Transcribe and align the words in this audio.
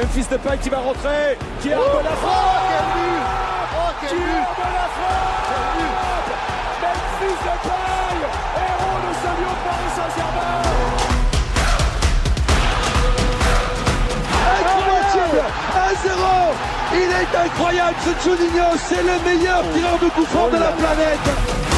Memphis 0.00 0.28
Depay 0.30 0.56
qui 0.62 0.70
va 0.70 0.78
rentrer, 0.78 1.36
qui 1.60 1.68
est 1.68 1.74
oh, 1.76 1.98
de 1.98 2.04
la 2.04 2.16
frappe 2.16 2.70
quel 2.70 2.86
but. 2.96 3.20
Oh, 3.76 3.92
quel 4.00 4.16
de 4.16 4.22
la 4.24 4.88
frappe 4.96 5.44
Memphis 6.80 7.38
Depay, 7.44 8.16
héros 8.56 8.98
de 9.04 9.12
ce 9.20 9.28
lion 9.36 9.52
de 9.52 9.60
Paris 9.68 9.92
Saint-Germain. 10.00 10.64
Incroyable. 15.20 15.42
1-0 16.08 16.24
Il 16.94 17.10
est 17.10 17.32
incroyable 17.44 17.98
ce 18.02 18.12
Juninho, 18.24 18.68
c'est 18.78 19.02
le 19.02 19.16
meilleur 19.22 19.62
tireur 19.74 19.98
de 19.98 20.08
coup 20.08 20.24
de 20.24 20.58
la 20.58 20.72
planète 20.72 21.69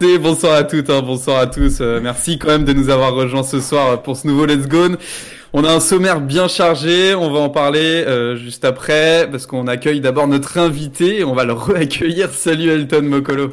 bonsoir 0.00 0.54
à 0.54 0.64
toutes, 0.64 0.90
hein, 0.90 1.02
bonsoir 1.02 1.38
à 1.38 1.46
tous. 1.46 1.80
Euh, 1.80 2.00
merci 2.00 2.38
quand 2.38 2.48
même 2.48 2.64
de 2.64 2.72
nous 2.72 2.88
avoir 2.88 3.14
rejoints 3.14 3.42
ce 3.42 3.60
soir 3.60 4.02
pour 4.02 4.16
ce 4.16 4.26
nouveau 4.26 4.46
Let's 4.46 4.68
Go. 4.68 4.96
On 5.52 5.64
a 5.64 5.72
un 5.72 5.80
sommaire 5.80 6.20
bien 6.20 6.46
chargé, 6.46 7.14
on 7.14 7.32
va 7.32 7.40
en 7.40 7.50
parler 7.50 8.04
euh, 8.06 8.36
juste 8.36 8.64
après 8.64 9.28
parce 9.30 9.46
qu'on 9.46 9.66
accueille 9.66 10.00
d'abord 10.00 10.28
notre 10.28 10.58
invité 10.58 11.24
on 11.24 11.34
va 11.34 11.44
le 11.44 11.52
réaccueillir. 11.52 12.30
Salut 12.30 12.70
Elton 12.70 13.02
Mokolo. 13.02 13.52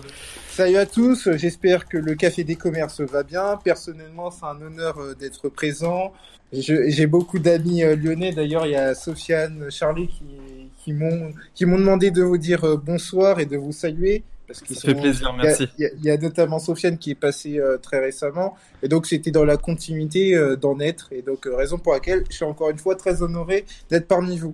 Salut 0.50 0.78
à 0.78 0.86
tous, 0.86 1.30
j'espère 1.36 1.88
que 1.88 1.98
le 1.98 2.16
Café 2.16 2.44
des 2.44 2.56
Commerces 2.56 3.02
va 3.02 3.24
bien. 3.24 3.60
Personnellement, 3.64 4.30
c'est 4.32 4.46
un 4.46 4.62
honneur 4.62 5.00
euh, 5.00 5.16
d'être 5.16 5.50
présent. 5.50 6.14
J'ai 6.54 7.08
beaucoup 7.08 7.40
d'amis 7.40 7.82
lyonnais, 7.82 8.32
d'ailleurs 8.32 8.66
il 8.68 8.74
y 8.74 8.76
a 8.76 8.94
Sofiane, 8.94 9.66
Charlie 9.72 10.08
qui, 10.08 10.94
qui 11.56 11.66
m'ont 11.66 11.78
demandé 11.80 12.12
de 12.12 12.22
vous 12.22 12.38
dire 12.38 12.78
bonsoir 12.78 13.40
et 13.40 13.46
de 13.46 13.58
vous 13.58 13.72
saluer. 13.74 14.24
Parce 14.48 14.64
Ça 14.64 14.82
fait 14.82 14.96
plaisir, 14.96 15.34
merci. 15.34 15.68
Il 15.80 16.04
y, 16.04 16.10
a 16.10 16.18
notamment 16.18 16.60
Sofiane 16.60 16.98
qui 16.98 17.12
est 17.12 17.16
passé 17.16 17.60
euh, 17.60 17.78
très 17.78 18.00
récemment. 18.00 18.56
Et 18.84 18.88
donc, 18.88 19.08
c'était 19.08 19.32
dans 19.32 19.46
la 19.46 19.58
continuité 19.58 20.36
euh, 20.36 20.56
d'en 20.56 20.80
être. 20.80 21.10
Et 21.12 21.22
donc, 21.22 21.48
euh, 21.48 21.56
raison 21.56 21.78
pour 21.78 21.94
laquelle 21.94 22.24
je 22.30 22.36
suis 22.36 22.46
encore 22.46 22.70
une 22.70 22.78
fois 22.78 22.96
très 22.96 23.24
honoré 23.24 23.66
d'être 23.90 24.08
parmi 24.08 24.38
vous. 24.38 24.54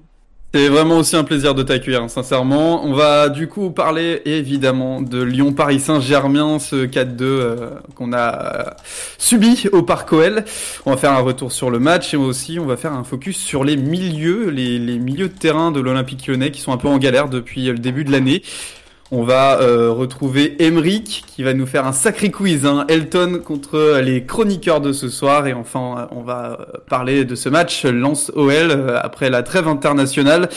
C'est 0.54 0.68
vraiment 0.68 0.98
aussi 0.98 1.16
un 1.16 1.24
plaisir 1.24 1.56
de 1.56 1.64
t'accueillir, 1.64 2.04
hein, 2.04 2.10
sincèrement. 2.10 2.84
On 2.84 2.94
va 2.94 3.30
du 3.30 3.48
coup 3.48 3.72
parler 3.72 4.22
évidemment 4.26 5.02
de 5.02 5.24
Lyon-Paris 5.24 5.80
Saint-Germain, 5.80 6.60
ce 6.60 6.86
4-2 6.86 7.70
qu'on 7.96 8.12
a 8.12 8.76
subi 9.18 9.70
au 9.72 9.82
Parc 9.82 10.12
OL. 10.12 10.44
On 10.86 10.92
va 10.92 10.98
faire 10.98 11.14
un 11.14 11.22
retour 11.22 11.54
sur 11.54 11.70
le 11.70 11.80
match 11.80 12.14
et 12.14 12.18
aussi 12.18 12.60
on 12.60 12.66
va 12.66 12.76
faire 12.76 12.92
un 12.92 13.06
focus 13.06 13.38
sur 13.38 13.64
les 13.64 13.78
milieux, 13.78 14.50
les, 14.50 14.78
les 14.78 15.00
milieux 15.00 15.30
de 15.30 15.38
terrain 15.38 15.72
de 15.72 15.80
l'Olympique 15.80 16.28
lyonnais 16.28 16.52
qui 16.52 16.60
sont 16.60 16.74
un 16.74 16.78
peu 16.78 16.90
en 16.90 16.98
galère 16.98 17.30
depuis 17.30 17.68
le 17.68 17.80
début 17.80 18.04
de 18.04 18.12
l'année. 18.12 18.44
On 19.14 19.24
va 19.24 19.60
euh, 19.60 19.92
retrouver 19.92 20.56
Emric 20.62 21.26
qui 21.28 21.44
va 21.44 21.54
nous 21.54 21.66
faire 21.66 21.86
un 21.86 21.92
sacré 21.92 22.32
quiz, 22.32 22.66
hein. 22.66 22.86
Elton 22.88 23.42
contre 23.44 24.00
les 24.00 24.26
chroniqueurs 24.26 24.80
de 24.80 24.94
ce 24.94 25.10
soir 25.10 25.48
et 25.48 25.54
enfin 25.54 26.08
on 26.12 26.22
va 26.22 26.58
euh, 26.62 26.78
parler 26.88 27.26
de 27.26 27.36
ce 27.36 27.50
match 27.50 27.84
Lance 27.84 28.32
OL 28.36 28.54
euh, 28.54 28.98
après 29.02 29.30
la 29.30 29.44
trêve 29.44 29.68
internationale. 29.68 30.48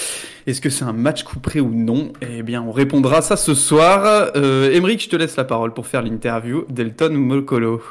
Est-ce 0.47 0.61
que 0.61 0.71
c'est 0.71 0.85
un 0.85 0.93
match 0.93 1.25
couperé 1.25 1.61
ou 1.61 1.71
non? 1.75 2.13
Eh 2.23 2.45
bien 2.45 2.63
on 2.63 2.71
répondra 2.71 3.23
ça 3.23 3.37
ce 3.37 3.55
soir. 3.55 4.31
Euh, 4.37 4.71
je 4.73 5.09
te 5.09 5.17
laisse 5.17 5.35
la 5.35 5.45
parole 5.45 5.75
pour 5.75 5.89
faire 5.89 6.03
l'interview 6.03 6.65
d'Elton 6.69 7.11
Molcolo. 7.13 7.83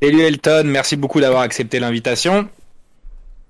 Salut 0.00 0.20
Elton, 0.20 0.62
merci 0.66 0.94
beaucoup 0.94 1.20
d'avoir 1.20 1.42
accepté 1.42 1.80
l'invitation. 1.80 2.48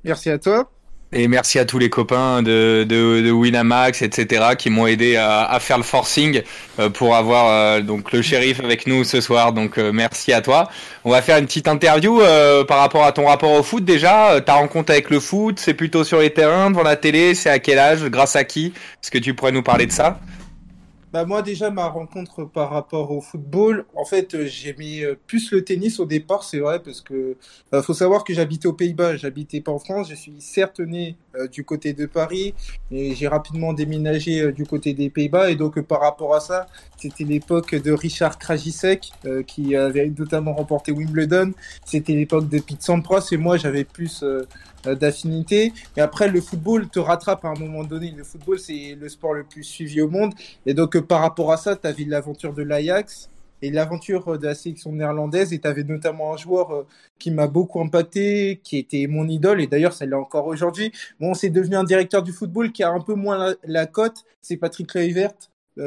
Merci 0.03 0.31
à 0.31 0.39
toi. 0.39 0.71
Et 1.19 1.29
merci 1.29 1.59
à 1.59 1.65
tous 1.65 1.79
les 1.79 1.89
copains 1.89 2.43
de, 2.43 3.31
Winamax, 3.31 4.03
etc., 4.03 4.49
qui 4.59 4.69
m'ont 4.69 4.87
aidé 4.87 5.17
à, 5.17 5.45
à, 5.45 5.61
faire 5.61 5.79
le 5.79 5.83
forcing 5.83 6.43
euh, 6.79 6.91
pour 6.91 7.17
avoir 7.17 7.49
euh, 7.49 7.81
donc 7.81 8.13
le 8.13 8.21
shérif 8.21 8.61
avec 8.61 8.87
nous 8.87 9.03
ce 9.03 9.23
soir. 9.23 9.55
Donc 9.55 9.79
euh, 9.79 9.93
merci 9.95 10.35
à 10.35 10.43
toi. 10.43 10.69
On 11.07 11.11
va 11.11 11.23
faire 11.23 11.39
une 11.39 11.47
petite 11.47 11.69
interview 11.69 12.21
par 12.69 12.81
rapport 12.81 13.05
à 13.05 13.13
ton 13.13 13.29
rapport 13.29 13.53
au 13.53 13.63
foot 13.63 13.83
déjà. 13.83 14.43
Ta 14.43 14.57
rencontre 14.57 14.93
avec 14.93 15.09
le 15.09 15.19
foot, 15.19 15.59
c'est 15.59 15.73
plutôt 15.73 16.05
sur 16.05 16.21
les 16.21 16.29
terrains, 16.29 16.71
devant 16.71 16.83
la 16.83 16.97
télé, 16.97 17.35
c'est 17.35 17.49
à 17.49 17.61
quel 17.61 17.79
âge, 17.79 18.05
grâce 18.05 18.37
à 18.37 18.45
qui? 18.45 18.75
Est-ce 19.03 19.11
que 19.11 19.17
tu 19.17 19.33
pourrais 19.33 19.53
nous 19.53 19.63
parler 19.63 19.87
de 19.87 19.93
ça? 19.93 20.21
Bah 21.17 21.25
moi 21.25 21.41
déjà 21.41 21.71
ma 21.71 21.87
rencontre 21.87 22.45
par 22.45 22.69
rapport 22.69 23.11
au 23.11 23.23
football, 23.23 23.87
en 23.95 24.05
fait 24.05 24.35
euh, 24.35 24.45
j'ai 24.45 24.75
mis 24.75 25.03
euh, 25.03 25.15
plus 25.27 25.51
le 25.51 25.65
tennis 25.65 25.99
au 25.99 26.05
départ, 26.05 26.45
c'est 26.45 26.59
vrai 26.59 26.79
parce 26.83 27.01
que 27.01 27.39
euh, 27.73 27.83
faut 27.83 27.95
savoir 27.95 28.23
que 28.23 28.35
j'habitais 28.35 28.67
aux 28.67 28.75
Pays-Bas, 28.75 29.17
j'habitais 29.17 29.63
pas 29.63 29.73
en 29.73 29.79
France, 29.79 30.11
je 30.11 30.15
suis 30.15 30.35
certes 30.41 30.81
né 30.81 31.17
du 31.53 31.65
côté 31.65 31.95
de 31.95 32.05
Paris 32.05 32.55
et 32.91 33.15
j'ai 33.15 33.29
rapidement 33.29 33.73
déménagé 33.73 34.53
du 34.53 34.67
côté 34.67 34.93
des 34.93 35.09
Pays-Bas 35.09 35.51
et 35.51 35.57
donc 35.57 35.81
par 35.81 36.03
rapport 36.03 36.35
à 36.35 36.41
ça, 36.41 36.67
c'était 36.99 37.25
l'époque 37.25 37.75
de 37.75 37.93
Richard 37.93 38.39
Krajicek 38.39 39.13
qui 39.47 39.77
avait 39.77 40.13
notamment 40.19 40.55
remporté 40.55 40.93
Wimbledon, 40.93 41.53
c'était 41.85 42.15
l'époque 42.15 42.49
de 42.49 42.59
Pete 42.59 42.83
Sampras 42.83 43.29
et 43.33 43.37
moi 43.37 43.57
j'avais 43.57 43.85
plus 43.85 44.23
euh, 44.23 44.47
d'affinité. 44.95 45.73
Mais 45.97 46.03
après, 46.03 46.29
le 46.29 46.41
football 46.41 46.89
te 46.89 46.99
rattrape 46.99 47.45
à 47.45 47.49
un 47.49 47.55
moment 47.55 47.85
donné. 47.85 48.13
Le 48.17 48.25
football, 48.25 48.59
c'est 48.59 48.97
le 48.99 49.09
sport 49.09 49.35
le 49.35 49.45
plus 49.45 49.65
suivi 49.65 50.01
au 50.01 50.09
monde. 50.09 50.33
Et 50.65 50.75
donc, 50.75 50.97
euh, 50.97 51.03
par 51.03 51.21
rapport 51.21 51.53
à 51.53 51.57
ça, 51.57 51.77
tu 51.77 51.91
vu 51.93 52.05
l'aventure 52.05 52.53
de 52.53 52.63
l'Ajax 52.63 53.31
et 53.63 53.71
l'aventure 53.71 54.39
de 54.39 54.47
la 54.47 54.55
sélection 54.55 54.93
néerlandaise. 54.93 55.53
Et 55.53 55.59
tu 55.59 55.69
avais 55.69 55.85
notamment 55.85 56.35
un 56.35 56.37
joueur 56.37 56.71
euh, 56.73 56.87
qui 57.19 57.31
m'a 57.31 57.47
beaucoup 57.47 57.81
impacté, 57.81 58.61
qui 58.63 58.79
était 58.79 59.07
mon 59.07 59.29
idole. 59.29 59.61
Et 59.61 59.67
d'ailleurs, 59.67 59.93
ça 59.93 60.07
l'est 60.07 60.15
encore 60.15 60.47
aujourd'hui. 60.47 60.93
Bon, 61.21 61.35
c'est 61.35 61.51
devenu 61.51 61.77
un 61.77 61.85
directeur 61.85 62.23
du 62.23 62.33
football 62.33 62.73
qui 62.73 62.83
a 62.83 62.91
un 62.91 63.01
peu 63.01 63.15
moins 63.15 63.55
la, 63.65 63.87
cote. 63.87 64.25
C'est 64.43 64.57
Patrick 64.57 64.89
Kluivert. 64.89 65.33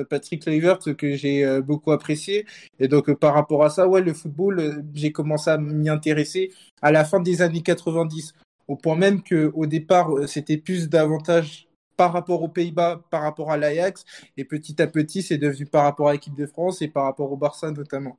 Patrick 0.07 0.43
Kluivert 0.43 0.77
que 0.77 1.15
j'ai 1.15 1.61
beaucoup 1.61 1.91
apprécié 1.91 2.45
et 2.79 2.87
donc 2.87 3.11
par 3.13 3.33
rapport 3.33 3.63
à 3.63 3.71
ça 3.71 3.87
ouais 3.87 4.01
le 4.01 4.13
football 4.13 4.83
j'ai 4.93 5.11
commencé 5.11 5.49
à 5.49 5.57
m'y 5.57 5.89
intéresser 5.89 6.51
à 6.83 6.91
la 6.91 7.05
fin 7.05 7.19
des 7.19 7.41
années 7.41 7.63
90 7.63 8.35
au 8.69 8.75
point 8.75 8.95
même 8.95 9.21
qu'au 9.23 9.65
départ, 9.65 10.15
euh, 10.15 10.27
c'était 10.27 10.57
plus 10.57 10.87
d'avantages 10.87 11.67
par 11.97 12.13
rapport 12.13 12.41
aux 12.43 12.47
Pays-Bas, 12.47 13.01
par 13.09 13.23
rapport 13.23 13.51
à 13.51 13.57
l'Ajax, 13.57 14.05
et 14.37 14.45
petit 14.45 14.81
à 14.81 14.87
petit, 14.87 15.21
c'est 15.21 15.37
devenu 15.37 15.65
par 15.65 15.83
rapport 15.83 16.07
à 16.07 16.13
l'équipe 16.13 16.35
de 16.35 16.45
France 16.45 16.81
et 16.81 16.87
par 16.87 17.03
rapport 17.03 17.29
au 17.31 17.35
Barça 17.35 17.71
notamment. 17.71 18.17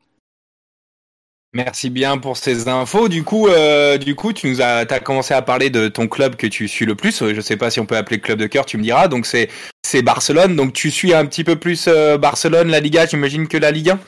Merci 1.53 1.91
bien 1.91 2.19
pour 2.19 2.37
ces 2.37 2.69
infos. 2.69 3.09
Du 3.09 3.25
coup, 3.25 3.49
euh, 3.49 3.99
du 3.99 4.15
coup, 4.15 4.33
tu 4.33 4.49
nous 4.49 4.61
as, 4.61 4.85
commencé 5.01 5.35
à 5.35 5.43
parler 5.43 5.69
de 5.69 5.89
ton 5.89 6.07
club 6.07 6.37
que 6.37 6.47
tu 6.47 6.69
suis 6.69 6.87
le 6.87 6.95
plus. 6.95 7.19
Je 7.19 7.35
ne 7.35 7.41
sais 7.41 7.57
pas 7.57 7.71
si 7.71 7.81
on 7.81 7.87
peut 7.87 7.97
appeler 7.97 8.21
club 8.21 8.39
de 8.39 8.47
cœur. 8.47 8.67
Tu 8.67 8.79
me 8.79 8.83
diras. 8.85 9.09
Donc 9.09 9.27
c'est 9.27 10.03
Barcelone. 10.03 10.55
Donc 10.55 10.73
tu 10.73 10.93
suis 10.93 11.13
un 11.13 11.27
petit 11.27 11.43
peu 11.43 11.57
plus 11.57 11.87
euh, 11.89 12.19
Barcelone, 12.19 12.69
la 12.69 12.79
Liga, 12.79 13.07
j'imagine 13.07 13.49
que 13.49 13.57
la 13.57 13.73
Ligue 13.73 13.91
1. 13.91 13.99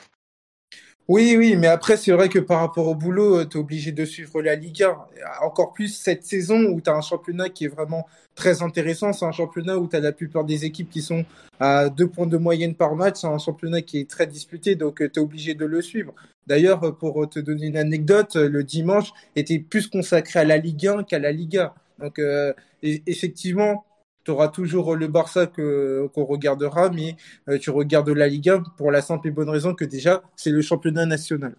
Oui, 1.08 1.34
oui, 1.36 1.56
mais 1.56 1.66
après, 1.66 1.96
c'est 1.96 2.12
vrai 2.12 2.28
que 2.28 2.38
par 2.38 2.60
rapport 2.60 2.86
au 2.86 2.94
boulot, 2.94 3.40
euh, 3.40 3.44
tu 3.44 3.58
obligé 3.58 3.90
de 3.90 4.04
suivre 4.04 4.40
la 4.40 4.54
Ligue 4.54 4.84
1. 4.84 4.96
Encore 5.42 5.72
plus 5.72 5.88
cette 5.88 6.24
saison 6.24 6.66
où 6.66 6.80
tu 6.80 6.90
un 6.90 7.00
championnat 7.00 7.48
qui 7.48 7.64
est 7.64 7.68
vraiment 7.68 8.06
très 8.36 8.62
intéressant. 8.62 9.12
C'est 9.12 9.24
un 9.24 9.32
championnat 9.32 9.78
où 9.78 9.88
tu 9.88 9.96
as 9.96 10.00
la 10.00 10.12
plupart 10.12 10.44
des 10.44 10.64
équipes 10.64 10.88
qui 10.90 11.02
sont 11.02 11.24
à 11.58 11.88
deux 11.88 12.06
points 12.06 12.28
de 12.28 12.36
moyenne 12.36 12.74
par 12.74 12.94
match. 12.94 13.16
C'est 13.20 13.26
un 13.26 13.38
championnat 13.38 13.82
qui 13.82 13.98
est 13.98 14.08
très 14.08 14.28
disputé, 14.28 14.76
donc 14.76 15.02
euh, 15.02 15.10
tu 15.12 15.18
obligé 15.18 15.54
de 15.54 15.64
le 15.64 15.82
suivre. 15.82 16.14
D'ailleurs, 16.46 16.84
euh, 16.84 16.92
pour 16.92 17.28
te 17.28 17.40
donner 17.40 17.66
une 17.66 17.76
anecdote, 17.76 18.36
le 18.36 18.62
dimanche 18.62 19.12
était 19.34 19.58
plus 19.58 19.88
consacré 19.88 20.38
à 20.40 20.44
la 20.44 20.56
Ligue 20.56 20.86
1 20.86 21.02
qu'à 21.02 21.18
la 21.18 21.32
Liga. 21.32 21.74
Donc, 21.98 22.20
effectivement, 22.82 23.84
tu 24.24 24.30
auras 24.30 24.48
toujours 24.48 24.94
le 24.96 25.08
Barça 25.08 25.46
qu'on 25.46 26.24
regardera, 26.24 26.90
mais 26.90 27.16
euh, 27.48 27.58
tu 27.58 27.70
regardes 27.70 28.08
la 28.10 28.28
Liga 28.28 28.62
pour 28.76 28.90
la 28.90 29.02
simple 29.02 29.28
et 29.28 29.30
bonne 29.30 29.48
raison 29.48 29.74
que 29.74 29.84
déjà 29.84 30.22
c'est 30.36 30.50
le 30.50 30.62
championnat 30.62 31.06
national. 31.06 31.54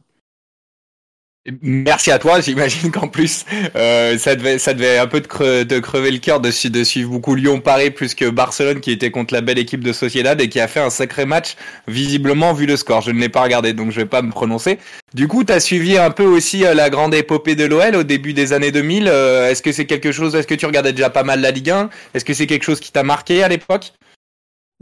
Merci 1.61 2.09
à 2.11 2.19
toi. 2.19 2.39
J'imagine 2.41 2.91
qu'en 2.91 3.07
plus, 3.07 3.45
euh, 3.75 4.17
ça 4.17 4.35
devait, 4.35 4.59
ça 4.59 4.73
devait 4.73 4.97
un 4.97 5.07
peu 5.07 5.19
te, 5.19 5.79
crever 5.79 6.11
le 6.11 6.19
cœur 6.19 6.39
de, 6.39 6.51
suivre 6.51 7.09
beaucoup 7.09 7.35
Lyon-Paris 7.35 7.91
plus 7.91 8.15
que 8.15 8.29
Barcelone 8.29 8.79
qui 8.79 8.91
était 8.91 9.11
contre 9.11 9.33
la 9.33 9.41
belle 9.41 9.59
équipe 9.59 9.83
de 9.83 9.91
Sociedad 9.91 10.39
et 10.39 10.47
qui 10.47 10.59
a 10.59 10.67
fait 10.67 10.79
un 10.79 10.89
sacré 10.89 11.25
match, 11.25 11.55
visiblement 11.87 12.53
vu 12.53 12.65
le 12.65 12.77
score. 12.77 13.01
Je 13.01 13.11
ne 13.11 13.19
l'ai 13.19 13.29
pas 13.29 13.43
regardé, 13.43 13.73
donc 13.73 13.91
je 13.91 13.97
vais 13.97 14.05
pas 14.05 14.21
me 14.21 14.31
prononcer. 14.31 14.79
Du 15.13 15.27
coup, 15.27 15.43
tu 15.43 15.51
as 15.51 15.59
suivi 15.59 15.97
un 15.97 16.11
peu 16.11 16.23
aussi 16.23 16.65
euh, 16.65 16.73
la 16.73 16.89
grande 16.89 17.13
épopée 17.13 17.55
de 17.55 17.65
l'OL 17.65 17.95
au 17.95 18.03
début 18.03 18.33
des 18.33 18.53
années 18.53 18.71
2000. 18.71 19.07
Euh, 19.07 19.49
est-ce 19.49 19.61
que 19.61 19.73
c'est 19.73 19.85
quelque 19.85 20.11
chose, 20.13 20.35
est-ce 20.35 20.47
que 20.47 20.55
tu 20.55 20.65
regardais 20.65 20.93
déjà 20.93 21.09
pas 21.09 21.23
mal 21.23 21.41
la 21.41 21.51
Ligue 21.51 21.71
1 21.71 21.89
Est-ce 22.13 22.23
que 22.23 22.33
c'est 22.33 22.47
quelque 22.47 22.63
chose 22.63 22.79
qui 22.79 22.91
t'a 22.91 23.03
marqué 23.03 23.43
à 23.43 23.49
l'époque? 23.49 23.91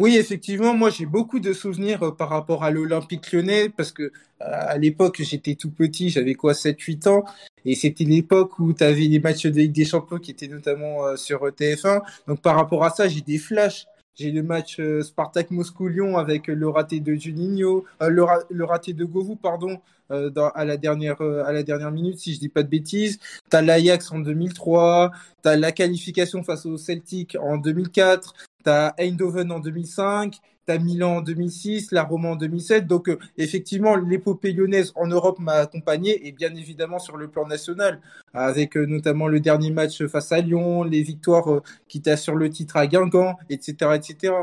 Oui, 0.02 0.18
effectivement, 0.18 0.74
moi 0.74 0.90
j'ai 0.90 1.06
beaucoup 1.06 1.40
de 1.40 1.54
souvenirs 1.54 2.02
euh, 2.02 2.12
par 2.12 2.30
rapport 2.30 2.64
à 2.64 2.72
l'Olympique 2.72 3.32
lyonnais 3.32 3.70
parce 3.70 3.92
que 3.92 4.02
euh, 4.02 4.10
à 4.40 4.76
l'époque 4.80 5.22
j'étais 5.22 5.54
tout 5.54 5.70
petit, 5.70 6.10
j'avais 6.10 6.34
quoi 6.34 6.54
7-8 6.54 7.08
ans 7.08 7.24
et 7.66 7.76
c'était 7.76 8.04
l'époque 8.04 8.58
où 8.58 8.74
tu 8.74 8.84
avais 8.84 9.04
les 9.04 9.20
matchs 9.20 9.46
de 9.46 9.60
Ligue 9.60 9.74
des 9.74 9.86
Champions 9.86 10.18
qui 10.18 10.32
étaient 10.32 10.48
notamment 10.48 11.06
euh, 11.06 11.18
sur 11.18 11.46
TF1. 11.46 12.02
Donc 12.28 12.42
par 12.42 12.56
rapport 12.56 12.84
à 12.84 12.90
ça, 12.90 13.08
j'ai 13.08 13.22
des 13.22 13.38
flashs. 13.38 13.86
J'ai 14.16 14.32
le 14.32 14.42
match 14.42 14.82
Spartak 15.04 15.52
Moscou-Lyon 15.52 16.18
avec 16.18 16.48
le 16.48 16.68
raté 16.68 17.00
de 17.00 17.14
Juninho, 17.14 17.86
le, 18.02 18.64
raté 18.66 18.94
de 18.94 19.06
Govou, 19.06 19.36
pardon, 19.36 19.80
à 20.10 20.66
la 20.66 20.76
dernière 20.76 21.22
à 21.22 21.54
la 21.54 21.64
dernière 21.64 21.92
minute, 21.92 22.20
si 22.20 22.34
je 22.34 22.40
dis 22.40 22.50
pas 22.50 22.62
de 22.62 22.68
bêtises. 22.68 23.20
T'as 23.50 23.62
l'Ajax 23.62 24.12
en 24.12 24.20
2003, 24.20 25.12
t'as 25.42 25.56
la 25.56 25.72
qualification 25.72 26.44
face 26.44 26.66
au 26.66 26.78
Celtic 26.78 27.38
en 27.40 27.56
2004, 27.56 28.34
T'as 28.64 28.94
Eindhoven 28.98 29.52
en 29.52 29.60
2005 29.60 30.40
t'as 30.66 30.78
Milan 30.78 31.18
en 31.18 31.22
2006, 31.22 31.92
la 31.92 32.04
Roma 32.04 32.30
en 32.30 32.36
2007. 32.36 32.88
Donc 32.88 33.10
euh, 33.10 33.18
effectivement, 33.38 33.96
l'épopée 33.96 34.54
lyonnaise 34.54 34.92
en 34.96 35.08
Europe 35.08 35.40
m'a 35.40 35.54
accompagné 35.54 36.28
et 36.28 36.32
bien 36.32 36.54
évidemment 36.56 37.00
sur 37.00 37.18
le 37.18 37.28
plan 37.30 37.48
national, 37.48 38.00
avec 38.34 38.78
euh, 38.78 38.86
notamment 38.86 39.28
le 39.28 39.40
dernier 39.40 39.72
match 39.72 40.06
face 40.06 40.32
à 40.32 40.40
Lyon, 40.40 40.84
les 40.84 41.02
victoires 41.02 41.52
euh, 41.52 41.64
qui 41.88 42.02
t'assurent 42.02 42.36
le 42.36 42.50
titre 42.50 42.78
à 42.78 42.88
Guingamp, 42.88 43.38
etc., 43.50 43.92
etc. 43.96 44.34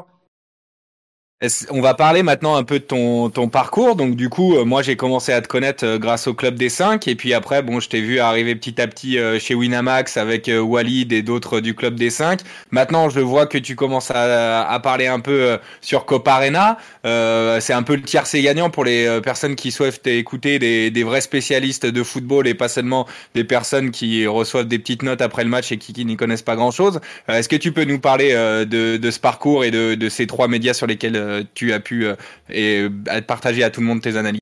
On 1.70 1.80
va 1.80 1.94
parler 1.94 2.24
maintenant 2.24 2.56
un 2.56 2.64
peu 2.64 2.80
de 2.80 2.84
ton, 2.84 3.30
ton 3.30 3.48
parcours. 3.48 3.94
Donc 3.94 4.16
du 4.16 4.28
coup, 4.28 4.56
euh, 4.56 4.64
moi 4.64 4.82
j'ai 4.82 4.96
commencé 4.96 5.32
à 5.32 5.40
te 5.40 5.46
connaître 5.46 5.86
euh, 5.86 5.96
grâce 5.96 6.26
au 6.26 6.34
club 6.34 6.56
des 6.56 6.68
5 6.68 7.06
et 7.06 7.14
puis 7.14 7.32
après, 7.32 7.62
bon, 7.62 7.78
je 7.78 7.88
t'ai 7.88 8.00
vu 8.00 8.18
arriver 8.18 8.56
petit 8.56 8.80
à 8.80 8.88
petit 8.88 9.20
euh, 9.20 9.38
chez 9.38 9.54
Winamax 9.54 10.16
avec 10.16 10.50
Walid 10.52 11.12
et 11.12 11.22
d'autres 11.22 11.60
du 11.60 11.76
club 11.76 11.94
des 11.94 12.10
5. 12.10 12.40
Maintenant, 12.72 13.08
je 13.08 13.20
vois 13.20 13.46
que 13.46 13.56
tu 13.56 13.76
commences 13.76 14.10
à, 14.10 14.68
à 14.68 14.80
parler 14.80 15.06
un 15.06 15.20
peu 15.20 15.56
sur 15.80 16.06
Copa 16.06 16.32
Arena. 16.32 16.76
Euh, 17.06 17.60
c'est 17.60 17.72
un 17.72 17.84
peu 17.84 17.94
le 17.94 18.02
tiercé 18.02 18.42
gagnant 18.42 18.68
pour 18.68 18.84
les 18.84 19.20
personnes 19.22 19.54
qui 19.54 19.70
souhaitent 19.70 20.08
écouter 20.08 20.58
des, 20.58 20.90
des, 20.90 21.04
vrais 21.04 21.20
spécialistes 21.20 21.86
de 21.86 22.02
football 22.02 22.48
et 22.48 22.54
pas 22.54 22.68
seulement 22.68 23.06
des 23.36 23.44
personnes 23.44 23.92
qui 23.92 24.26
reçoivent 24.26 24.66
des 24.66 24.80
petites 24.80 25.04
notes 25.04 25.22
après 25.22 25.44
le 25.44 25.50
match 25.50 25.70
et 25.70 25.78
qui, 25.78 25.92
qui 25.92 26.04
n'y 26.04 26.16
connaissent 26.16 26.42
pas 26.42 26.56
grand-chose. 26.56 26.98
Est-ce 27.28 27.48
que 27.48 27.54
tu 27.54 27.70
peux 27.70 27.84
nous 27.84 28.00
parler 28.00 28.32
de, 28.32 28.96
de 28.96 29.10
ce 29.12 29.20
parcours 29.20 29.62
et 29.62 29.70
de, 29.70 29.94
de 29.94 30.08
ces 30.08 30.26
trois 30.26 30.48
médias 30.48 30.74
sur 30.74 30.88
lesquels 30.88 31.27
tu 31.54 31.72
as 31.72 31.80
pu 31.80 32.06
euh, 32.06 32.14
et, 32.48 32.88
partager 33.26 33.62
à 33.62 33.70
tout 33.70 33.80
le 33.80 33.86
monde 33.86 34.00
tes 34.00 34.16
analyses 34.16 34.40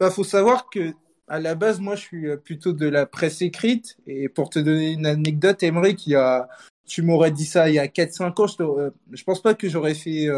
Il 0.00 0.04
bah, 0.04 0.10
faut 0.10 0.24
savoir 0.24 0.68
que 0.70 0.92
à 1.26 1.40
la 1.40 1.54
base, 1.54 1.80
moi, 1.80 1.96
je 1.96 2.02
suis 2.02 2.28
euh, 2.28 2.36
plutôt 2.36 2.74
de 2.74 2.86
la 2.86 3.06
presse 3.06 3.40
écrite. 3.40 3.96
Et 4.06 4.28
pour 4.28 4.50
te 4.50 4.58
donner 4.58 4.92
une 4.92 5.06
anecdote, 5.06 5.62
Emery, 5.62 5.96
qui 5.96 6.14
a, 6.14 6.48
tu 6.86 7.00
m'aurais 7.00 7.30
dit 7.30 7.46
ça 7.46 7.70
il 7.70 7.76
y 7.76 7.78
a 7.78 7.86
4-5 7.86 8.42
ans, 8.42 8.46
je, 8.46 8.90
je 9.16 9.24
pense 9.24 9.40
pas 9.40 9.54
que 9.54 9.68
j'aurais 9.68 9.94
fait 9.94 10.28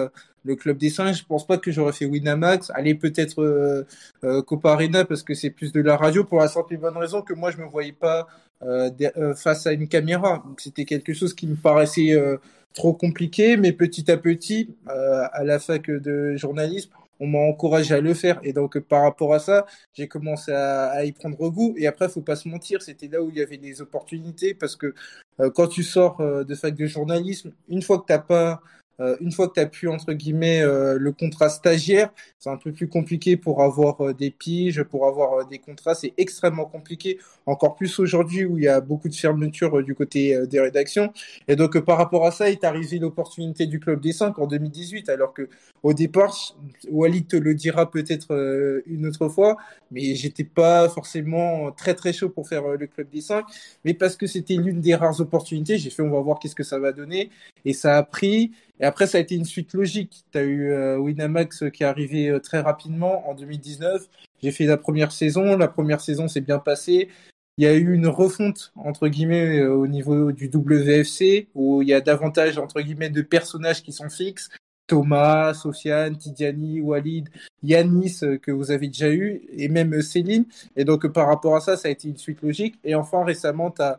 le 0.45 0.55
club 0.55 0.79
des 0.79 0.91
singes, 0.91 1.19
je 1.19 1.25
pense 1.25 1.45
pas 1.45 1.59
que 1.59 1.73
j'aurais 1.73 1.93
fait 1.93 2.05
Winamax, 2.05 2.71
aller 2.71 2.95
peut-être 2.95 3.43
euh, 3.43 3.85
Arena 4.63 5.05
parce 5.05 5.25
que 5.25 5.35
c'est 5.35 5.51
plus 5.51 5.73
de 5.73 5.81
la 5.81 5.97
radio 5.97 6.23
pour 6.23 6.39
la 6.39 6.47
simple 6.47 6.75
et 6.75 6.77
bonne 6.77 6.97
raison 6.97 7.21
que 7.21 7.35
moi 7.35 7.51
je 7.51 7.57
me 7.57 7.67
voyais 7.67 7.93
pas 7.93 8.29
face 9.35 9.67
à 9.67 9.73
une 9.73 9.89
caméra. 9.89 10.45
C'était 10.59 10.85
quelque 10.85 11.15
chose 11.15 11.35
qui 11.35 11.49
me 11.49 11.57
paraissait 11.57 12.15
trop 12.77 12.93
compliqué, 12.93 13.57
mais 13.57 13.73
petit 13.73 14.09
à 14.11 14.17
petit, 14.19 14.77
euh, 14.89 15.25
à 15.33 15.43
la 15.43 15.59
fac 15.59 15.91
de 15.91 16.37
journalisme, 16.37 16.91
on 17.19 17.27
m'a 17.27 17.39
encouragé 17.39 17.95
à 17.95 18.01
le 18.01 18.15
faire. 18.15 18.39
Et 18.45 18.53
donc, 18.53 18.79
par 18.79 19.03
rapport 19.03 19.35
à 19.35 19.39
ça, 19.39 19.67
j'ai 19.95 20.07
commencé 20.07 20.53
à, 20.53 21.05
y 21.05 21.13
prendre 21.13 21.37
goût. 21.51 21.75
Et 21.79 21.87
après, 21.87 22.09
faut 22.09 22.21
pas 22.21 22.37
se 22.37 22.49
mentir, 22.49 22.83
c'était 22.83 23.09
là 23.09 23.23
où 23.23 23.31
il 23.31 23.37
y 23.37 23.43
avait 23.43 23.57
des 23.57 23.81
opportunités 23.81 24.55
parce 24.55 24.77
que 24.77 24.95
euh, 25.41 25.51
quand 25.51 25.69
tu 25.69 25.83
sors 25.83 26.21
euh, 26.21 26.45
de 26.45 26.55
fac 26.55 26.75
de 26.75 26.87
journalisme, 26.87 27.53
une 27.69 27.83
fois 27.83 27.99
que 27.99 28.05
t'as 28.07 28.19
pas 28.19 28.61
euh, 29.01 29.17
une 29.21 29.33
fois 29.33 29.49
que 29.49 29.55
tu 29.55 29.61
as 29.61 29.67
pu, 29.67 29.89
entre 29.89 30.13
guillemets, 30.13 30.63
euh, 30.63 30.97
le 30.99 31.13
contrat 31.13 31.49
stagiaire, 31.49 32.11
c'est 32.39 32.51
un 32.51 32.57
peu 32.57 32.73
plus 32.73 32.89
compliqué 32.89 33.37
pour 33.37 33.63
avoir 33.63 34.01
euh, 34.01 34.15
des 34.15 34.31
piges, 34.31 34.83
pour 34.83 35.07
avoir 35.07 35.47
des 35.47 35.59
contrats. 35.59 35.95
C'est 35.95 36.15
extrêmement 36.17 36.65
compliqué, 36.65 37.19
encore 37.45 37.75
plus 37.75 37.99
aujourd'hui 37.99 38.45
où 38.45 38.59
il 38.59 38.65
y 38.65 38.69
a 38.69 38.81
beaucoup 38.81 39.09
de 39.09 39.15
fermetures 39.15 39.83
du 39.83 39.95
côté 39.95 40.47
des 40.47 40.61
rédactions. 40.61 41.13
Et 41.49 41.57
donc, 41.57 41.79
par 41.81 41.99
rapport 41.99 42.27
à 42.27 42.31
ça, 42.31 42.51
est 42.51 42.65
arrivé 42.65 42.99
l'opportunité 42.99 43.67
du 43.67 43.81
Club 43.81 44.01
des 44.01 44.13
5 44.13 44.39
en 44.39 44.47
2018, 44.47 45.09
alors 45.09 45.35
que 45.35 45.49
au 45.83 45.93
départ, 45.93 46.35
Walid 46.91 47.29
te 47.29 47.37
le 47.37 47.55
dira 47.55 47.91
peut-être 47.91 48.83
une 48.87 49.07
autre 49.07 49.29
fois, 49.29 49.57
mais 49.91 50.15
j'étais 50.15 50.45
pas 50.45 50.89
forcément 50.89 51.71
très 51.73 51.95
très 51.95 52.13
chaud 52.13 52.29
pour 52.29 52.49
faire 52.49 52.67
le 52.67 52.87
Club 52.87 53.09
des 53.11 53.21
5, 53.21 53.45
mais 53.85 53.95
parce 53.95 54.17
que 54.17 54.27
c'était 54.27 54.55
l'une 54.55 54.81
des 54.81 54.95
rares 54.95 55.21
opportunités, 55.21 55.79
j'ai 55.79 55.91
fait 55.91 56.03
on 56.03 56.11
va 56.11 56.21
voir 56.21 56.39
qu'est-ce 56.39 56.55
que 56.55 56.65
ça 56.65 56.79
va 56.79 56.93
donner, 56.93 57.31
et 57.65 57.73
ça 57.73 57.97
a 57.97 58.03
pris. 58.03 58.53
Et 58.81 58.85
après, 58.85 59.07
ça 59.07 59.19
a 59.19 59.21
été 59.21 59.35
une 59.35 59.45
suite 59.45 59.73
logique. 59.73 60.25
Tu 60.33 60.39
as 60.39 60.43
eu 60.43 60.71
euh, 60.71 60.99
Winamax 60.99 61.65
qui 61.73 61.83
est 61.83 61.87
arrivé 61.87 62.29
euh, 62.29 62.41
très 62.41 62.61
rapidement 62.61 63.29
en 63.29 63.35
2019. 63.35 64.07
J'ai 64.43 64.53
fait 64.53 64.67
la 64.67 64.77
première 64.77 65.13
saison. 65.13 65.57
La 65.57 65.69
première 65.69 66.01
saison 66.01 66.29
s'est 66.29 66.41
bien 66.41 66.59
passée. 66.59 67.09
Il 67.59 67.65
y 67.65 67.67
a 67.67 67.75
eu 67.75 67.95
une 67.95 68.07
refonte, 68.07 68.73
entre 68.77 69.09
guillemets, 69.09 69.61
euh, 69.61 69.73
au 69.73 69.87
niveau 69.87 70.31
du 70.31 70.51
WFC, 70.53 71.49
où 71.55 71.81
il 71.81 71.89
y 71.89 71.95
a 71.95 72.03
davantage, 72.03 72.59
entre 72.59 72.83
guillemets, 72.83 73.09
de 73.09 73.23
personnages 73.23 73.83
qui 73.83 73.93
sont 73.93 74.11
fixes. 74.11 74.51
Thomas, 74.87 75.55
Sofiane, 75.55 76.17
Tidiane, 76.17 76.81
Walid, 76.81 77.29
Yanis, 77.63 78.21
que 78.41 78.53
vous 78.53 78.71
avez 78.71 78.87
déjà 78.87 79.11
eu, 79.11 79.43
et 79.57 79.69
même 79.69 80.01
Céline. 80.01 80.45
Et 80.77 80.85
donc, 80.85 81.09
par 81.09 81.27
rapport 81.27 81.57
à 81.57 81.61
ça, 81.61 81.77
ça 81.77 81.89
a 81.89 81.91
été 81.91 82.07
une 82.07 82.19
suite 82.19 82.41
logique. 82.43 82.79
Et 82.85 82.95
enfin, 82.95 83.25
récemment, 83.25 83.73
tu 83.73 83.83
as 83.83 83.99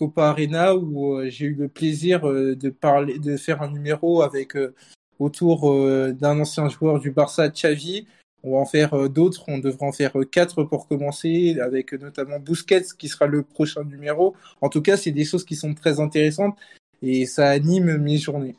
Copa 0.00 0.30
Arena 0.30 0.74
où 0.74 1.18
euh, 1.18 1.28
j'ai 1.28 1.44
eu 1.44 1.54
le 1.54 1.68
plaisir 1.68 2.26
euh, 2.26 2.56
de 2.56 2.70
parler, 2.70 3.18
de 3.18 3.36
faire 3.36 3.60
un 3.60 3.70
numéro 3.70 4.22
avec 4.22 4.56
euh, 4.56 4.74
autour 5.18 5.70
d'un 6.14 6.40
ancien 6.40 6.70
joueur 6.70 6.98
du 6.98 7.10
Barça, 7.10 7.50
Xavi. 7.50 8.06
On 8.42 8.52
va 8.52 8.56
en 8.56 8.64
faire 8.64 9.10
d'autres, 9.10 9.44
on 9.48 9.58
devra 9.58 9.86
en 9.86 9.92
faire 9.92 10.14
quatre 10.32 10.64
pour 10.64 10.88
commencer, 10.88 11.58
avec 11.60 11.92
notamment 11.92 12.38
Busquets 12.40 12.86
qui 12.98 13.08
sera 13.08 13.26
le 13.26 13.42
prochain 13.42 13.84
numéro. 13.84 14.34
En 14.62 14.70
tout 14.70 14.80
cas, 14.80 14.96
c'est 14.96 15.10
des 15.10 15.26
choses 15.26 15.44
qui 15.44 15.56
sont 15.56 15.74
très 15.74 16.00
intéressantes 16.00 16.56
et 17.02 17.26
ça 17.26 17.50
anime 17.50 17.98
mes 17.98 18.16
journées. 18.16 18.56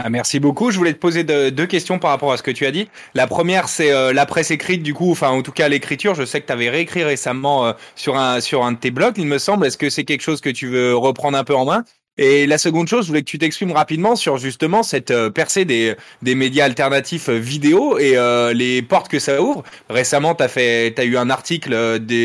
Ah, 0.00 0.10
merci 0.10 0.38
beaucoup. 0.38 0.70
Je 0.70 0.78
voulais 0.78 0.92
te 0.92 0.98
poser 0.98 1.24
deux, 1.24 1.66
questions 1.66 1.98
par 1.98 2.10
rapport 2.10 2.32
à 2.32 2.36
ce 2.36 2.42
que 2.44 2.52
tu 2.52 2.64
as 2.66 2.70
dit. 2.70 2.88
La 3.14 3.26
première, 3.26 3.68
c'est 3.68 3.90
euh, 3.90 4.12
la 4.12 4.26
presse 4.26 4.52
écrite, 4.52 4.84
du 4.84 4.94
coup, 4.94 5.10
enfin 5.10 5.30
en 5.30 5.42
tout 5.42 5.50
cas 5.50 5.68
l'écriture. 5.68 6.14
Je 6.14 6.24
sais 6.24 6.40
que 6.40 6.46
tu 6.46 6.52
avais 6.52 6.70
réécrit 6.70 7.02
récemment 7.02 7.66
euh, 7.66 7.72
sur 7.96 8.16
un 8.16 8.40
sur 8.40 8.64
un 8.64 8.72
de 8.72 8.78
tes 8.78 8.92
blogs, 8.92 9.18
il 9.18 9.26
me 9.26 9.38
semble. 9.38 9.66
Est-ce 9.66 9.76
que 9.76 9.90
c'est 9.90 10.04
quelque 10.04 10.20
chose 10.22 10.40
que 10.40 10.50
tu 10.50 10.68
veux 10.68 10.96
reprendre 10.96 11.36
un 11.36 11.42
peu 11.42 11.54
en 11.56 11.64
main? 11.64 11.84
Et 12.18 12.48
la 12.48 12.58
seconde 12.58 12.88
chose, 12.88 13.04
je 13.04 13.08
voulais 13.08 13.22
que 13.22 13.30
tu 13.30 13.38
t'exprimes 13.38 13.70
rapidement 13.70 14.16
sur 14.16 14.38
justement 14.38 14.82
cette 14.82 15.12
euh, 15.12 15.30
percée 15.30 15.64
des, 15.64 15.94
des 16.20 16.34
médias 16.34 16.64
alternatifs 16.64 17.28
euh, 17.28 17.38
vidéo 17.38 17.96
et 17.96 18.18
euh, 18.18 18.52
les 18.52 18.82
portes 18.82 19.08
que 19.08 19.20
ça 19.20 19.40
ouvre. 19.40 19.62
Récemment, 19.88 20.34
tu 20.34 20.42
as, 20.42 20.48
as 20.56 21.04
eu 21.04 21.16
un 21.16 21.30
article 21.30 21.68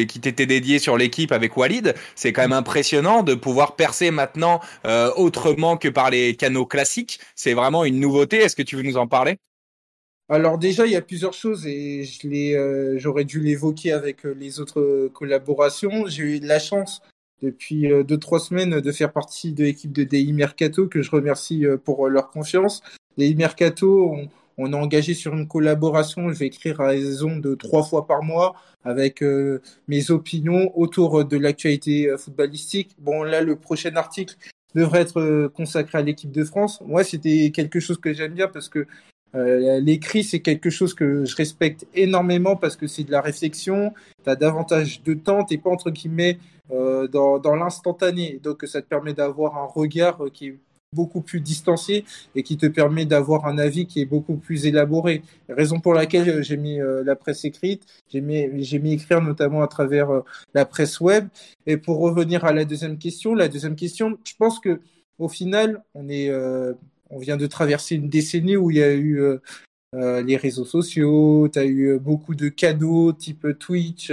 qui 0.08 0.20
t'était 0.20 0.48
dédié 0.48 0.80
sur 0.80 0.98
l'équipe 0.98 1.32
avec 1.32 1.56
Walid. 1.56 1.94
C'est 2.16 2.34
quand 2.34 2.42
même 2.42 2.54
impressionnant 2.54 3.22
de 3.22 3.36
pouvoir 3.36 3.76
percer 3.76 4.10
maintenant 4.10 4.60
autrement 5.16 5.78
que 5.78 5.88
par 5.88 6.10
les 6.10 6.36
canaux 6.36 6.66
classiques. 6.66 7.20
C'est 7.36 7.54
vraiment 7.54 7.86
une 7.86 8.00
nouveauté. 8.00 8.38
Est-ce 8.38 8.56
que 8.56 8.64
tu 8.64 8.76
veux 8.76 8.82
nous 8.82 8.98
en 8.98 9.08
parler? 9.08 9.38
Alors 10.30 10.58
déjà, 10.58 10.86
il 10.86 10.94
y 10.94 10.96
a 10.96 11.02
plusieurs 11.02 11.34
choses 11.34 11.68
et 11.68 12.04
je 12.04 12.98
j'aurais 12.98 13.26
dû 13.26 13.40
l'évoquer 13.40 13.92
avec 13.92 14.24
les 14.24 14.60
autres 14.60 15.10
collaborations. 15.14 16.08
J'ai 16.08 16.24
eu 16.24 16.40
la 16.40 16.60
chance 16.60 17.02
depuis 17.44 17.92
euh, 17.92 18.04
deux 18.04 18.18
trois 18.18 18.40
semaines 18.40 18.80
de 18.80 18.92
faire 18.92 19.12
partie 19.12 19.52
de 19.52 19.64
l'équipe 19.64 19.92
de 19.92 20.04
DI 20.04 20.34
Mercato 20.34 20.88
que 20.88 21.02
je 21.02 21.12
remercie 21.12 21.66
euh, 21.66 21.78
pour 21.78 22.08
euh, 22.08 22.10
leur 22.10 22.32
confiance. 22.32 22.82
DI 23.18 23.36
Mercato, 23.36 24.16
on, 24.58 24.74
a 24.74 24.78
engagé 24.78 25.14
sur 25.14 25.34
une 25.34 25.48
collaboration. 25.48 26.30
Je 26.30 26.40
vais 26.40 26.48
écrire 26.48 26.82
à 26.82 26.88
raison 26.88 27.38
de 27.38 27.54
trois 27.54 27.84
fois 27.84 28.08
par 28.08 28.24
mois 28.24 28.56
avec 28.86 29.24
mes 29.88 30.12
opinions 30.12 30.78
autour 30.78 31.24
de 31.24 31.38
l'actualité 31.38 32.14
footballistique. 32.18 32.96
Bon, 33.00 33.24
là, 33.24 33.42
le 33.42 33.56
prochain 33.56 33.96
article 33.96 34.36
devrait 34.76 35.02
être 35.02 35.48
consacré 35.56 36.00
à 36.00 36.02
l'équipe 36.02 36.32
de 36.32 36.44
France. 36.44 36.82
Moi, 36.86 37.04
c'était 37.04 37.52
quelque 37.52 37.80
chose 37.80 37.98
que 37.98 38.14
j'aime 38.14 38.34
bien 38.34 38.48
parce 38.48 38.68
que 38.68 38.88
euh, 39.36 39.80
l'écrit, 39.80 40.24
c'est 40.24 40.42
quelque 40.42 40.70
chose 40.70 40.94
que 40.94 41.26
je 41.26 41.36
respecte 41.36 41.88
énormément 41.96 42.56
parce 42.56 42.76
que 42.76 42.88
c'est 42.88 43.04
de 43.04 43.12
la 43.12 43.22
réflexion. 43.22 43.94
Tu 44.24 44.30
as 44.30 44.36
davantage 44.36 45.02
de 45.04 45.14
temps, 45.14 45.44
t'es 45.44 45.58
pas 45.58 45.72
entre 45.72 45.90
guillemets 45.90 46.38
euh, 46.72 47.08
dans, 47.08 47.40
dans 47.40 47.56
l'instantané. 47.56 48.40
Donc 48.42 48.64
ça 48.64 48.82
te 48.82 48.88
permet 48.88 49.14
d'avoir 49.14 49.58
un 49.58 49.66
regard 49.66 50.24
euh, 50.24 50.30
qui 50.30 50.48
est 50.48 50.60
beaucoup 50.94 51.22
plus 51.22 51.42
distancié 51.42 52.06
et 52.36 52.44
qui 52.44 52.56
te 52.56 52.68
permet 52.68 53.06
d'avoir 53.06 53.48
un 53.48 53.58
avis 53.58 53.88
qui 53.88 54.02
est 54.02 54.06
beaucoup 54.06 54.36
plus 54.36 54.68
élaboré. 54.68 55.24
Raison 55.50 55.80
pour 55.80 55.96
laquelle 55.96 56.44
j'ai 56.44 56.56
mis 56.56 56.78
la 56.78 57.16
presse 57.16 57.46
écrite, 57.46 57.84
j'ai 58.10 58.22
mis, 58.22 58.64
j'ai 58.64 58.78
mis 58.78 58.94
écrire 58.94 59.20
notamment 59.20 59.64
à 59.64 59.68
travers 59.68 60.22
la 60.54 60.66
presse 60.66 61.00
web. 61.00 61.30
Et 61.66 61.78
pour 61.78 61.98
revenir 61.98 62.46
à 62.46 62.54
la 62.54 62.64
deuxième 62.64 63.00
question, 63.00 63.34
la 63.34 63.48
deuxième 63.48 63.76
question, 63.76 64.20
je 64.24 64.34
pense 64.38 64.60
que 64.60 64.82
au 65.18 65.30
final, 65.30 65.84
on 65.96 66.08
est 66.10 66.32
on 67.10 67.18
vient 67.18 67.38
de 67.38 67.48
traverser 67.48 67.96
une 67.96 68.08
décennie 68.08 68.56
où 68.56 68.70
il 68.70 68.78
y 68.78 68.84
a 68.84 68.94
eu 68.94 69.20
euh, 69.94 69.98
euh, 70.04 70.22
les 70.22 70.38
réseaux 70.38 70.66
sociaux, 70.66 71.48
tu 71.52 71.60
as 71.60 71.66
eu 71.66 71.88
euh, 71.88 72.00
beaucoup 72.00 72.36
de 72.36 72.50
cadeaux 72.50 73.14
type 73.14 73.48
Twitch 73.60 74.12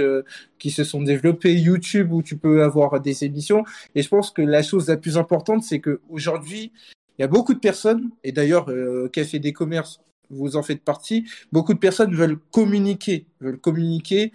qui 0.59 0.71
se 0.71 0.83
sont 0.83 1.01
développés, 1.01 1.53
YouTube 1.53 2.11
où 2.11 2.21
tu 2.21 2.37
peux 2.37 2.63
avoir 2.63 2.99
des 3.01 3.23
émissions. 3.23 3.63
Et 3.95 4.01
je 4.01 4.09
pense 4.09 4.31
que 4.31 4.41
la 4.41 4.63
chose 4.63 4.87
la 4.87 4.97
plus 4.97 5.17
importante, 5.17 5.63
c'est 5.63 5.79
qu'aujourd'hui, 5.79 6.71
il 7.17 7.21
y 7.21 7.25
a 7.25 7.27
beaucoup 7.27 7.53
de 7.53 7.59
personnes, 7.59 8.09
et 8.23 8.31
d'ailleurs, 8.31 8.69
Café 9.11 9.39
des 9.39 9.53
commerces, 9.53 9.99
vous 10.29 10.55
en 10.55 10.63
faites 10.63 10.81
partie, 10.81 11.25
beaucoup 11.51 11.73
de 11.73 11.79
personnes 11.79 12.15
veulent 12.15 12.39
communiquer, 12.51 13.25
veulent 13.41 13.59
communiquer 13.59 14.31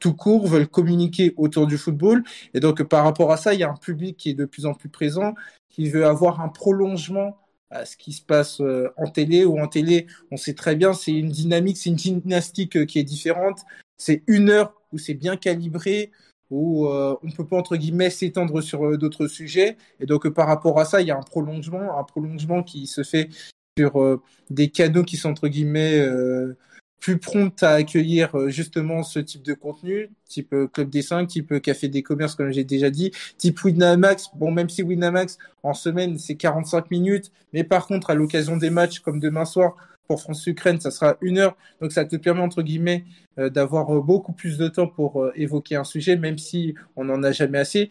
tout 0.00 0.14
court, 0.14 0.46
veulent 0.46 0.68
communiquer 0.68 1.32
autour 1.36 1.66
du 1.66 1.78
football. 1.78 2.24
Et 2.52 2.60
donc, 2.60 2.82
par 2.82 3.04
rapport 3.04 3.32
à 3.32 3.36
ça, 3.36 3.54
il 3.54 3.60
y 3.60 3.64
a 3.64 3.70
un 3.70 3.76
public 3.76 4.16
qui 4.16 4.30
est 4.30 4.34
de 4.34 4.44
plus 4.44 4.66
en 4.66 4.74
plus 4.74 4.88
présent, 4.88 5.34
qui 5.70 5.88
veut 5.88 6.06
avoir 6.06 6.40
un 6.40 6.48
prolongement 6.48 7.38
à 7.70 7.84
ce 7.84 7.96
qui 7.96 8.12
se 8.12 8.22
passe 8.22 8.60
euh, 8.60 8.88
en 8.96 9.08
télé 9.08 9.44
ou 9.44 9.58
en 9.58 9.68
télé, 9.68 10.06
on 10.30 10.36
sait 10.36 10.54
très 10.54 10.76
bien, 10.76 10.92
c'est 10.92 11.12
une 11.12 11.30
dynamique, 11.30 11.76
c'est 11.76 11.90
une 11.90 11.98
gymnastique 11.98 12.76
euh, 12.76 12.84
qui 12.84 12.98
est 12.98 13.04
différente. 13.04 13.60
C'est 13.98 14.22
une 14.26 14.50
heure 14.50 14.74
où 14.92 14.98
c'est 14.98 15.14
bien 15.14 15.36
calibré, 15.36 16.12
où 16.50 16.86
euh, 16.86 17.16
on 17.22 17.30
peut 17.30 17.46
pas 17.46 17.56
entre 17.56 17.76
guillemets 17.76 18.10
s'étendre 18.10 18.60
sur 18.60 18.96
d'autres 18.98 19.26
sujets. 19.26 19.76
Et 20.00 20.06
donc 20.06 20.28
par 20.28 20.46
rapport 20.46 20.78
à 20.78 20.84
ça, 20.84 21.00
il 21.00 21.08
y 21.08 21.10
a 21.10 21.16
un 21.16 21.22
prolongement, 21.22 21.98
un 21.98 22.04
prolongement 22.04 22.62
qui 22.62 22.86
se 22.86 23.02
fait 23.02 23.30
sur 23.78 24.20
des 24.48 24.68
canaux 24.68 25.02
qui 25.02 25.16
sont 25.16 25.30
entre 25.30 25.48
guillemets 25.48 25.98
plus 27.00 27.18
promptes 27.18 27.62
à 27.62 27.72
accueillir 27.72 28.48
justement 28.48 29.02
ce 29.02 29.18
type 29.18 29.42
de 29.42 29.54
contenu, 29.54 30.10
type 30.28 30.54
Club 30.72 30.90
des 30.90 31.02
5, 31.02 31.26
type 31.26 31.60
Café 31.60 31.88
des 31.88 32.02
Commerces, 32.02 32.34
comme 32.34 32.50
j'ai 32.50 32.64
déjà 32.64 32.90
dit, 32.90 33.12
type 33.38 33.62
Winamax. 33.62 34.30
Bon, 34.34 34.50
même 34.50 34.68
si 34.68 34.82
Winamax, 34.82 35.38
en 35.62 35.74
semaine, 35.74 36.18
c'est 36.18 36.36
45 36.36 36.90
minutes, 36.90 37.30
mais 37.52 37.64
par 37.64 37.86
contre, 37.86 38.10
à 38.10 38.14
l'occasion 38.14 38.56
des 38.56 38.70
matchs, 38.70 39.00
comme 39.00 39.20
demain 39.20 39.44
soir, 39.44 39.76
pour 40.08 40.20
France-Ukraine, 40.20 40.80
ça 40.80 40.92
sera 40.92 41.16
une 41.20 41.38
heure. 41.38 41.56
Donc, 41.80 41.90
ça 41.92 42.04
te 42.04 42.14
permet, 42.16 42.40
entre 42.40 42.62
guillemets, 42.62 43.04
d'avoir 43.36 43.86
beaucoup 44.02 44.32
plus 44.32 44.56
de 44.56 44.68
temps 44.68 44.86
pour 44.86 45.30
évoquer 45.34 45.76
un 45.76 45.84
sujet, 45.84 46.16
même 46.16 46.38
si 46.38 46.74
on 46.94 47.04
n'en 47.04 47.22
a 47.22 47.32
jamais 47.32 47.58
assez. 47.58 47.88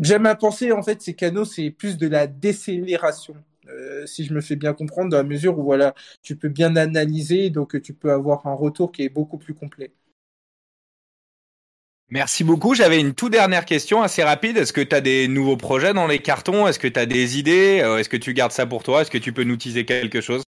J'aime 0.00 0.26
à 0.26 0.34
penser, 0.34 0.72
en 0.72 0.82
fait, 0.82 1.02
ces 1.02 1.14
canaux, 1.14 1.44
c'est 1.44 1.70
plus 1.70 1.98
de 1.98 2.08
la 2.08 2.26
décélération. 2.26 3.36
Euh, 3.68 4.06
si 4.06 4.24
je 4.24 4.34
me 4.34 4.40
fais 4.40 4.56
bien 4.56 4.74
comprendre, 4.74 5.10
dans 5.10 5.16
la 5.16 5.22
mesure 5.22 5.58
où 5.58 5.62
voilà, 5.62 5.94
tu 6.22 6.36
peux 6.36 6.48
bien 6.48 6.76
analyser, 6.76 7.50
donc 7.50 7.80
tu 7.82 7.94
peux 7.94 8.12
avoir 8.12 8.46
un 8.46 8.54
retour 8.54 8.92
qui 8.92 9.02
est 9.02 9.08
beaucoup 9.08 9.38
plus 9.38 9.54
complet. 9.54 9.92
Merci 12.10 12.44
beaucoup. 12.44 12.74
J'avais 12.74 13.00
une 13.00 13.14
toute 13.14 13.32
dernière 13.32 13.64
question 13.64 14.02
assez 14.02 14.22
rapide. 14.22 14.56
Est-ce 14.58 14.72
que 14.72 14.80
tu 14.80 14.94
as 14.94 15.00
des 15.00 15.26
nouveaux 15.26 15.56
projets 15.56 15.94
dans 15.94 16.06
les 16.06 16.18
cartons? 16.20 16.66
Est-ce 16.66 16.78
que 16.78 16.86
tu 16.86 17.00
as 17.00 17.06
des 17.06 17.38
idées? 17.38 17.80
Euh, 17.82 17.98
Est-ce 17.98 18.08
que 18.08 18.16
tu 18.16 18.34
gardes 18.34 18.52
ça 18.52 18.66
pour 18.66 18.82
toi? 18.82 19.02
Est-ce 19.02 19.10
que 19.10 19.18
tu 19.18 19.32
peux 19.32 19.44
nous 19.44 19.56
teaser 19.56 19.84
quelque 19.84 20.20
chose? 20.20 20.42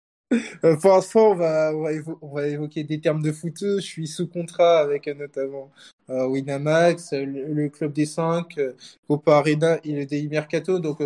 Euh, 0.64 0.76
pour 0.76 0.92
l'instant, 0.92 1.32
on 1.32 2.32
va, 2.34 2.46
évoquer 2.46 2.84
des 2.84 3.00
termes 3.00 3.22
de 3.22 3.32
foot. 3.32 3.56
Je 3.60 3.80
suis 3.80 4.06
sous 4.06 4.26
contrat 4.26 4.80
avec 4.80 5.08
euh, 5.08 5.14
notamment 5.14 5.70
euh, 6.10 6.26
Winamax, 6.26 7.12
le, 7.12 7.68
Club 7.68 7.92
des 7.92 8.06
5, 8.06 8.58
euh, 8.58 8.72
Copa 9.08 9.36
Arena 9.36 9.78
et 9.84 9.92
le 9.92 10.06
DI 10.06 10.28
Mercato. 10.28 10.78
Donc, 10.78 10.98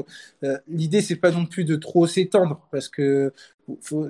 l'idée, 0.68 1.02
c'est 1.02 1.16
pas 1.16 1.30
non 1.30 1.46
plus 1.46 1.64
de 1.64 1.76
trop 1.76 2.06
s'étendre 2.06 2.60
parce 2.70 2.88
que 2.88 3.32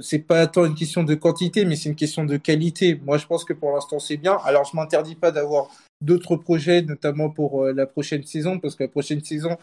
c'est 0.00 0.18
pas 0.18 0.46
tant 0.46 0.66
une 0.66 0.75
question 0.75 1.02
de 1.02 1.14
quantité, 1.14 1.64
mais 1.64 1.76
c'est 1.76 1.88
une 1.88 1.96
question 1.96 2.25
de 2.25 2.37
qualité. 2.37 3.00
Moi, 3.04 3.16
je 3.16 3.26
pense 3.26 3.44
que 3.44 3.54
pour 3.54 3.73
l'instant, 3.73 3.99
c'est 3.99 4.18
bien. 4.18 4.37
Alors, 4.44 4.64
je 4.64 4.76
m'interdis 4.76 5.14
pas 5.14 5.30
d'avoir 5.30 5.68
d'autres 6.02 6.37
projets, 6.37 6.82
notamment 6.82 7.30
pour 7.30 7.64
la 7.64 7.87
prochaine 7.87 8.23
saison, 8.23 8.58
parce 8.58 8.75
que 8.75 8.85
la 8.85 8.88
prochaine 8.88 9.25
saison, 9.25 9.56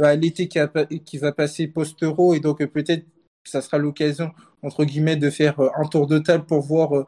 à 0.00 0.14
l'été 0.14 0.46
qui, 0.46 0.60
qui 1.04 1.18
va 1.18 1.32
passer 1.32 1.66
post-euro, 1.66 2.34
et 2.34 2.38
donc 2.38 2.64
peut-être 2.64 3.04
ça 3.44 3.60
sera 3.60 3.78
l'occasion, 3.78 4.30
entre 4.62 4.84
guillemets, 4.84 5.16
de 5.16 5.30
faire 5.30 5.60
euh, 5.60 5.68
un 5.76 5.86
tour 5.86 6.06
de 6.06 6.18
table 6.18 6.44
pour 6.44 6.60
voir 6.60 6.96
euh, 6.96 7.06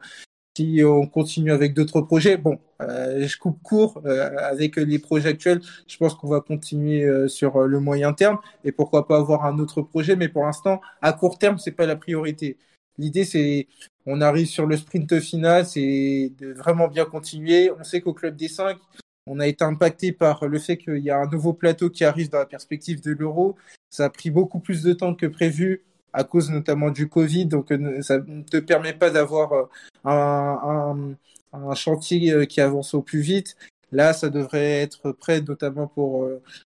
si 0.55 0.81
on 0.85 1.07
continue 1.07 1.51
avec 1.51 1.73
d'autres 1.73 2.01
projets. 2.01 2.37
Bon, 2.37 2.59
euh, 2.81 3.27
je 3.27 3.37
coupe 3.37 3.61
court 3.63 4.01
avec 4.05 4.75
les 4.75 4.99
projets 4.99 5.29
actuels. 5.29 5.61
Je 5.87 5.97
pense 5.97 6.13
qu'on 6.13 6.27
va 6.27 6.41
continuer 6.41 7.27
sur 7.27 7.61
le 7.61 7.79
moyen 7.79 8.13
terme 8.13 8.37
et 8.63 8.71
pourquoi 8.71 9.07
pas 9.07 9.17
avoir 9.17 9.45
un 9.45 9.57
autre 9.57 9.81
projet. 9.81 10.15
Mais 10.15 10.29
pour 10.29 10.45
l'instant, 10.45 10.79
à 11.01 11.11
court 11.11 11.39
terme, 11.39 11.57
c'est 11.57 11.71
pas 11.71 11.87
la 11.87 11.95
priorité. 11.95 12.57
L'idée, 12.99 13.25
c'est 13.25 13.67
on 14.05 14.21
arrive 14.21 14.45
sur 14.45 14.67
le 14.67 14.77
sprint 14.77 15.19
final, 15.21 15.65
c'est 15.65 16.31
de 16.37 16.53
vraiment 16.53 16.87
bien 16.87 17.05
continuer. 17.05 17.71
On 17.71 17.83
sait 17.83 18.01
qu'au 18.01 18.13
club 18.13 18.35
des 18.35 18.49
5, 18.49 18.77
on 19.25 19.39
a 19.39 19.47
été 19.47 19.63
impacté 19.63 20.11
par 20.11 20.45
le 20.45 20.59
fait 20.59 20.77
qu'il 20.77 20.97
y 20.97 21.09
a 21.09 21.17
un 21.17 21.27
nouveau 21.27 21.53
plateau 21.53 21.89
qui 21.89 22.03
arrive 22.03 22.29
dans 22.29 22.39
la 22.39 22.45
perspective 22.45 23.01
de 23.01 23.11
l'euro. 23.11 23.55
Ça 23.89 24.05
a 24.05 24.09
pris 24.09 24.29
beaucoup 24.29 24.59
plus 24.59 24.83
de 24.83 24.93
temps 24.93 25.15
que 25.15 25.25
prévu 25.25 25.83
à 26.13 26.23
cause 26.23 26.49
notamment 26.51 26.91
du 26.91 27.09
Covid. 27.09 27.47
Donc, 27.47 27.71
euh, 27.71 28.01
ça 28.01 28.19
ne 28.19 28.43
te 28.43 28.57
permet 28.57 28.93
pas 28.93 29.09
d'avoir 29.09 29.53
euh, 29.53 29.65
un, 30.05 31.75
chantier 31.75 32.31
euh, 32.31 32.45
qui 32.45 32.61
avance 32.61 32.93
au 32.93 33.01
plus 33.01 33.21
vite. 33.21 33.57
Là, 33.91 34.13
ça 34.13 34.29
devrait 34.29 34.81
être 34.81 35.11
prêt, 35.11 35.41
notamment 35.41 35.87
pour 35.87 36.27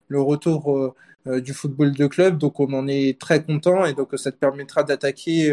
le 0.08 0.22
retour 0.22 0.96
du 1.28 1.54
football 1.54 1.92
de 1.92 2.08
club. 2.08 2.40
Donc, 2.40 2.60
on 2.60 2.74
en 2.74 2.88
est 2.88 3.20
très 3.20 3.44
content 3.44 3.86
et 3.86 3.94
donc 3.94 4.10
ça 4.16 4.32
te 4.32 4.38
permettra 4.38 4.82
d'attaquer 4.82 5.52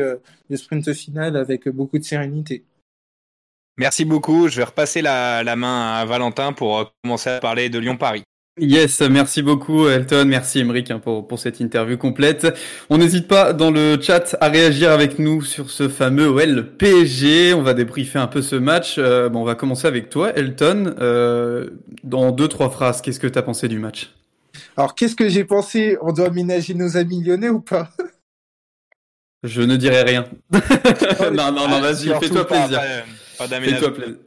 le 0.48 0.56
sprint 0.56 0.94
final 0.94 1.36
avec 1.36 1.68
beaucoup 1.68 1.98
de 1.98 2.04
sérénité. 2.04 2.64
Merci 3.76 4.06
beaucoup. 4.06 4.48
Je 4.48 4.56
vais 4.56 4.64
repasser 4.64 5.02
la, 5.02 5.44
la 5.44 5.56
main 5.56 5.92
à 5.92 6.06
Valentin 6.06 6.54
pour 6.54 6.90
commencer 7.04 7.28
à 7.28 7.38
parler 7.38 7.68
de 7.68 7.78
Lyon-Paris. 7.78 8.24
Yes, 8.60 9.00
merci 9.00 9.42
beaucoup 9.42 9.88
Elton, 9.88 10.24
merci 10.26 10.58
Emeric 10.58 10.90
hein, 10.90 10.98
pour, 10.98 11.28
pour 11.28 11.38
cette 11.38 11.60
interview 11.60 11.96
complète. 11.96 12.46
On 12.90 12.98
n'hésite 12.98 13.28
pas 13.28 13.52
dans 13.52 13.70
le 13.70 14.00
chat 14.00 14.36
à 14.40 14.48
réagir 14.48 14.90
avec 14.90 15.18
nous 15.18 15.42
sur 15.42 15.70
ce 15.70 15.88
fameux 15.88 16.28
OL 16.28 16.66
PSG. 16.76 17.54
On 17.54 17.62
va 17.62 17.74
débriefer 17.74 18.18
un 18.18 18.26
peu 18.26 18.42
ce 18.42 18.56
match. 18.56 18.96
Euh, 18.98 19.28
bon, 19.28 19.42
on 19.42 19.44
va 19.44 19.54
commencer 19.54 19.86
avec 19.86 20.10
toi 20.10 20.32
Elton. 20.34 20.94
Euh, 21.00 21.70
dans 22.02 22.32
deux, 22.32 22.48
trois 22.48 22.70
phrases, 22.70 23.00
qu'est-ce 23.00 23.20
que 23.20 23.28
tu 23.28 23.38
as 23.38 23.42
pensé 23.42 23.68
du 23.68 23.78
match? 23.78 24.12
Alors, 24.76 24.94
qu'est-ce 24.94 25.14
que 25.14 25.28
j'ai 25.28 25.44
pensé? 25.44 25.96
On 26.02 26.12
doit 26.12 26.26
aménager 26.26 26.74
nos 26.74 26.96
amis 26.96 27.22
lyonnais 27.22 27.50
ou 27.50 27.60
pas? 27.60 27.90
Je 29.44 29.62
ne 29.62 29.76
dirai 29.76 30.02
rien. 30.02 30.26
non, 31.32 31.52
non, 31.52 31.68
non, 31.68 31.80
vas-y, 31.80 32.08
fais-toi 32.18 32.46
plaisir. 32.46 32.80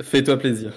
Fais-toi 0.01 0.37
plaisir. 0.37 0.71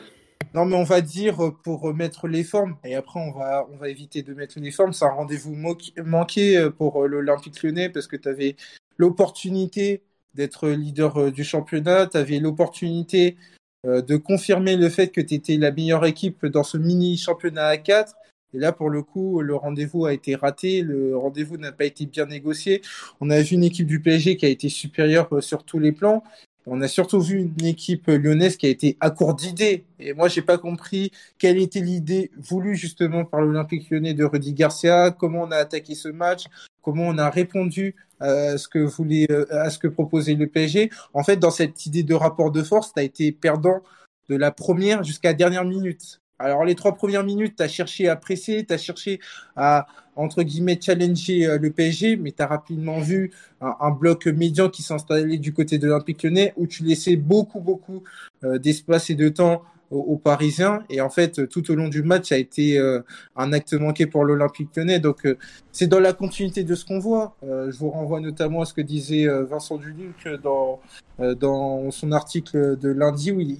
Non, 0.55 0.67
mais 0.67 0.77
on 0.77 0.85
va 0.85 1.01
dire 1.01 1.45
euh, 1.45 1.51
pour 1.51 1.93
mettre 1.93 2.29
les 2.29 2.45
formes, 2.45 2.77
et 2.85 2.95
après 2.95 3.19
on 3.19 3.33
va, 3.33 3.67
on 3.73 3.77
va 3.77 3.89
éviter 3.89 4.23
de 4.23 4.35
mettre 4.35 4.61
les 4.61 4.71
formes. 4.71 4.93
C'est 4.93 5.05
un 5.05 5.11
rendez-vous 5.11 5.57
manqué 6.05 6.57
euh, 6.57 6.71
pour 6.71 7.03
euh, 7.03 7.09
l'Olympique 7.09 7.61
lyonnais 7.61 7.89
parce 7.89 8.07
que 8.07 8.17
tu 8.17 8.29
avais 8.29 8.55
l'opportunité 8.97 10.05
d'être 10.35 10.69
leader 10.69 11.33
du 11.33 11.43
championnat, 11.43 12.07
tu 12.07 12.17
avais 12.17 12.39
l'opportunité 12.39 13.37
de 13.85 14.17
confirmer 14.17 14.77
le 14.77 14.89
fait 14.89 15.09
que 15.09 15.21
tu 15.21 15.35
étais 15.35 15.57
la 15.57 15.71
meilleure 15.71 16.07
équipe 16.07 16.47
dans 16.47 16.65
ce 16.65 16.79
mini 16.79 17.17
championnat 17.17 17.67
à 17.67 17.77
4. 17.77 18.15
Et 18.53 18.59
là, 18.59 18.73
pour 18.73 18.91
le 18.91 19.03
coup, 19.03 19.41
le 19.43 19.55
rendez-vous 19.55 20.07
a 20.07 20.13
été 20.13 20.35
raté, 20.35 20.83
le 20.83 21.17
rendez-vous 21.17 21.57
n'a 21.57 21.71
pas 21.71 21.85
été 21.85 22.07
bien 22.07 22.27
négocié. 22.27 22.83
On 23.21 23.31
a 23.31 23.41
vu 23.43 23.55
une 23.55 23.65
équipe 23.65 23.87
du 23.87 24.01
PSG 24.01 24.37
qui 24.37 24.47
a 24.47 24.49
été 24.49 24.69
supérieure 24.69 25.29
sur 25.41 25.65
tous 25.65 25.79
les 25.79 25.93
plans. 25.93 26.25
On 26.67 26.81
a 26.81 26.89
surtout 26.89 27.21
vu 27.21 27.51
une 27.59 27.67
équipe 27.67 28.07
lyonnaise 28.07 28.57
qui 28.57 28.67
a 28.67 28.71
été 28.71 28.97
à 29.01 29.11
court 29.11 29.35
d'idées. 29.35 29.85
Et 29.99 30.15
moi, 30.15 30.29
j'ai 30.29 30.41
pas 30.41 30.57
compris 30.57 31.13
quelle 31.39 31.59
était 31.59 31.81
l'idée 31.81 32.31
voulue 32.39 32.75
justement 32.75 33.25
par 33.25 33.43
l'Olympique 33.43 33.91
lyonnais 33.91 34.15
de 34.15 34.25
Rudy 34.25 34.55
Garcia, 34.55 35.11
comment 35.11 35.43
on 35.43 35.51
a 35.51 35.57
attaqué 35.57 35.95
ce 35.95 36.09
match, 36.09 36.45
comment 36.81 37.05
on 37.05 37.19
a 37.19 37.29
répondu 37.29 37.95
à 38.21 38.57
ce 38.57 38.69
que 38.69 38.79
voulait, 38.79 39.29
à 39.51 39.69
ce 39.69 39.79
que 39.79 39.89
proposait 39.89 40.35
le 40.35 40.47
PSG. 40.47 40.91
En 41.13 41.23
fait, 41.23 41.37
dans 41.37 41.51
cette 41.51 41.85
idée 41.85 42.03
de 42.03 42.15
rapport 42.15 42.51
de 42.51 42.63
force, 42.63 42.95
tu 42.95 43.01
as 43.01 43.03
été 43.03 43.31
perdant 43.33 43.83
de 44.31 44.37
la 44.37 44.51
première 44.51 45.03
jusqu'à 45.03 45.31
la 45.31 45.35
dernière 45.35 45.65
minute. 45.65 46.21
Alors 46.39 46.65
les 46.65 46.75
trois 46.75 46.95
premières 46.95 47.25
minutes, 47.25 47.57
tu 47.57 47.63
as 47.63 47.69
cherché 47.69 48.09
à 48.09 48.17
presser, 48.17 48.65
tu 48.67 48.75
as 48.75 48.79
cherché 48.79 49.21
à, 49.57 49.87
entre 50.17 50.43
guillemets, 50.43 50.79
challenger 50.81 51.47
euh, 51.47 51.59
le 51.59 51.71
PSG, 51.71 52.17
mais 52.17 52.33
tu 52.33 52.43
as 52.43 52.47
rapidement 52.47 53.01
vu 53.01 53.33
un, 53.61 53.91
bloc 53.91 54.27
médian 54.27 54.69
qui 54.69 54.83
s'installait 54.83 55.39
du 55.39 55.53
côté 55.53 55.79
de 55.79 55.87
l'Olympique 55.87 56.23
lyonnais, 56.23 56.53
où 56.57 56.67
tu 56.67 56.83
laissais 56.83 57.17
beaucoup, 57.17 57.61
beaucoup 57.61 58.03
euh, 58.43 58.59
d'espace 58.59 59.11
et 59.11 59.15
de 59.15 59.29
temps 59.29 59.63
aux, 59.91 60.17
Parisiens. 60.17 60.83
Et 60.91 61.01
en 61.01 61.11
fait, 61.11 61.49
tout 61.49 61.71
au 61.71 61.75
long 61.75 61.89
du 61.89 62.03
match, 62.03 62.29
ça 62.29 62.35
a 62.35 62.39
été 62.39 62.79
euh, 62.79 63.01
un 63.37 63.53
acte 63.53 63.75
manqué 63.75 64.07
pour 64.07 64.25
l'Olympique 64.25 64.71
lyonnais. 64.77 65.01
Donc, 65.01 65.27
c'est 65.73 65.87
dans 65.87 66.01
la 66.01 66.13
continuité 66.13 66.65
de 66.65 66.75
ce 66.75 66.85
qu'on 66.85 66.99
voit. 66.99 67.37
je 67.43 67.77
vous 67.77 67.91
renvoie 67.91 68.21
notamment 68.21 68.63
à 68.63 68.65
ce 68.65 68.75
que 68.75 68.81
disait 68.81 69.27
Vincent 69.27 69.77
Duluc 69.77 70.29
dans, 70.43 70.81
dans 71.19 71.91
son 71.91 72.13
article 72.13 72.79
de 72.79 72.89
lundi, 72.89 73.33
où 73.33 73.41
il, 73.41 73.59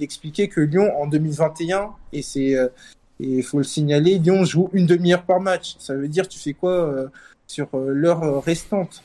expliquait 0.00 0.48
que 0.48 0.60
Lyon, 0.60 0.90
en 1.00 1.06
2021, 1.06 1.90
et 2.12 2.22
c'est 2.22 2.56
et 3.18 3.38
il 3.38 3.42
faut 3.42 3.58
le 3.58 3.64
signaler, 3.64 4.18
Lyon 4.18 4.44
joue 4.44 4.68
une 4.74 4.84
demi-heure 4.84 5.22
par 5.22 5.40
match. 5.40 5.76
Ça 5.78 5.94
veut 5.94 6.08
dire 6.08 6.28
tu 6.28 6.38
fais 6.38 6.52
quoi 6.52 7.10
sur 7.46 7.68
l'heure 7.74 8.42
restante? 8.42 9.02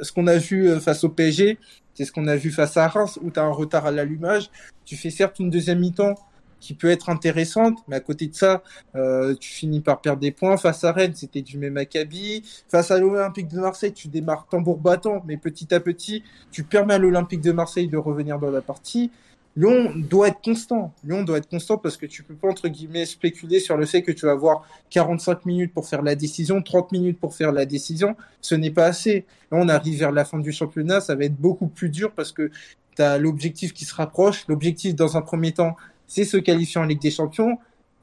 Ce 0.00 0.10
qu'on 0.10 0.26
a 0.26 0.38
vu 0.38 0.80
face 0.80 1.04
au 1.04 1.10
PSG, 1.10 1.58
c'est 1.94 2.04
ce 2.04 2.12
qu'on 2.12 2.26
a 2.26 2.36
vu 2.36 2.50
face 2.50 2.76
à 2.76 2.88
Reims, 2.88 3.18
où 3.22 3.30
tu 3.30 3.38
as 3.38 3.44
un 3.44 3.50
retard 3.50 3.86
à 3.86 3.90
l'allumage. 3.90 4.50
Tu 4.84 4.96
fais 4.96 5.10
certes 5.10 5.38
une 5.38 5.50
deuxième 5.50 5.80
mi-temps 5.80 6.14
qui 6.62 6.74
peut 6.74 6.90
être 6.90 7.10
intéressante, 7.10 7.80
mais 7.88 7.96
à 7.96 8.00
côté 8.00 8.28
de 8.28 8.34
ça, 8.34 8.62
euh, 8.94 9.34
tu 9.34 9.50
finis 9.50 9.80
par 9.80 10.00
perdre 10.00 10.20
des 10.20 10.30
points. 10.30 10.56
Face 10.56 10.84
à 10.84 10.92
Rennes, 10.92 11.14
c'était 11.14 11.42
du 11.42 11.58
même 11.58 11.76
acabit. 11.76 12.44
Face 12.68 12.92
à 12.92 12.98
l'Olympique 12.98 13.48
de 13.48 13.58
Marseille, 13.58 13.92
tu 13.92 14.06
démarres 14.06 14.46
tambour 14.48 14.78
battant, 14.78 15.24
mais 15.26 15.36
petit 15.36 15.74
à 15.74 15.80
petit, 15.80 16.22
tu 16.52 16.62
permets 16.62 16.94
à 16.94 16.98
l'Olympique 16.98 17.40
de 17.40 17.50
Marseille 17.50 17.88
de 17.88 17.96
revenir 17.96 18.38
dans 18.38 18.50
la 18.50 18.62
partie. 18.62 19.10
Lyon 19.54 19.92
doit 19.94 20.28
être 20.28 20.40
constant. 20.42 20.94
Lyon 21.04 21.24
doit 21.24 21.38
être 21.38 21.48
constant 21.48 21.76
parce 21.76 21.98
que 21.98 22.06
tu 22.06 22.22
peux 22.22 22.34
pas, 22.34 22.48
entre 22.48 22.68
guillemets, 22.68 23.04
spéculer 23.04 23.60
sur 23.60 23.76
le 23.76 23.84
fait 23.84 24.02
que 24.02 24.10
tu 24.10 24.24
vas 24.24 24.32
avoir 24.32 24.66
45 24.90 25.44
minutes 25.44 25.74
pour 25.74 25.86
faire 25.86 26.02
la 26.02 26.14
décision, 26.14 26.62
30 26.62 26.92
minutes 26.92 27.20
pour 27.20 27.34
faire 27.34 27.52
la 27.52 27.66
décision. 27.66 28.16
Ce 28.40 28.54
n'est 28.54 28.70
pas 28.70 28.86
assez. 28.86 29.26
Là, 29.50 29.58
on 29.60 29.68
arrive 29.68 29.98
vers 29.98 30.12
la 30.12 30.24
fin 30.24 30.38
du 30.38 30.52
championnat. 30.52 31.02
Ça 31.02 31.14
va 31.14 31.24
être 31.24 31.36
beaucoup 31.36 31.66
plus 31.66 31.90
dur 31.90 32.12
parce 32.12 32.32
que 32.32 32.50
tu 32.96 33.02
as 33.02 33.18
l'objectif 33.18 33.74
qui 33.74 33.84
se 33.84 33.94
rapproche. 33.94 34.46
L'objectif, 34.48 34.94
dans 34.94 35.18
un 35.18 35.22
premier 35.22 35.52
temps, 35.52 35.76
c'est 36.06 36.24
se 36.24 36.38
qualifier 36.38 36.80
en 36.80 36.84
Ligue 36.84 37.00
des 37.00 37.10
Champions. 37.10 37.58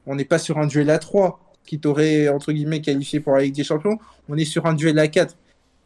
On 0.06 0.14
n'est 0.14 0.24
pas 0.24 0.38
sur 0.38 0.58
un 0.58 0.66
duel 0.68 0.90
à 0.90 0.98
3 0.98 1.40
qui 1.64 1.80
t'aurait, 1.80 2.28
entre 2.28 2.52
guillemets, 2.52 2.80
qualifié 2.80 3.18
pour 3.18 3.34
la 3.34 3.42
Ligue 3.42 3.56
des 3.56 3.64
Champions. 3.64 3.98
On 4.28 4.36
est 4.36 4.44
sur 4.44 4.66
un 4.66 4.74
duel 4.74 4.98
à 5.00 5.08
4. 5.08 5.36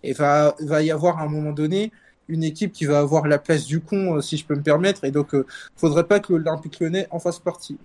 Et 0.03 0.13
va, 0.13 0.55
va 0.61 0.83
y 0.83 0.91
avoir 0.91 1.21
un 1.21 1.29
moment 1.29 1.53
donné 1.53 1.91
une 2.29 2.45
équipe 2.45 2.73
qui 2.73 2.85
va 2.87 2.99
avoir 2.99 3.27
la 3.27 3.39
place 3.39 3.67
du 3.67 3.81
con, 3.81 4.17
euh, 4.17 4.21
si 4.21 4.37
je 4.37 4.45
peux 4.45 4.55
me 4.55 4.63
permettre. 4.63 5.05
Et 5.05 5.11
donc, 5.11 5.29
il 5.33 5.41
euh, 5.41 5.47
faudrait 5.77 6.05
pas 6.05 6.21
que 6.21 6.33
l'Olympique 6.33 6.81
lyonnais 6.81 7.07
en 7.11 7.19
fasse 7.19 7.39
partie. 7.39 7.77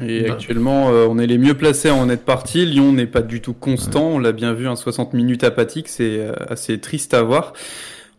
Et 0.00 0.22
bah. 0.22 0.34
actuellement, 0.34 0.90
euh, 0.90 1.06
on 1.08 1.18
est 1.18 1.26
les 1.26 1.38
mieux 1.38 1.54
placés 1.54 1.88
à 1.88 1.94
en 1.94 2.08
être 2.08 2.24
parti. 2.24 2.64
Lyon 2.66 2.92
n'est 2.92 3.06
pas 3.06 3.22
du 3.22 3.40
tout 3.40 3.54
constant. 3.54 4.08
On 4.08 4.18
l'a 4.18 4.32
bien 4.32 4.52
vu, 4.52 4.68
un 4.68 4.76
60 4.76 5.12
minutes 5.12 5.44
apathique, 5.44 5.88
c'est 5.88 6.28
assez 6.48 6.80
triste 6.80 7.14
à 7.14 7.22
voir. 7.22 7.52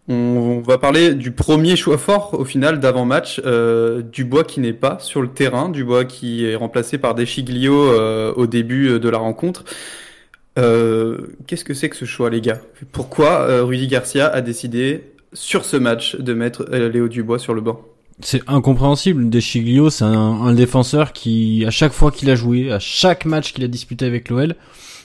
On 0.10 0.62
va 0.66 0.78
parler 0.78 1.14
du 1.14 1.32
premier 1.32 1.76
choix 1.76 1.98
fort 1.98 2.34
au 2.40 2.46
final 2.46 2.80
d'avant-match, 2.80 3.42
euh, 3.46 4.02
Dubois 4.02 4.46
qui 4.46 4.62
n'est 4.62 4.72
pas 4.72 5.00
sur 5.00 5.22
le 5.22 5.28
terrain, 5.28 5.68
Dubois 5.68 6.06
qui 6.06 6.46
est 6.46 6.56
remplacé 6.56 6.98
par 6.98 7.14
Deschiglio 7.14 7.74
euh, 7.74 8.34
au 8.38 8.48
début 8.48 9.02
de 9.02 9.10
la 9.10 9.18
rencontre. 9.18 9.66
Euh, 10.58 11.18
Qu'est-ce 11.46 11.64
que 11.64 11.74
c'est 11.74 11.90
que 11.90 11.96
ce 11.96 12.06
choix 12.06 12.30
les 12.30 12.42
gars? 12.42 12.60
Pourquoi 12.92 13.42
euh, 13.42 13.64
Rudy 13.64 13.88
Garcia 13.88 14.28
a 14.28 14.42
décidé 14.42 15.04
sur 15.34 15.66
ce 15.66 15.78
match 15.78 16.16
de 16.16 16.34
mettre 16.34 16.68
euh, 16.72 16.90
Léo 16.90 17.08
Dubois 17.08 17.40
sur 17.40 17.54
le 17.54 17.62
banc? 17.62 17.82
C'est 18.22 18.42
incompréhensible. 18.48 19.30
Deschiglio, 19.30 19.92
c'est 19.92 20.04
un, 20.04 20.54
défenseur 20.54 21.14
qui, 21.14 21.64
à 21.68 21.70
chaque 21.70 21.94
fois 21.94 22.10
qu'il 22.10 22.30
a 22.32 22.36
joué, 22.36 22.72
à 22.72 22.80
chaque 22.80 23.26
match 23.26 23.54
qu'il 23.54 23.64
a 23.64 23.68
disputé 23.68 24.06
avec 24.06 24.30
l'OL, 24.30 24.56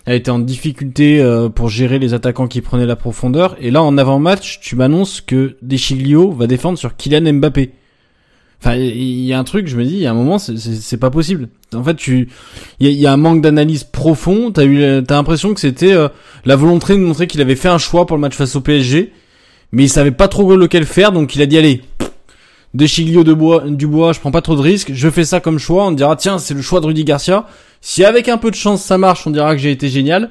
a 0.07 0.15
été 0.15 0.31
en 0.31 0.39
difficulté 0.39 1.23
pour 1.55 1.69
gérer 1.69 1.99
les 1.99 2.15
attaquants 2.15 2.49
qui 2.49 2.63
prenaient 2.63 2.87
la 2.87 2.97
profondeur. 2.97 3.55
Et 3.61 3.71
là, 3.71 3.83
en 3.83 3.99
avant-match, 3.99 4.61
tu 4.61 4.77
m'annonces 4.77 5.21
que 5.21 5.57
Deschiglio 5.61 6.33
va 6.33 6.47
défendre 6.47 6.79
sur 6.79 6.97
Kylian 6.97 7.35
Mbappé. 7.35 7.73
Enfin, 8.65 8.77
il 8.77 9.25
y 9.25 9.33
a 9.33 9.41
un 9.41 9.45
truc, 9.45 9.67
je 9.67 9.77
me 9.77 9.85
dis, 9.85 9.95
il 9.95 9.99
y 9.99 10.07
a 10.07 10.13
un 10.13 10.15
moment, 10.15 10.39
c'est- 10.39 10.97
pas 10.97 11.11
possible. 11.11 11.49
En 11.75 11.83
fait, 11.83 11.97
tu, 11.97 12.29
il 12.79 12.93
y 12.93 13.07
a, 13.09 13.13
un 13.13 13.17
manque 13.17 13.43
d'analyse 13.43 13.83
profond. 13.83 14.53
T'as 14.53 14.65
eu, 14.65 15.03
t'as 15.05 15.17
l'impression 15.17 15.53
que 15.53 15.59
c'était 15.59 15.93
euh, 15.93 16.09
la 16.45 16.55
volonté 16.55 16.93
de 16.93 17.01
montrer 17.01 17.27
qu'il 17.27 17.41
avait 17.41 17.57
fait 17.57 17.69
un 17.69 17.79
choix 17.79 18.07
pour 18.07 18.17
le 18.17 18.21
match 18.21 18.35
face 18.37 18.55
au 18.55 18.61
PSG, 18.61 19.13
mais 19.73 19.85
il 19.85 19.89
savait 19.89 20.13
pas 20.13 20.29
trop 20.29 20.55
lequel 20.55 20.87
faire, 20.87 21.11
donc 21.11 21.35
il 21.35 21.43
a 21.43 21.47
dit 21.47 21.59
allez, 21.59 21.81
Deschiglio 22.75 23.25
de 23.25 23.35
bois, 23.35 23.65
du 23.67 23.87
bois, 23.87 24.13
je 24.13 24.21
prends 24.21 24.31
pas 24.31 24.41
trop 24.43 24.55
de 24.55 24.63
risques, 24.63 24.93
je 24.95 25.11
fais 25.11 25.25
ça 25.25 25.41
comme 25.41 25.59
choix, 25.59 25.87
on 25.87 25.93
dira 25.93 26.15
tiens, 26.17 26.39
c'est 26.39 26.55
le 26.55 26.63
choix 26.63 26.81
de 26.81 26.87
Rudy 26.87 27.05
Garcia. 27.05 27.47
Si 27.81 28.05
avec 28.05 28.29
un 28.29 28.39
peu 28.39 28.51
de 28.51 28.55
chance 28.57 28.83
ça 28.83 28.97
marche, 28.97 29.27
on 29.27 29.31
dira 29.31 29.55
que 29.55 29.61
j'ai 29.61 29.73
été 29.73 29.89
génial. 29.89 30.31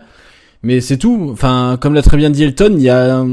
Mais 0.63 0.79
c'est 0.79 0.97
tout. 0.97 1.29
Enfin, 1.31 1.77
comme 1.81 1.93
l'a 1.93 2.01
très 2.01 2.17
bien 2.17 2.29
dit 2.29 2.43
Elton, 2.43 2.75
il 2.77 2.83
y 2.83 2.89
a 2.89 3.25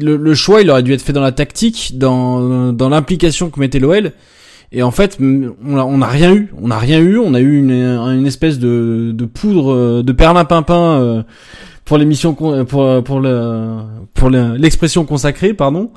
le, 0.00 0.16
le 0.16 0.34
choix, 0.34 0.60
il 0.62 0.70
aurait 0.70 0.82
dû 0.82 0.92
être 0.92 1.02
fait 1.02 1.12
dans 1.12 1.20
la 1.22 1.32
tactique, 1.32 1.92
dans 1.96 2.72
dans 2.72 2.88
l'implication 2.88 3.50
que 3.50 3.60
mettait 3.60 3.78
l'OL. 3.78 4.12
Et 4.74 4.82
en 4.82 4.90
fait, 4.90 5.18
on 5.20 5.76
a, 5.76 5.84
on 5.84 6.00
a 6.00 6.06
rien 6.06 6.32
eu. 6.34 6.50
On 6.60 6.70
a 6.70 6.78
rien 6.78 6.98
eu. 7.00 7.18
On 7.18 7.34
a 7.34 7.40
eu 7.40 7.58
une, 7.58 7.70
une 7.72 8.26
espèce 8.26 8.58
de, 8.58 9.12
de 9.14 9.24
poudre 9.26 9.72
euh, 9.74 10.02
de 10.02 10.12
perlimpinpin 10.12 10.98
euh, 11.00 11.22
pour 11.84 11.98
l'émission 11.98 12.34
con- 12.34 12.64
pour 12.64 13.04
pour 13.04 13.20
le 13.20 13.76
pour 14.14 14.30
le- 14.30 14.56
l'expression 14.56 15.04
consacrée, 15.04 15.52
pardon. 15.52 15.90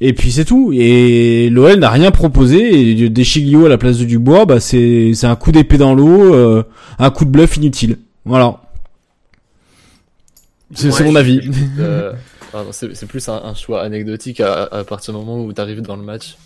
Et 0.00 0.14
puis 0.14 0.32
c'est 0.32 0.46
tout. 0.46 0.72
Et 0.74 1.50
l'OL 1.50 1.78
n'a 1.78 1.90
rien 1.90 2.10
proposé. 2.10 2.90
Et 3.02 3.10
des 3.10 3.24
Chiglio 3.24 3.66
à 3.66 3.68
la 3.68 3.76
place 3.78 3.98
de 3.98 4.04
Dubois, 4.06 4.46
bah 4.46 4.60
c'est 4.60 5.12
c'est 5.14 5.26
un 5.26 5.36
coup 5.36 5.52
d'épée 5.52 5.76
dans 5.76 5.94
l'eau, 5.94 6.32
euh, 6.34 6.62
un 6.98 7.10
coup 7.10 7.26
de 7.26 7.30
bluff 7.30 7.58
inutile. 7.58 7.98
Voilà. 8.24 8.60
C'est 10.74 10.90
c'est 10.90 11.02
Ouais, 11.04 11.10
mon 11.10 11.16
avis. 11.16 11.40
euh, 11.78 12.12
c'est 12.72 13.06
plus 13.06 13.28
un, 13.28 13.42
un 13.44 13.54
choix 13.54 13.82
anecdotique 13.82 14.40
à, 14.40 14.64
à 14.64 14.84
partir 14.84 15.14
du 15.14 15.20
moment 15.20 15.42
où 15.42 15.52
tu 15.52 15.60
arrives 15.60 15.82
dans 15.82 15.96
le 15.96 16.02
match 16.02 16.36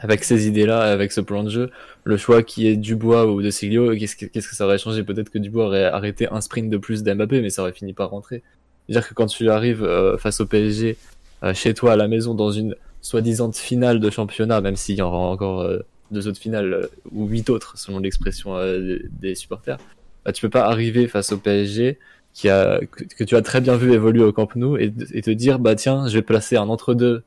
avec 0.00 0.22
ces 0.22 0.46
idées-là, 0.46 0.82
avec 0.82 1.12
ce 1.12 1.20
plan 1.20 1.42
de 1.42 1.48
jeu. 1.48 1.70
Le 2.04 2.18
choix 2.18 2.42
qui 2.42 2.66
est 2.66 2.76
Dubois 2.76 3.26
ou 3.26 3.40
de 3.40 3.50
Siglio, 3.50 3.94
qu'est-ce 3.96 4.16
que, 4.16 4.54
ça 4.54 4.66
aurait 4.66 4.76
changé? 4.78 5.02
Peut-être 5.02 5.30
que 5.30 5.38
Dubois 5.38 5.66
aurait 5.66 5.84
arrêté 5.84 6.28
un 6.30 6.42
sprint 6.42 6.68
de 6.68 6.76
plus 6.76 7.02
d'Mbappé, 7.02 7.40
mais 7.40 7.48
ça 7.48 7.62
aurait 7.62 7.72
fini 7.72 7.94
par 7.94 8.10
rentrer. 8.10 8.42
C'est-à-dire 8.86 9.08
que 9.08 9.14
quand 9.14 9.26
tu 9.26 9.48
arrives 9.48 9.82
euh, 9.82 10.18
face 10.18 10.40
au 10.40 10.46
PSG, 10.46 10.98
euh, 11.42 11.54
chez 11.54 11.72
toi 11.72 11.92
à 11.92 11.96
la 11.96 12.06
maison, 12.06 12.34
dans 12.34 12.50
une 12.50 12.76
soi-disant 13.00 13.52
finale 13.52 13.98
de 13.98 14.10
championnat, 14.10 14.60
même 14.60 14.76
s'il 14.76 14.96
y 14.96 15.02
aura 15.02 15.16
encore 15.16 15.62
euh, 15.62 15.78
deux 16.10 16.28
autres 16.28 16.40
finales, 16.40 16.72
euh, 16.72 16.86
ou 17.12 17.26
huit 17.26 17.48
autres, 17.48 17.78
selon 17.78 17.98
l'expression 17.98 18.56
euh, 18.56 18.98
des 19.20 19.34
supporters, 19.34 19.78
bah, 20.24 20.32
tu 20.32 20.42
peux 20.42 20.50
pas 20.50 20.66
arriver 20.66 21.08
face 21.08 21.32
au 21.32 21.38
PSG 21.38 21.98
qui 22.34 22.48
a, 22.48 22.80
que, 22.90 23.24
tu 23.24 23.36
as 23.36 23.42
très 23.42 23.60
bien 23.60 23.76
vu 23.76 23.92
évoluer 23.92 24.24
au 24.24 24.32
Camp 24.32 24.54
Nou 24.56 24.76
et, 24.76 24.90
te 24.90 25.30
dire 25.30 25.58
bah 25.58 25.76
tiens 25.76 26.08
je 26.08 26.14
vais 26.14 26.22
placer 26.22 26.56
un 26.56 26.68
entre 26.68 26.94
deux 26.94 27.22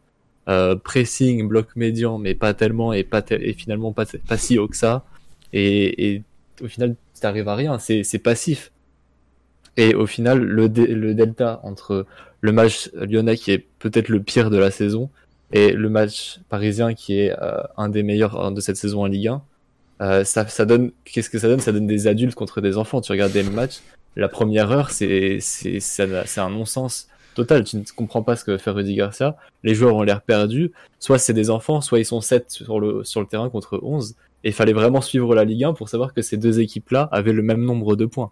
euh, 0.49 0.75
pressing 0.75 1.47
bloc 1.47 1.75
médian 1.75 2.17
mais 2.17 2.35
pas 2.35 2.53
tellement 2.53 2.93
et 2.93 3.03
pas 3.03 3.21
tel- 3.21 3.43
et 3.43 3.53
finalement 3.53 3.93
pas, 3.93 4.05
pas 4.27 4.37
si 4.37 4.59
haut 4.59 4.67
que 4.67 4.77
ça. 4.77 5.05
Et, 5.53 6.15
et 6.15 6.23
au 6.61 6.67
final 6.67 6.95
t'arrives 7.19 7.47
à 7.47 7.55
rien. 7.55 7.79
C'est 7.79 8.03
c'est 8.03 8.19
passif. 8.19 8.71
Et 9.77 9.95
au 9.95 10.05
final 10.07 10.39
le 10.39 10.67
le 10.67 11.13
delta 11.13 11.61
entre 11.63 12.05
le 12.41 12.51
match 12.51 12.91
lyonnais 12.93 13.37
qui 13.37 13.51
est 13.51 13.65
peut-être 13.79 14.09
le 14.09 14.21
pire 14.21 14.49
de 14.49 14.57
la 14.57 14.71
saison 14.71 15.09
et 15.53 15.71
le 15.71 15.89
match 15.89 16.39
parisien 16.49 16.93
qui 16.93 17.19
est 17.19 17.31
euh, 17.41 17.61
un 17.77 17.89
des 17.89 18.03
meilleurs 18.03 18.51
de 18.51 18.61
cette 18.61 18.77
saison 18.77 19.03
en 19.03 19.05
Ligue 19.07 19.29
1 19.29 19.41
euh, 19.99 20.23
ça, 20.23 20.47
ça 20.47 20.65
donne 20.65 20.91
qu'est-ce 21.05 21.29
que 21.29 21.39
ça 21.39 21.47
donne? 21.47 21.59
Ça 21.59 21.71
donne 21.71 21.87
des 21.87 22.07
adultes 22.07 22.35
contre 22.35 22.61
des 22.61 22.77
enfants. 22.77 23.01
Tu 23.01 23.11
regardes 23.11 23.33
le 23.33 23.43
match 23.49 23.79
la 24.17 24.29
première 24.29 24.71
heure, 24.71 24.91
c'est 24.91 25.37
c'est 25.41 25.79
ça- 25.79 26.25
c'est 26.25 26.41
un 26.41 26.49
non-sens 26.49 27.07
total. 27.35 27.63
Tu 27.63 27.77
ne 27.77 27.83
comprends 27.95 28.23
pas 28.23 28.35
ce 28.35 28.43
que 28.43 28.57
fait 28.57 28.71
Rudy 28.71 28.95
Garcia. 28.95 29.35
Les 29.63 29.75
joueurs 29.75 29.95
ont 29.95 30.03
l'air 30.03 30.21
perdus. 30.21 30.71
Soit 30.99 31.19
c'est 31.19 31.33
des 31.33 31.49
enfants, 31.49 31.81
soit 31.81 31.99
ils 31.99 32.05
sont 32.05 32.21
7 32.21 32.45
sur 32.49 32.79
le, 32.79 33.03
sur 33.03 33.21
le 33.21 33.27
terrain 33.27 33.49
contre 33.49 33.79
11. 33.83 34.15
Et 34.43 34.49
il 34.49 34.53
fallait 34.53 34.73
vraiment 34.73 35.01
suivre 35.01 35.35
la 35.35 35.45
Ligue 35.45 35.63
1 35.65 35.73
pour 35.73 35.89
savoir 35.89 36.13
que 36.13 36.21
ces 36.21 36.37
deux 36.37 36.59
équipes-là 36.59 37.09
avaient 37.11 37.33
le 37.33 37.41
même 37.43 37.63
nombre 37.63 37.95
de 37.95 38.05
points. 38.05 38.31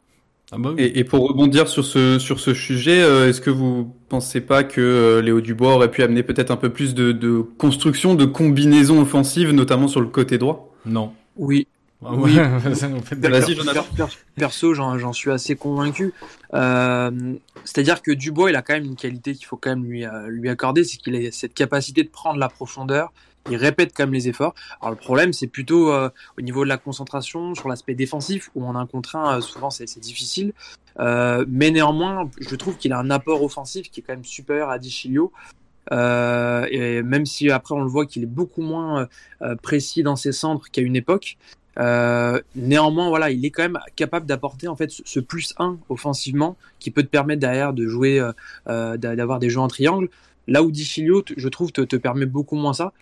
Ah 0.51 0.57
bah 0.59 0.71
oui. 0.75 0.81
Et, 0.83 0.99
et 0.99 1.03
pour 1.03 1.27
rebondir 1.27 1.67
sur 1.67 1.83
ce 1.83 2.19
sur 2.19 2.39
ce 2.39 2.53
sujet, 2.53 3.01
euh, 3.01 3.27
est-ce 3.29 3.41
que 3.41 3.49
vous 3.49 3.91
pensez 4.09 4.41
pas 4.41 4.63
que 4.63 4.79
euh, 4.81 5.21
Léo 5.21 5.41
Dubois 5.41 5.73
aurait 5.75 5.89
pu 5.91 6.03
amener 6.03 6.21
peut-être 6.23 6.51
un 6.51 6.55
peu 6.57 6.69
plus 6.69 6.93
de, 6.93 7.11
de 7.11 7.39
construction, 7.57 8.13
de 8.15 8.25
combinaison 8.25 9.01
offensive, 9.01 9.51
notamment 9.51 9.87
sur 9.87 10.01
le 10.01 10.07
côté 10.07 10.37
droit? 10.37 10.71
Non. 10.85 11.13
Oui, 11.37 11.67
Oui. 12.01 12.35
ça 12.75 12.87
nous 12.87 13.01
fait. 13.01 13.15
Vas-y, 13.15 13.57
perso, 14.35 14.73
j'en 14.73 15.13
suis 15.13 15.31
assez 15.31 15.55
convaincu. 15.55 16.13
Euh, 16.53 17.33
C'est-à-dire 17.63 18.01
que 18.01 18.11
Dubois, 18.11 18.51
il 18.51 18.55
a 18.55 18.61
quand 18.61 18.73
même 18.73 18.85
une 18.85 18.95
qualité 18.95 19.33
qu'il 19.33 19.45
faut 19.45 19.57
quand 19.57 19.71
même 19.71 19.85
lui, 19.85 20.05
euh, 20.05 20.27
lui 20.27 20.49
accorder, 20.49 20.83
c'est 20.83 20.97
qu'il 20.97 21.15
a 21.15 21.31
cette 21.31 21.53
capacité 21.53 22.03
de 22.03 22.09
prendre 22.09 22.39
la 22.39 22.49
profondeur. 22.49 23.11
Il 23.49 23.57
répète 23.57 23.91
quand 23.95 24.03
même 24.03 24.13
les 24.13 24.27
efforts. 24.27 24.55
Alors 24.81 24.91
le 24.91 24.97
problème, 24.97 25.31
c'est 25.31 25.47
plutôt 25.47 25.91
euh, 25.91 26.09
au 26.37 26.41
niveau 26.41 26.63
de 26.63 26.69
la 26.69 26.77
concentration, 26.77 27.53
sur 27.53 27.69
l'aspect 27.69 27.93
défensif, 27.93 28.49
où 28.55 28.65
on 28.65 28.75
a 28.75 28.79
un 28.79 28.87
contre 28.87 29.15
un, 29.15 29.37
euh, 29.37 29.41
souvent 29.41 29.69
c'est 29.69 29.99
difficile. 29.99 30.53
Euh, 30.99 31.45
mais 31.47 31.69
néanmoins, 31.69 32.29
je 32.39 32.55
trouve 32.55 32.77
qu'il 32.77 32.91
a 32.93 32.99
un 32.99 33.11
apport 33.11 33.43
offensif 33.43 33.91
qui 33.91 33.99
est 33.99 34.03
quand 34.03 34.13
même 34.13 34.25
supérieur 34.25 34.69
à 34.69 34.79
Dichilio. 34.79 35.31
Euh, 35.91 36.65
et 36.71 37.03
même 37.03 37.27
si 37.27 37.51
après 37.51 37.75
on 37.75 37.81
le 37.81 37.89
voit 37.89 38.07
qu'il 38.07 38.23
est 38.23 38.27
beaucoup 38.27 38.63
moins 38.63 39.07
euh, 39.43 39.55
précis 39.55 40.01
dans 40.01 40.15
ses 40.15 40.31
centres 40.31 40.71
qu'à 40.71 40.81
une 40.81 40.95
époque, 40.95 41.37
euh, 41.79 42.39
néanmoins, 42.55 43.09
voilà, 43.09 43.31
il 43.31 43.45
est 43.45 43.49
quand 43.51 43.63
même 43.63 43.79
capable 43.95 44.25
d'apporter 44.25 44.67
en 44.67 44.75
fait 44.75 44.89
ce, 44.91 45.01
ce 45.05 45.19
plus 45.19 45.53
1 45.57 45.77
offensivement 45.89 46.55
qui 46.79 46.91
peut 46.91 47.03
te 47.03 47.07
permettre 47.07 47.41
derrière 47.41 47.73
de 47.73 47.87
jouer, 47.87 48.19
euh, 48.19 48.31
euh, 48.67 48.97
d'a- 48.97 49.15
d'avoir 49.15 49.39
des 49.39 49.49
jeux 49.49 49.59
en 49.59 49.67
triangle. 49.67 50.09
Là 50.47 50.63
où 50.63 50.71
Dichilio, 50.71 51.23
je 51.35 51.49
trouve, 51.49 51.71
te, 51.71 51.81
te 51.81 51.95
permet 51.95 52.25
beaucoup 52.25 52.55
moins 52.55 52.73
ça. 52.73 52.93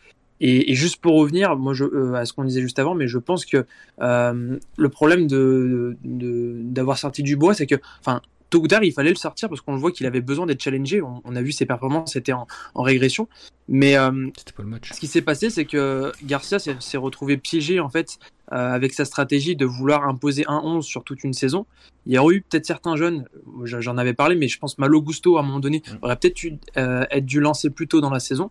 Et, 0.41 0.71
et 0.71 0.75
juste 0.75 0.97
pour 1.01 1.15
revenir, 1.19 1.55
moi, 1.55 1.73
je, 1.73 1.85
euh, 1.85 2.13
à 2.15 2.25
ce 2.25 2.33
qu'on 2.33 2.43
disait 2.43 2.61
juste 2.61 2.79
avant, 2.79 2.95
mais 2.95 3.07
je 3.07 3.17
pense 3.17 3.45
que 3.45 3.65
le 3.99 4.89
problème 4.89 5.27
de 5.27 5.95
de- 6.03 6.55
d'avoir 6.63 6.97
sorti 6.97 7.23
du 7.23 7.35
bois, 7.35 7.53
c'est 7.53 7.67
que, 7.67 7.75
enfin, 7.99 8.21
tôt 8.49 8.59
ou 8.61 8.67
tard, 8.67 8.83
il 8.83 8.91
fallait 8.91 9.09
le 9.09 9.15
sortir 9.15 9.49
parce 9.49 9.61
qu'on 9.61 9.75
voit 9.77 9.91
qu'il 9.91 10.05
avait 10.05 10.21
besoin 10.21 10.45
d'être 10.45 10.61
challengé. 10.61 11.01
On, 11.01 11.21
on 11.25 11.35
a 11.35 11.41
vu 11.41 11.51
ses 11.51 11.65
performances, 11.65 12.13
c'était 12.13 12.33
en, 12.33 12.47
en 12.75 12.81
régression. 12.83 13.27
Mais 13.69 13.95
euh, 13.97 14.27
C'était 14.37 14.51
pas 14.51 14.63
le 14.63 14.69
match. 14.69 14.91
ce 14.93 14.99
qui 14.99 15.07
s'est 15.07 15.21
passé, 15.21 15.49
c'est 15.49 15.65
que 15.65 16.11
Garcia 16.23 16.59
s'est 16.59 16.97
retrouvé 16.97 17.37
piégé 17.37 17.79
en 17.79 17.89
fait 17.89 18.19
avec 18.53 18.93
sa 18.93 19.05
stratégie 19.05 19.55
de 19.55 19.65
vouloir 19.65 20.07
imposer 20.07 20.43
un 20.47 20.61
11 20.63 20.85
sur 20.85 21.03
toute 21.03 21.23
une 21.23 21.33
saison. 21.33 21.65
Il 22.05 22.13
y 22.13 22.17
aurait 22.17 22.35
eu 22.35 22.41
peut-être 22.41 22.65
certains 22.65 22.95
jeunes, 22.95 23.25
euh, 23.61 23.65
j'en 23.65 23.97
avais 23.97 24.13
parlé, 24.13 24.35
mais 24.35 24.47
je 24.47 24.59
pense 24.59 24.77
Malo 24.77 25.01
Gusto 25.01 25.37
à 25.37 25.39
un 25.39 25.43
moment 25.43 25.59
donné 25.59 25.81
aurait 26.01 26.15
peut-être 26.17 26.35
dû 26.35 26.57
euh, 26.77 27.05
être 27.09 27.25
dû 27.25 27.39
lancer 27.39 27.69
plus 27.69 27.87
tôt 27.87 28.01
dans 28.01 28.09
la 28.09 28.19
saison, 28.19 28.49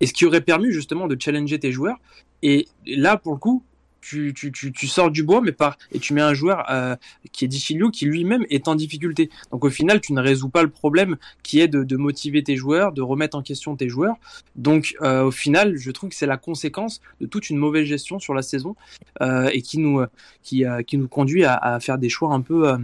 et 0.00 0.06
ce 0.06 0.12
qui 0.12 0.24
aurait 0.24 0.40
permis 0.40 0.72
justement 0.72 1.06
de 1.06 1.16
challenger 1.18 1.58
tes 1.58 1.72
joueurs. 1.72 1.98
Et 2.42 2.66
là, 2.86 3.16
pour 3.16 3.32
le 3.32 3.38
coup, 3.38 3.62
tu, 4.02 4.34
tu, 4.34 4.52
tu, 4.52 4.72
tu 4.72 4.86
sors 4.86 5.10
du 5.10 5.22
bois, 5.22 5.40
mais 5.40 5.52
par 5.52 5.78
et 5.92 5.98
tu 5.98 6.12
mets 6.12 6.20
un 6.20 6.34
joueur 6.34 6.70
euh, 6.70 6.96
qui 7.32 7.46
est 7.46 7.48
Dichilio 7.48 7.90
qui 7.90 8.04
lui-même 8.04 8.44
est 8.50 8.68
en 8.68 8.74
difficulté. 8.74 9.30
Donc 9.50 9.64
au 9.64 9.70
final, 9.70 10.00
tu 10.02 10.12
ne 10.12 10.20
résous 10.20 10.50
pas 10.50 10.62
le 10.62 10.68
problème 10.68 11.16
qui 11.42 11.60
est 11.60 11.68
de, 11.68 11.84
de 11.84 11.96
motiver 11.96 12.42
tes 12.42 12.56
joueurs, 12.56 12.92
de 12.92 13.00
remettre 13.00 13.36
en 13.36 13.42
question 13.42 13.74
tes 13.76 13.88
joueurs. 13.88 14.16
Donc 14.56 14.94
euh, 15.00 15.22
au 15.24 15.30
final, 15.30 15.76
je 15.78 15.90
trouve 15.90 16.10
que 16.10 16.16
c'est 16.16 16.26
la 16.26 16.36
conséquence 16.36 17.00
de 17.20 17.26
toute 17.26 17.48
une 17.48 17.56
mauvaise 17.56 17.86
gestion 17.86 18.18
sur 18.18 18.34
la 18.34 18.42
saison 18.42 18.76
euh, 19.22 19.48
et 19.52 19.62
qui 19.62 19.78
nous 19.78 20.04
qui, 20.42 20.66
euh, 20.66 20.82
qui 20.82 20.98
nous 20.98 21.08
conduit 21.08 21.44
à, 21.44 21.54
à 21.54 21.80
faire 21.80 21.96
des 21.96 22.10
choix 22.10 22.34
un 22.34 22.42
peu 22.42 22.68
euh, 22.68 22.76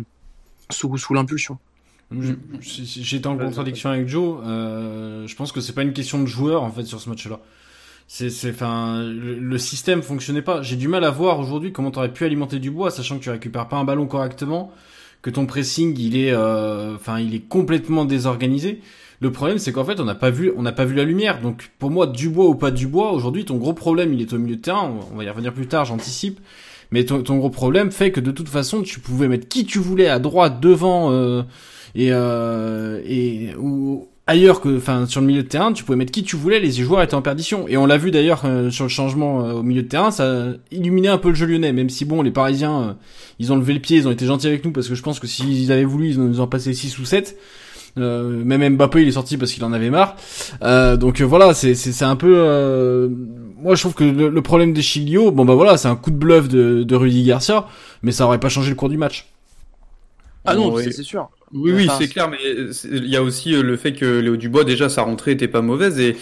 sous 0.70 0.96
sous 0.96 1.12
l'impulsion. 1.12 1.58
J'étais 2.60 3.26
en 3.26 3.36
contradiction 3.36 3.90
avec 3.90 4.08
Joe. 4.08 4.40
Euh, 4.42 5.26
je 5.26 5.36
pense 5.36 5.52
que 5.52 5.60
c'est 5.60 5.74
pas 5.74 5.82
une 5.82 5.92
question 5.92 6.20
de 6.20 6.26
joueur 6.26 6.62
en 6.62 6.70
fait 6.70 6.84
sur 6.84 7.00
ce 7.00 7.10
match-là. 7.10 7.38
C'est, 8.10 8.30
c'est, 8.30 8.54
le, 8.58 9.38
le 9.38 9.58
système 9.58 10.02
fonctionnait 10.02 10.40
pas. 10.42 10.62
J'ai 10.62 10.76
du 10.76 10.88
mal 10.88 11.04
à 11.04 11.10
voir 11.10 11.38
aujourd'hui 11.38 11.72
comment 11.72 11.90
t'aurais 11.90 12.12
pu 12.12 12.24
alimenter 12.24 12.58
du 12.58 12.70
bois, 12.70 12.90
sachant 12.90 13.18
que 13.18 13.22
tu 13.22 13.30
récupères 13.30 13.68
pas 13.68 13.76
un 13.76 13.84
ballon 13.84 14.06
correctement, 14.06 14.72
que 15.20 15.28
ton 15.28 15.44
pressing 15.44 15.94
il 15.98 16.16
est, 16.16 16.32
euh, 16.32 16.94
enfin, 16.94 17.20
il 17.20 17.34
est 17.34 17.46
complètement 17.46 18.06
désorganisé. 18.06 18.80
Le 19.20 19.30
problème, 19.30 19.58
c'est 19.58 19.72
qu'en 19.72 19.84
fait, 19.84 20.00
on 20.00 20.04
n'a 20.04 20.14
pas 20.14 20.30
vu, 20.30 20.52
on 20.56 20.62
n'a 20.62 20.72
pas 20.72 20.86
vu 20.86 20.94
la 20.94 21.04
lumière. 21.04 21.40
Donc, 21.42 21.70
pour 21.78 21.90
moi, 21.90 22.06
Dubois 22.06 22.46
ou 22.48 22.54
pas 22.54 22.70
Dubois, 22.70 23.12
aujourd'hui, 23.12 23.44
ton 23.44 23.56
gros 23.56 23.74
problème, 23.74 24.14
il 24.14 24.22
est 24.22 24.32
au 24.32 24.38
milieu 24.38 24.56
de 24.56 24.60
terrain. 24.62 24.94
On 25.12 25.16
va 25.16 25.24
y 25.24 25.28
revenir 25.28 25.52
plus 25.52 25.66
tard, 25.66 25.84
j'anticipe. 25.84 26.40
Mais 26.92 27.04
ton, 27.04 27.22
ton 27.22 27.36
gros 27.36 27.50
problème 27.50 27.90
fait 27.90 28.12
que 28.12 28.20
de 28.20 28.30
toute 28.30 28.48
façon, 28.48 28.82
tu 28.82 29.00
pouvais 29.00 29.28
mettre 29.28 29.48
qui 29.48 29.66
tu 29.66 29.80
voulais 29.80 30.08
à 30.08 30.18
droite, 30.18 30.60
devant, 30.60 31.10
euh, 31.10 31.42
et, 31.94 32.10
euh, 32.12 33.02
et 33.04 33.54
ou 33.58 34.08
ailleurs 34.28 34.60
que, 34.60 34.76
enfin, 34.76 35.06
sur 35.06 35.20
le 35.20 35.26
milieu 35.26 35.42
de 35.42 35.48
terrain, 35.48 35.72
tu 35.72 35.82
pouvais 35.82 35.96
mettre 35.96 36.12
qui 36.12 36.22
tu 36.22 36.36
voulais, 36.36 36.60
les 36.60 36.70
joueurs 36.70 37.02
étaient 37.02 37.14
en 37.14 37.22
perdition. 37.22 37.66
Et 37.66 37.76
on 37.76 37.86
l'a 37.86 37.96
vu 37.96 38.10
d'ailleurs 38.12 38.42
euh, 38.44 38.70
sur 38.70 38.84
le 38.84 38.90
changement 38.90 39.44
euh, 39.44 39.52
au 39.54 39.62
milieu 39.62 39.82
de 39.82 39.88
terrain, 39.88 40.10
ça 40.10 40.24
a 40.24 40.46
illuminé 40.70 41.08
un 41.08 41.18
peu 41.18 41.30
le 41.30 41.34
jeu 41.34 41.46
lyonnais, 41.46 41.72
même 41.72 41.88
si 41.88 42.04
bon, 42.04 42.22
les 42.22 42.30
Parisiens, 42.30 42.80
euh, 42.80 42.92
ils 43.40 43.52
ont 43.52 43.56
levé 43.56 43.72
le 43.72 43.80
pied, 43.80 43.96
ils 43.96 44.06
ont 44.06 44.10
été 44.12 44.26
gentils 44.26 44.46
avec 44.46 44.64
nous 44.64 44.70
parce 44.70 44.86
que 44.86 44.94
je 44.94 45.02
pense 45.02 45.18
que 45.18 45.26
s'ils 45.26 45.72
avaient 45.72 45.84
voulu, 45.84 46.10
ils 46.10 46.20
nous 46.20 46.40
en 46.40 46.46
passaient 46.46 46.74
6 46.74 46.98
ou 46.98 47.04
7. 47.04 47.36
Euh, 47.96 48.44
même 48.44 48.76
Mbappé 48.76 49.02
il 49.02 49.08
est 49.08 49.12
sorti 49.12 49.38
parce 49.38 49.50
qu'il 49.50 49.64
en 49.64 49.72
avait 49.72 49.90
marre. 49.90 50.14
Donc 50.98 51.20
voilà, 51.22 51.54
c'est 51.54 51.74
c'est 51.74 52.04
un 52.04 52.14
peu. 52.14 53.08
moi 53.60 53.74
je 53.74 53.80
trouve 53.80 53.94
que 53.94 54.04
le, 54.04 54.28
le 54.28 54.42
problème 54.42 54.72
des 54.72 54.82
Chiglio, 54.82 55.32
bon 55.32 55.44
bah 55.44 55.54
voilà, 55.54 55.78
c'est 55.78 55.88
un 55.88 55.96
coup 55.96 56.10
de 56.10 56.16
bluff 56.16 56.48
de, 56.48 56.84
de 56.84 56.94
Rudy 56.94 57.24
Garcia, 57.24 57.66
mais 58.02 58.12
ça 58.12 58.26
aurait 58.26 58.38
pas 58.38 58.50
changé 58.50 58.68
le 58.68 58.76
cours 58.76 58.90
du 58.90 58.98
match. 58.98 59.26
Ah 60.50 60.54
non, 60.56 60.72
Oui. 60.74 60.84
c'est 60.92 61.02
sûr. 61.02 61.28
Oui, 61.52 61.72
oui, 61.72 61.88
c'est 61.98 62.08
clair, 62.08 62.28
mais 62.28 62.72
c'est- 62.72 62.88
il 62.88 63.06
y 63.08 63.16
a 63.16 63.22
aussi 63.22 63.54
euh, 63.54 63.62
le 63.62 63.76
fait 63.76 63.92
que 63.94 64.18
Léo 64.20 64.36
Dubois, 64.36 64.64
déjà, 64.64 64.88
sa 64.90 65.02
rentrée 65.02 65.30
était 65.32 65.48
pas 65.48 65.62
mauvaise 65.62 65.98
et, 65.98 66.14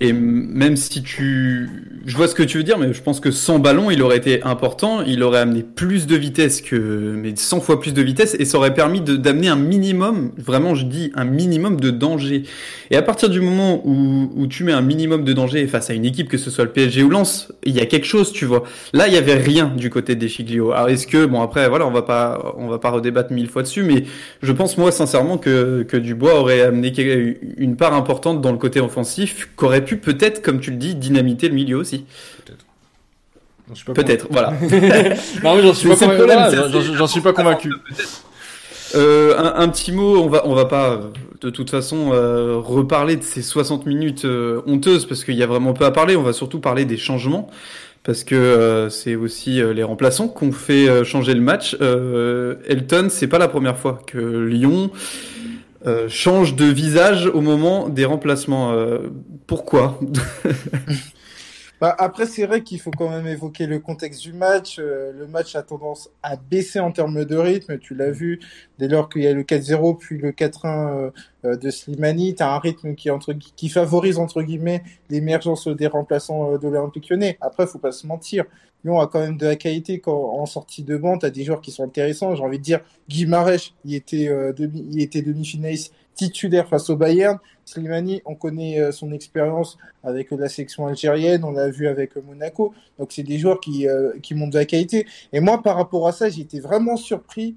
et 0.00 0.12
même 0.12 0.76
si 0.76 1.02
tu, 1.02 1.68
je 2.04 2.16
vois 2.16 2.26
ce 2.26 2.34
que 2.34 2.42
tu 2.42 2.58
veux 2.58 2.64
dire, 2.64 2.78
mais 2.78 2.92
je 2.92 3.02
pense 3.02 3.20
que 3.20 3.30
sans 3.30 3.58
ballon, 3.58 3.90
il 3.90 4.02
aurait 4.02 4.16
été 4.16 4.42
important, 4.42 5.02
il 5.02 5.22
aurait 5.22 5.40
amené 5.40 5.62
plus 5.62 6.06
de 6.06 6.16
vitesse 6.16 6.60
que, 6.60 7.14
mais 7.16 7.34
100 7.36 7.60
fois 7.60 7.80
plus 7.80 7.94
de 7.94 8.02
vitesse 8.02 8.36
et 8.38 8.44
ça 8.44 8.58
aurait 8.58 8.74
permis 8.74 9.00
d'amener 9.00 9.48
un 9.48 9.56
minimum, 9.56 10.32
vraiment, 10.36 10.74
je 10.74 10.84
dis 10.84 11.12
un 11.14 11.24
minimum 11.24 11.78
de 11.80 11.90
danger. 11.90 12.42
Et 12.90 12.96
à 12.96 13.02
partir 13.02 13.28
du 13.28 13.40
moment 13.40 13.82
où, 13.86 14.30
où 14.34 14.46
tu 14.46 14.64
mets 14.64 14.72
un 14.72 14.82
minimum 14.82 15.24
de 15.24 15.32
danger 15.32 15.66
face 15.68 15.90
à 15.90 15.94
une 15.94 16.04
équipe, 16.04 16.28
que 16.28 16.38
ce 16.38 16.50
soit 16.50 16.64
le 16.64 16.70
PSG 16.70 17.02
ou 17.02 17.10
Lens, 17.10 17.52
il 17.64 17.74
y 17.74 17.80
a 17.80 17.86
quelque 17.86 18.06
chose, 18.06 18.32
tu 18.32 18.44
vois. 18.46 18.64
Là, 18.92 19.06
il 19.06 19.14
y 19.14 19.16
avait 19.16 19.34
rien 19.34 19.72
du 19.76 19.90
côté 19.90 20.16
des 20.16 20.28
Chiglio. 20.28 20.72
Alors, 20.72 20.88
est-ce 20.88 21.06
que, 21.06 21.24
bon, 21.24 21.40
après, 21.40 21.68
voilà, 21.68 21.86
on 21.86 21.92
va 21.92 22.02
pas, 22.02 22.54
on 22.58 22.68
va 22.68 22.78
pas 22.78 22.90
redébattre 22.90 23.32
mille 23.32 23.48
fois 23.48 23.62
dessus, 23.62 23.82
mais 23.84 24.04
je 24.42 24.52
pense, 24.52 24.76
moi, 24.76 24.90
sincèrement, 24.90 25.38
que, 25.38 25.84
que 25.84 25.96
Dubois 25.96 26.38
aurait 26.38 26.62
amené 26.62 26.92
une 27.56 27.76
part 27.76 27.94
importante 27.94 28.40
dans 28.40 28.52
le 28.52 28.58
côté 28.58 28.80
offensif, 28.80 29.48
qu'aurait 29.56 29.83
pu 29.84 29.98
peut-être, 29.98 30.42
comme 30.42 30.60
tu 30.60 30.70
le 30.70 30.76
dis, 30.76 30.94
dynamiter 30.94 31.48
le 31.48 31.54
milieu 31.54 31.76
aussi. 31.76 32.04
Peut-être, 33.94 34.26
voilà. 34.30 34.52
Non, 35.42 35.60
j'en 35.60 35.72
suis 35.72 35.88
pas 35.88 35.96
convaincu. 35.96 36.16
voilà, 36.26 37.06
suis 37.06 37.20
pas. 37.22 37.32
Euh, 38.94 39.36
un, 39.38 39.62
un 39.62 39.68
petit 39.68 39.92
mot, 39.92 40.22
on 40.22 40.28
va, 40.28 40.46
on 40.46 40.54
va 40.54 40.66
pas, 40.66 41.00
de 41.40 41.50
toute 41.50 41.70
façon, 41.70 42.10
euh, 42.12 42.58
reparler 42.58 43.16
de 43.16 43.22
ces 43.22 43.42
60 43.42 43.86
minutes 43.86 44.24
euh, 44.24 44.62
honteuses, 44.66 45.06
parce 45.06 45.24
qu'il 45.24 45.34
y 45.34 45.42
a 45.42 45.46
vraiment 45.46 45.72
peu 45.72 45.84
à 45.84 45.90
parler. 45.90 46.16
On 46.16 46.22
va 46.22 46.32
surtout 46.32 46.60
parler 46.60 46.84
des 46.84 46.96
changements, 46.96 47.50
parce 48.02 48.22
que 48.22 48.34
euh, 48.34 48.90
c'est 48.90 49.16
aussi 49.16 49.60
les 49.62 49.82
remplaçants 49.82 50.28
qu'on 50.28 50.52
fait 50.52 51.04
changer 51.04 51.34
le 51.34 51.40
match. 51.40 51.76
Elton, 52.68 53.08
c'est 53.10 53.28
pas 53.28 53.38
la 53.38 53.48
première 53.48 53.78
fois 53.78 54.00
que 54.06 54.18
Lyon 54.18 54.90
euh, 55.86 56.08
change 56.08 56.56
de 56.56 56.64
visage 56.64 57.26
au 57.26 57.40
moment 57.40 57.88
des 57.88 58.04
remplacements. 58.04 58.72
Euh, 58.72 59.10
pourquoi? 59.46 59.98
Bah, 61.80 61.94
après, 61.98 62.26
c'est 62.26 62.46
vrai 62.46 62.62
qu'il 62.62 62.80
faut 62.80 62.90
quand 62.90 63.10
même 63.10 63.26
évoquer 63.26 63.66
le 63.66 63.78
contexte 63.78 64.22
du 64.22 64.32
match. 64.32 64.76
Euh, 64.78 65.12
le 65.12 65.26
match 65.26 65.56
a 65.56 65.62
tendance 65.62 66.10
à 66.22 66.36
baisser 66.36 66.80
en 66.80 66.92
termes 66.92 67.24
de 67.24 67.36
rythme. 67.36 67.78
Tu 67.78 67.94
l'as 67.94 68.10
vu 68.10 68.40
dès 68.78 68.88
lors 68.88 69.08
qu'il 69.08 69.22
y 69.22 69.26
a 69.26 69.32
le 69.32 69.42
4-0 69.42 69.98
puis 69.98 70.18
le 70.18 70.32
4-1 70.32 70.66
euh, 70.66 71.10
euh, 71.44 71.56
de 71.56 71.70
Slimani. 71.70 72.34
Tu 72.34 72.42
as 72.42 72.50
un 72.50 72.58
rythme 72.58 72.94
qui, 72.94 73.10
entre, 73.10 73.32
qui 73.32 73.68
favorise 73.68 74.18
entre 74.18 74.42
guillemets 74.42 74.82
l'émergence 75.10 75.68
des 75.68 75.86
remplaçants 75.86 76.52
euh, 76.52 76.58
de 76.58 76.68
l'Olympique 76.68 77.10
lyonnais. 77.10 77.38
Après, 77.40 77.66
faut 77.66 77.78
pas 77.78 77.92
se 77.92 78.06
mentir. 78.06 78.44
Lyon 78.84 79.00
a 79.00 79.06
quand 79.06 79.20
même 79.20 79.36
de 79.36 79.46
la 79.46 79.56
qualité 79.56 79.98
quand, 79.98 80.38
en 80.38 80.46
sortie 80.46 80.82
de 80.82 80.96
banc. 80.96 81.18
Tu 81.18 81.26
as 81.26 81.30
des 81.30 81.44
joueurs 81.44 81.60
qui 81.60 81.70
sont 81.70 81.84
intéressants. 81.84 82.34
J'ai 82.34 82.42
envie 82.42 82.58
de 82.58 82.64
dire, 82.64 82.80
Guy 83.08 83.26
Marèche, 83.26 83.74
il 83.84 83.94
était, 83.94 84.28
euh, 84.28 84.52
demi, 84.52 84.86
il 84.92 85.02
était 85.02 85.22
demi-finaliste 85.22 85.92
titulaire 86.14 86.68
face 86.68 86.90
au 86.90 86.96
Bayern. 86.96 87.38
Slimani, 87.64 88.22
on 88.24 88.34
connaît 88.34 88.80
euh, 88.80 88.92
son 88.92 89.12
expérience 89.12 89.78
avec 90.02 90.30
la 90.30 90.48
section 90.48 90.86
algérienne, 90.86 91.44
on 91.44 91.52
l'a 91.52 91.70
vu 91.70 91.88
avec 91.88 92.16
euh, 92.16 92.22
Monaco. 92.22 92.74
Donc 92.98 93.12
c'est 93.12 93.22
des 93.22 93.38
joueurs 93.38 93.60
qui, 93.60 93.88
euh, 93.88 94.12
qui 94.22 94.34
montent 94.34 94.52
de 94.52 94.58
la 94.58 94.64
qualité. 94.64 95.06
Et 95.32 95.40
moi, 95.40 95.62
par 95.62 95.76
rapport 95.76 96.06
à 96.06 96.12
ça, 96.12 96.28
été 96.28 96.60
vraiment 96.60 96.96
surpris 96.96 97.56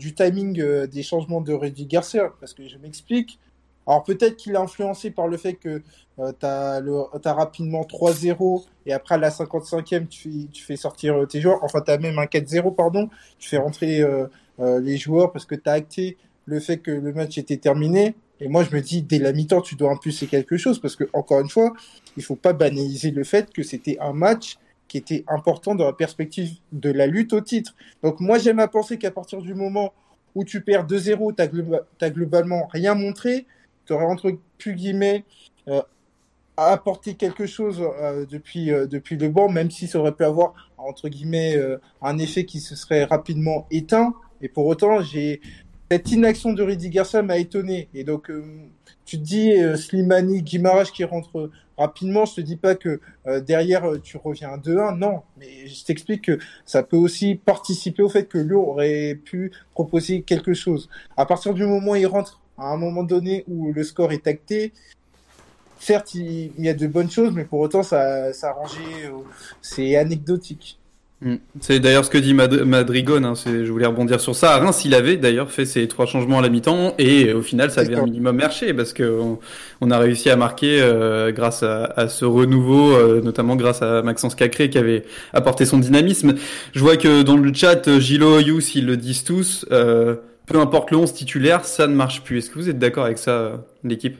du 0.00 0.14
timing 0.14 0.86
des 0.86 1.02
changements 1.04 1.40
de 1.40 1.52
Rudy 1.52 1.86
Garcia, 1.86 2.32
parce 2.40 2.54
que 2.54 2.66
je 2.66 2.76
m'explique. 2.76 3.38
Alors 3.86 4.02
peut-être 4.02 4.34
qu'il 4.34 4.54
est 4.54 4.58
influencé 4.58 5.12
par 5.12 5.28
le 5.28 5.36
fait 5.36 5.54
que 5.54 5.80
tu 6.16 6.46
as, 6.46 7.32
rapidement 7.32 7.82
3-0 7.82 8.64
et 8.86 8.92
après 8.92 9.14
à 9.14 9.18
la 9.18 9.30
55e, 9.30 10.08
tu 10.08 10.22
fais, 10.22 10.48
tu 10.50 10.64
fais 10.64 10.74
sortir 10.74 11.24
tes 11.28 11.40
joueurs. 11.40 11.62
Enfin, 11.62 11.82
tu 11.82 11.92
as 11.92 11.98
même 11.98 12.18
un 12.18 12.24
4-0, 12.24 12.74
pardon. 12.74 13.08
Tu 13.38 13.48
fais 13.48 13.58
rentrer 13.58 14.04
les 14.58 14.96
joueurs 14.96 15.30
parce 15.30 15.44
que 15.44 15.54
tu 15.54 15.68
as 15.68 15.74
acté 15.74 16.16
le 16.46 16.60
fait 16.60 16.78
que 16.78 16.90
le 16.90 17.12
match 17.12 17.38
était 17.38 17.56
terminé. 17.58 18.14
Et 18.40 18.48
moi, 18.48 18.64
je 18.64 18.74
me 18.74 18.80
dis, 18.80 19.02
dès 19.02 19.18
la 19.18 19.32
mi-temps, 19.32 19.60
tu 19.60 19.76
dois 19.76 19.92
impulser 19.92 20.26
quelque 20.26 20.56
chose 20.56 20.78
parce 20.80 20.96
que, 20.96 21.04
encore 21.12 21.40
une 21.40 21.48
fois, 21.48 21.72
il 22.16 22.22
faut 22.22 22.36
pas 22.36 22.52
banaliser 22.52 23.10
le 23.10 23.24
fait 23.24 23.52
que 23.52 23.62
c'était 23.62 23.98
un 24.00 24.12
match 24.12 24.56
qui 24.88 24.98
était 24.98 25.24
important 25.26 25.74
dans 25.74 25.86
la 25.86 25.92
perspective 25.92 26.50
de 26.72 26.90
la 26.90 27.06
lutte 27.06 27.32
au 27.32 27.40
titre. 27.40 27.74
Donc, 28.02 28.20
moi, 28.20 28.38
j'aime 28.38 28.60
à 28.60 28.68
penser 28.68 28.98
qu'à 28.98 29.10
partir 29.10 29.42
du 29.42 29.54
moment 29.54 29.92
où 30.34 30.44
tu 30.44 30.60
perds 30.60 30.86
2-0, 30.86 31.34
tu 31.34 31.82
n'as 32.00 32.10
globalement 32.10 32.66
rien 32.66 32.94
montré, 32.94 33.46
tu 33.86 33.92
aurais, 33.92 34.04
entre 34.04 34.38
guillemets, 34.64 35.24
euh, 35.68 35.80
apporté 36.56 37.14
quelque 37.14 37.46
chose 37.46 37.82
euh, 37.82 38.24
depuis, 38.26 38.72
euh, 38.72 38.86
depuis 38.86 39.16
le 39.16 39.28
banc, 39.28 39.48
même 39.48 39.70
si 39.70 39.86
ça 39.86 39.98
aurait 39.98 40.14
pu 40.14 40.24
avoir, 40.24 40.54
entre 40.78 41.08
guillemets, 41.08 41.56
euh, 41.56 41.78
un 42.02 42.18
effet 42.18 42.44
qui 42.44 42.60
se 42.60 42.76
serait 42.76 43.04
rapidement 43.04 43.66
éteint. 43.70 44.14
Et 44.40 44.48
pour 44.48 44.66
autant, 44.66 45.02
j'ai 45.02 45.40
cette 45.90 46.10
inaction 46.10 46.52
de 46.52 46.62
Rudy 46.62 46.90
Garcia 46.90 47.22
m'a 47.22 47.38
étonné. 47.38 47.88
Et 47.94 48.04
donc, 48.04 48.30
euh, 48.30 48.44
tu 49.04 49.18
te 49.18 49.22
dis, 49.22 49.52
euh, 49.52 49.76
Slimani, 49.76 50.42
Guimaraes 50.42 50.90
qui 50.92 51.04
rentre 51.04 51.50
rapidement, 51.78 52.24
je 52.24 52.36
te 52.36 52.40
dis 52.40 52.56
pas 52.56 52.74
que 52.74 53.00
euh, 53.26 53.40
derrière, 53.40 53.84
tu 54.02 54.16
reviens 54.16 54.50
à 54.50 54.58
2-1. 54.58 54.96
Non, 54.98 55.22
mais 55.38 55.68
je 55.68 55.84
t'explique 55.84 56.22
que 56.22 56.38
ça 56.64 56.82
peut 56.82 56.96
aussi 56.96 57.36
participer 57.36 58.02
au 58.02 58.08
fait 58.08 58.26
que 58.26 58.38
Lyon 58.38 58.68
aurait 58.68 59.14
pu 59.14 59.52
proposer 59.74 60.22
quelque 60.22 60.54
chose. 60.54 60.88
À 61.16 61.26
partir 61.26 61.54
du 61.54 61.64
moment 61.64 61.92
où 61.92 61.96
il 61.96 62.06
rentre, 62.06 62.40
à 62.58 62.68
un 62.68 62.76
moment 62.76 63.04
donné 63.04 63.44
où 63.46 63.72
le 63.72 63.84
score 63.84 64.12
est 64.12 64.26
acté, 64.26 64.72
certes, 65.78 66.14
il, 66.14 66.52
y 66.58 66.68
a 66.68 66.74
de 66.74 66.86
bonnes 66.86 67.10
choses, 67.10 67.32
mais 67.32 67.44
pour 67.44 67.60
autant, 67.60 67.82
ça, 67.82 68.32
ça 68.32 68.48
a 68.48 68.52
rangé, 68.54 68.80
c'est 69.60 69.96
anecdotique. 69.96 70.78
Mm. 71.22 71.36
C'est 71.60 71.80
d'ailleurs 71.80 72.04
ce 72.04 72.10
que 72.10 72.18
dit 72.18 72.34
Mad- 72.34 72.64
Madrigon. 72.66 73.24
Hein, 73.24 73.32
je 73.46 73.70
voulais 73.72 73.86
rebondir 73.86 74.20
sur 74.20 74.34
ça. 74.36 74.52
À 74.54 74.58
Reims, 74.58 74.84
il 74.84 74.94
avait 74.94 75.16
d'ailleurs 75.16 75.50
fait 75.50 75.64
ses 75.64 75.88
trois 75.88 76.04
changements 76.04 76.38
à 76.38 76.42
la 76.42 76.50
mi-temps 76.50 76.94
et 76.98 77.32
au 77.32 77.40
final, 77.40 77.70
ça 77.70 77.80
avait 77.80 77.94
un 77.94 78.02
minimum 78.04 78.36
marché 78.36 78.74
parce 78.74 78.92
que 78.92 79.18
on, 79.80 79.90
a 79.90 79.98
réussi 79.98 80.28
à 80.28 80.36
marquer 80.36 80.78
euh, 80.82 81.32
grâce 81.32 81.62
à, 81.62 81.84
à 81.84 82.08
ce 82.08 82.26
renouveau, 82.26 82.92
euh, 82.94 83.22
notamment 83.22 83.56
grâce 83.56 83.80
à 83.80 84.02
Maxence 84.02 84.34
Cacré 84.34 84.68
qui 84.68 84.76
avait 84.76 85.04
apporté 85.32 85.64
son 85.64 85.78
dynamisme. 85.78 86.34
Je 86.74 86.80
vois 86.80 86.98
que 86.98 87.22
dans 87.22 87.38
le 87.38 87.52
chat, 87.54 87.88
euh, 87.88 87.98
Gilo, 87.98 88.38
Yous, 88.40 88.60
ils 88.74 88.84
le 88.86 88.98
disent 88.98 89.24
tous. 89.24 89.64
euh, 89.72 90.16
peu 90.46 90.60
importe 90.60 90.90
le 90.92 90.98
11 90.98 91.12
titulaire, 91.12 91.64
ça 91.64 91.86
ne 91.88 91.94
marche 91.94 92.22
plus. 92.22 92.38
Est-ce 92.38 92.50
que 92.50 92.54
vous 92.58 92.68
êtes 92.68 92.78
d'accord 92.78 93.04
avec 93.06 93.18
ça, 93.18 93.64
l'équipe? 93.82 94.16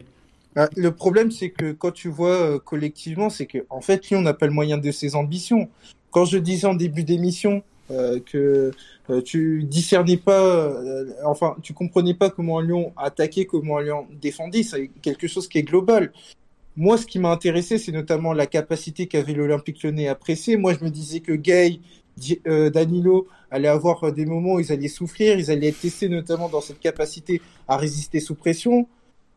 Ah, 0.57 0.69
Le 0.77 0.91
problème, 0.91 1.31
c'est 1.31 1.51
que 1.51 1.73
quand 1.73 1.93
tu 1.93 2.09
vois 2.09 2.59
collectivement, 2.61 3.29
c'est 3.31 3.47
que 3.47 3.59
en 3.71 3.81
fait, 3.81 4.09
Lyon 4.09 4.23
n'a 4.23 4.33
pas 4.33 4.47
le 4.47 4.53
moyen 4.53 4.79
de 4.79 4.91
ses 4.91 5.15
ambitions. 5.15 5.69
Quand 6.17 6.25
je 6.25 6.39
disais 6.39 6.67
en 6.67 6.73
début 6.73 7.05
d'émission 7.05 7.63
euh, 7.91 8.21
que 8.21 8.71
euh, 9.11 9.21
tu 9.21 9.65
discernais 9.65 10.17
pas, 10.17 10.47
euh, 10.47 11.13
enfin, 11.27 11.57
tu 11.63 11.75
comprenais 11.75 12.15
pas 12.15 12.31
comment 12.31 12.59
Lyon 12.59 12.95
attaquait, 12.97 13.45
comment 13.45 13.81
Lyon 13.81 14.07
défendait, 14.19 14.63
c'est 14.63 14.89
quelque 15.03 15.29
chose 15.29 15.47
qui 15.47 15.59
est 15.59 15.63
global. 15.63 16.15
Moi, 16.75 16.97
ce 16.97 17.05
qui 17.05 17.19
m'a 17.19 17.31
intéressé, 17.31 17.77
c'est 17.77 17.93
notamment 17.93 18.33
la 18.33 18.47
capacité 18.47 19.09
qu'avait 19.09 19.35
l'Olympique 19.35 19.83
Lyonnais 19.83 20.09
à 20.09 20.15
presser. 20.15 20.57
Moi, 20.57 20.73
je 20.73 20.83
me 20.83 20.89
disais 20.89 21.21
que 21.21 21.33
Gay, 21.33 21.81
Danilo 22.47 23.29
allaient 23.51 23.69
avoir 23.69 24.11
des 24.11 24.25
moments 24.25 24.55
où 24.55 24.61
ils 24.61 24.73
allaient 24.73 24.89
souffrir, 24.89 25.39
ils 25.39 25.51
allaient 25.51 25.69
être 25.69 25.81
testés 25.83 26.09
notamment 26.09 26.49
dans 26.49 26.63
cette 26.63 26.81
capacité 26.81 27.43
à 27.69 27.77
résister 27.77 28.21
sous 28.21 28.37
pression. 28.37 28.89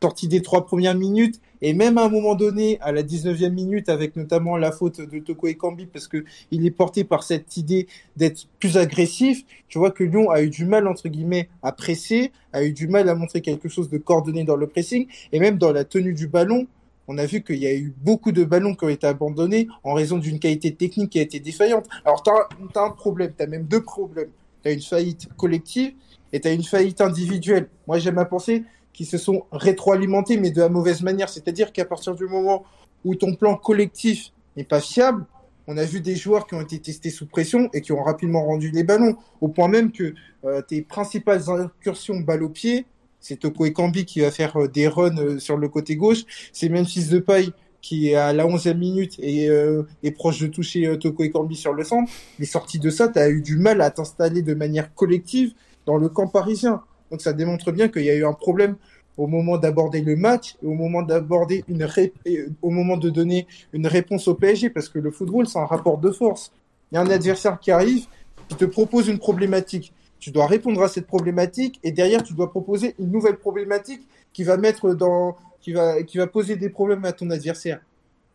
Sorti 0.01 0.29
des 0.29 0.41
trois 0.41 0.65
premières 0.65 0.95
minutes, 0.95 1.41
et 1.61 1.73
même 1.73 1.97
à 1.97 2.05
un 2.05 2.09
moment 2.09 2.35
donné, 2.35 2.79
à 2.79 2.93
la 2.93 3.03
19e 3.03 3.49
minute, 3.49 3.89
avec 3.89 4.15
notamment 4.15 4.55
la 4.55 4.71
faute 4.71 5.01
de 5.01 5.19
Toko 5.19 5.47
Ekambi, 5.47 5.87
parce 5.87 6.07
que 6.07 6.23
il 6.51 6.65
est 6.65 6.71
porté 6.71 7.03
par 7.03 7.23
cette 7.23 7.57
idée 7.57 7.87
d'être 8.15 8.47
plus 8.59 8.77
agressif, 8.77 9.43
tu 9.67 9.77
vois 9.77 9.91
que 9.91 10.05
Lyon 10.05 10.29
a 10.29 10.41
eu 10.41 10.49
du 10.49 10.65
mal, 10.65 10.87
entre 10.87 11.09
guillemets, 11.09 11.49
à 11.63 11.73
presser, 11.73 12.31
a 12.53 12.63
eu 12.63 12.71
du 12.71 12.87
mal 12.87 13.09
à 13.09 13.15
montrer 13.15 13.41
quelque 13.41 13.67
chose 13.67 13.89
de 13.89 13.97
coordonné 13.97 14.45
dans 14.45 14.55
le 14.55 14.67
pressing, 14.67 15.05
et 15.33 15.39
même 15.39 15.57
dans 15.57 15.73
la 15.73 15.83
tenue 15.83 16.13
du 16.13 16.27
ballon, 16.27 16.65
on 17.09 17.17
a 17.17 17.25
vu 17.25 17.41
qu'il 17.41 17.57
y 17.57 17.65
a 17.65 17.73
eu 17.73 17.93
beaucoup 17.97 18.31
de 18.31 18.43
ballons 18.43 18.75
qui 18.75 18.85
ont 18.85 18.89
été 18.89 19.07
abandonnés 19.07 19.67
en 19.83 19.95
raison 19.95 20.17
d'une 20.17 20.39
qualité 20.39 20.75
technique 20.75 21.09
qui 21.09 21.19
a 21.19 21.23
été 21.23 21.39
défaillante. 21.39 21.87
Alors, 22.05 22.21
tu 22.21 22.29
as, 22.29 22.81
un 22.81 22.91
problème, 22.91 23.33
tu 23.35 23.43
as 23.43 23.47
même 23.47 23.63
deux 23.63 23.81
problèmes. 23.81 24.29
Tu 24.61 24.69
as 24.69 24.73
une 24.73 24.81
faillite 24.81 25.27
collective 25.35 25.93
et 26.31 26.39
tu 26.39 26.47
as 26.47 26.53
une 26.53 26.63
faillite 26.63 27.01
individuelle. 27.01 27.67
Moi, 27.87 27.97
j'aime 27.97 28.19
à 28.19 28.25
penser 28.25 28.63
qu'ils 28.99 29.07
se 29.07 29.17
sont 29.17 29.45
rétroalimentés, 29.53 30.35
mais 30.35 30.51
de 30.51 30.59
la 30.59 30.67
mauvaise 30.67 31.03
manière. 31.03 31.29
C'est-à-dire 31.29 31.71
qu'à 31.71 31.85
partir 31.85 32.15
du 32.15 32.25
moment 32.25 32.65
où 33.05 33.15
ton 33.15 33.33
plan 33.33 33.55
collectif 33.55 34.33
n'est 34.57 34.65
pas 34.65 34.81
fiable, 34.81 35.25
on 35.67 35.77
a 35.77 35.85
vu 35.85 36.01
des 36.01 36.17
joueurs 36.17 36.45
qui 36.45 36.55
ont 36.55 36.59
été 36.59 36.79
testés 36.79 37.09
sous 37.09 37.25
pression 37.25 37.69
et 37.73 37.79
qui 37.79 37.93
ont 37.93 38.03
rapidement 38.03 38.43
rendu 38.43 38.71
les 38.71 38.83
ballons, 38.83 39.15
au 39.39 39.47
point 39.47 39.69
même 39.69 39.93
que 39.93 40.15
euh, 40.43 40.61
tes 40.61 40.81
principales 40.81 41.49
incursions 41.49 42.19
balle 42.19 42.43
au 42.43 42.49
pied 42.49 42.87
c'est 43.21 43.37
Toko 43.37 43.65
Ekambi 43.65 44.03
qui 44.03 44.19
va 44.19 44.31
faire 44.31 44.57
euh, 44.57 44.67
des 44.67 44.89
runs 44.89 45.17
euh, 45.17 45.39
sur 45.39 45.55
le 45.55 45.69
côté 45.69 45.95
gauche. 45.95 46.23
C'est 46.51 46.67
Memphis 46.67 47.05
Depay 47.05 47.51
qui 47.81 48.09
est 48.09 48.15
à 48.15 48.33
la 48.33 48.45
11e 48.45 48.77
minute 48.77 49.15
et 49.19 49.45
est 49.45 50.11
proche 50.11 50.41
de 50.41 50.47
toucher 50.47 50.99
Toko 50.99 51.23
Ekambi 51.23 51.55
sur 51.55 51.71
le 51.71 51.85
centre. 51.85 52.11
Mais 52.37 52.45
sorti 52.45 52.79
de 52.79 52.89
ça, 52.89 53.07
tu 53.07 53.17
as 53.17 53.29
eu 53.29 53.41
du 53.41 53.55
mal 53.55 53.79
à 53.79 53.91
t'installer 53.91 54.41
de 54.41 54.53
manière 54.53 54.93
collective 54.93 55.53
dans 55.85 55.95
le 55.95 56.09
camp 56.09 56.27
parisien. 56.27 56.83
Donc 57.11 57.21
ça 57.21 57.33
démontre 57.33 57.71
bien 57.71 57.87
qu'il 57.87 58.03
y 58.03 58.09
a 58.09 58.15
eu 58.15 58.25
un 58.25 58.33
problème 58.33 58.75
au 59.17 59.27
moment 59.27 59.57
d'aborder 59.57 60.01
le 60.01 60.15
match 60.15 60.55
au 60.63 60.73
moment 60.73 61.01
d'aborder 61.01 61.65
une 61.67 61.85
et 62.25 62.45
au 62.61 62.69
moment 62.69 62.95
de 62.95 63.09
donner 63.09 63.47
une 63.73 63.85
réponse 63.85 64.27
au 64.27 64.35
PSG 64.35 64.69
parce 64.69 64.87
que 64.87 64.97
le 64.97 65.11
football 65.11 65.47
c'est 65.47 65.59
un 65.59 65.65
rapport 65.65 65.97
de 65.97 66.09
force. 66.11 66.51
Il 66.91 66.95
y 66.95 66.97
a 66.97 67.01
un 67.01 67.09
adversaire 67.09 67.59
qui 67.59 67.71
arrive 67.71 68.05
qui 68.47 68.55
te 68.55 68.65
propose 68.65 69.07
une 69.09 69.19
problématique. 69.19 69.93
Tu 70.19 70.31
dois 70.31 70.47
répondre 70.47 70.81
à 70.81 70.87
cette 70.87 71.05
problématique 71.05 71.79
et 71.83 71.91
derrière 71.91 72.23
tu 72.23 72.33
dois 72.33 72.49
proposer 72.49 72.95
une 72.97 73.11
nouvelle 73.11 73.37
problématique 73.37 74.01
qui 74.31 74.43
va 74.43 74.57
mettre 74.57 74.93
dans 74.93 75.35
qui 75.61 75.73
va 75.73 76.01
qui 76.03 76.17
va 76.17 76.27
poser 76.27 76.55
des 76.55 76.69
problèmes 76.69 77.05
à 77.05 77.11
ton 77.11 77.29
adversaire. 77.29 77.81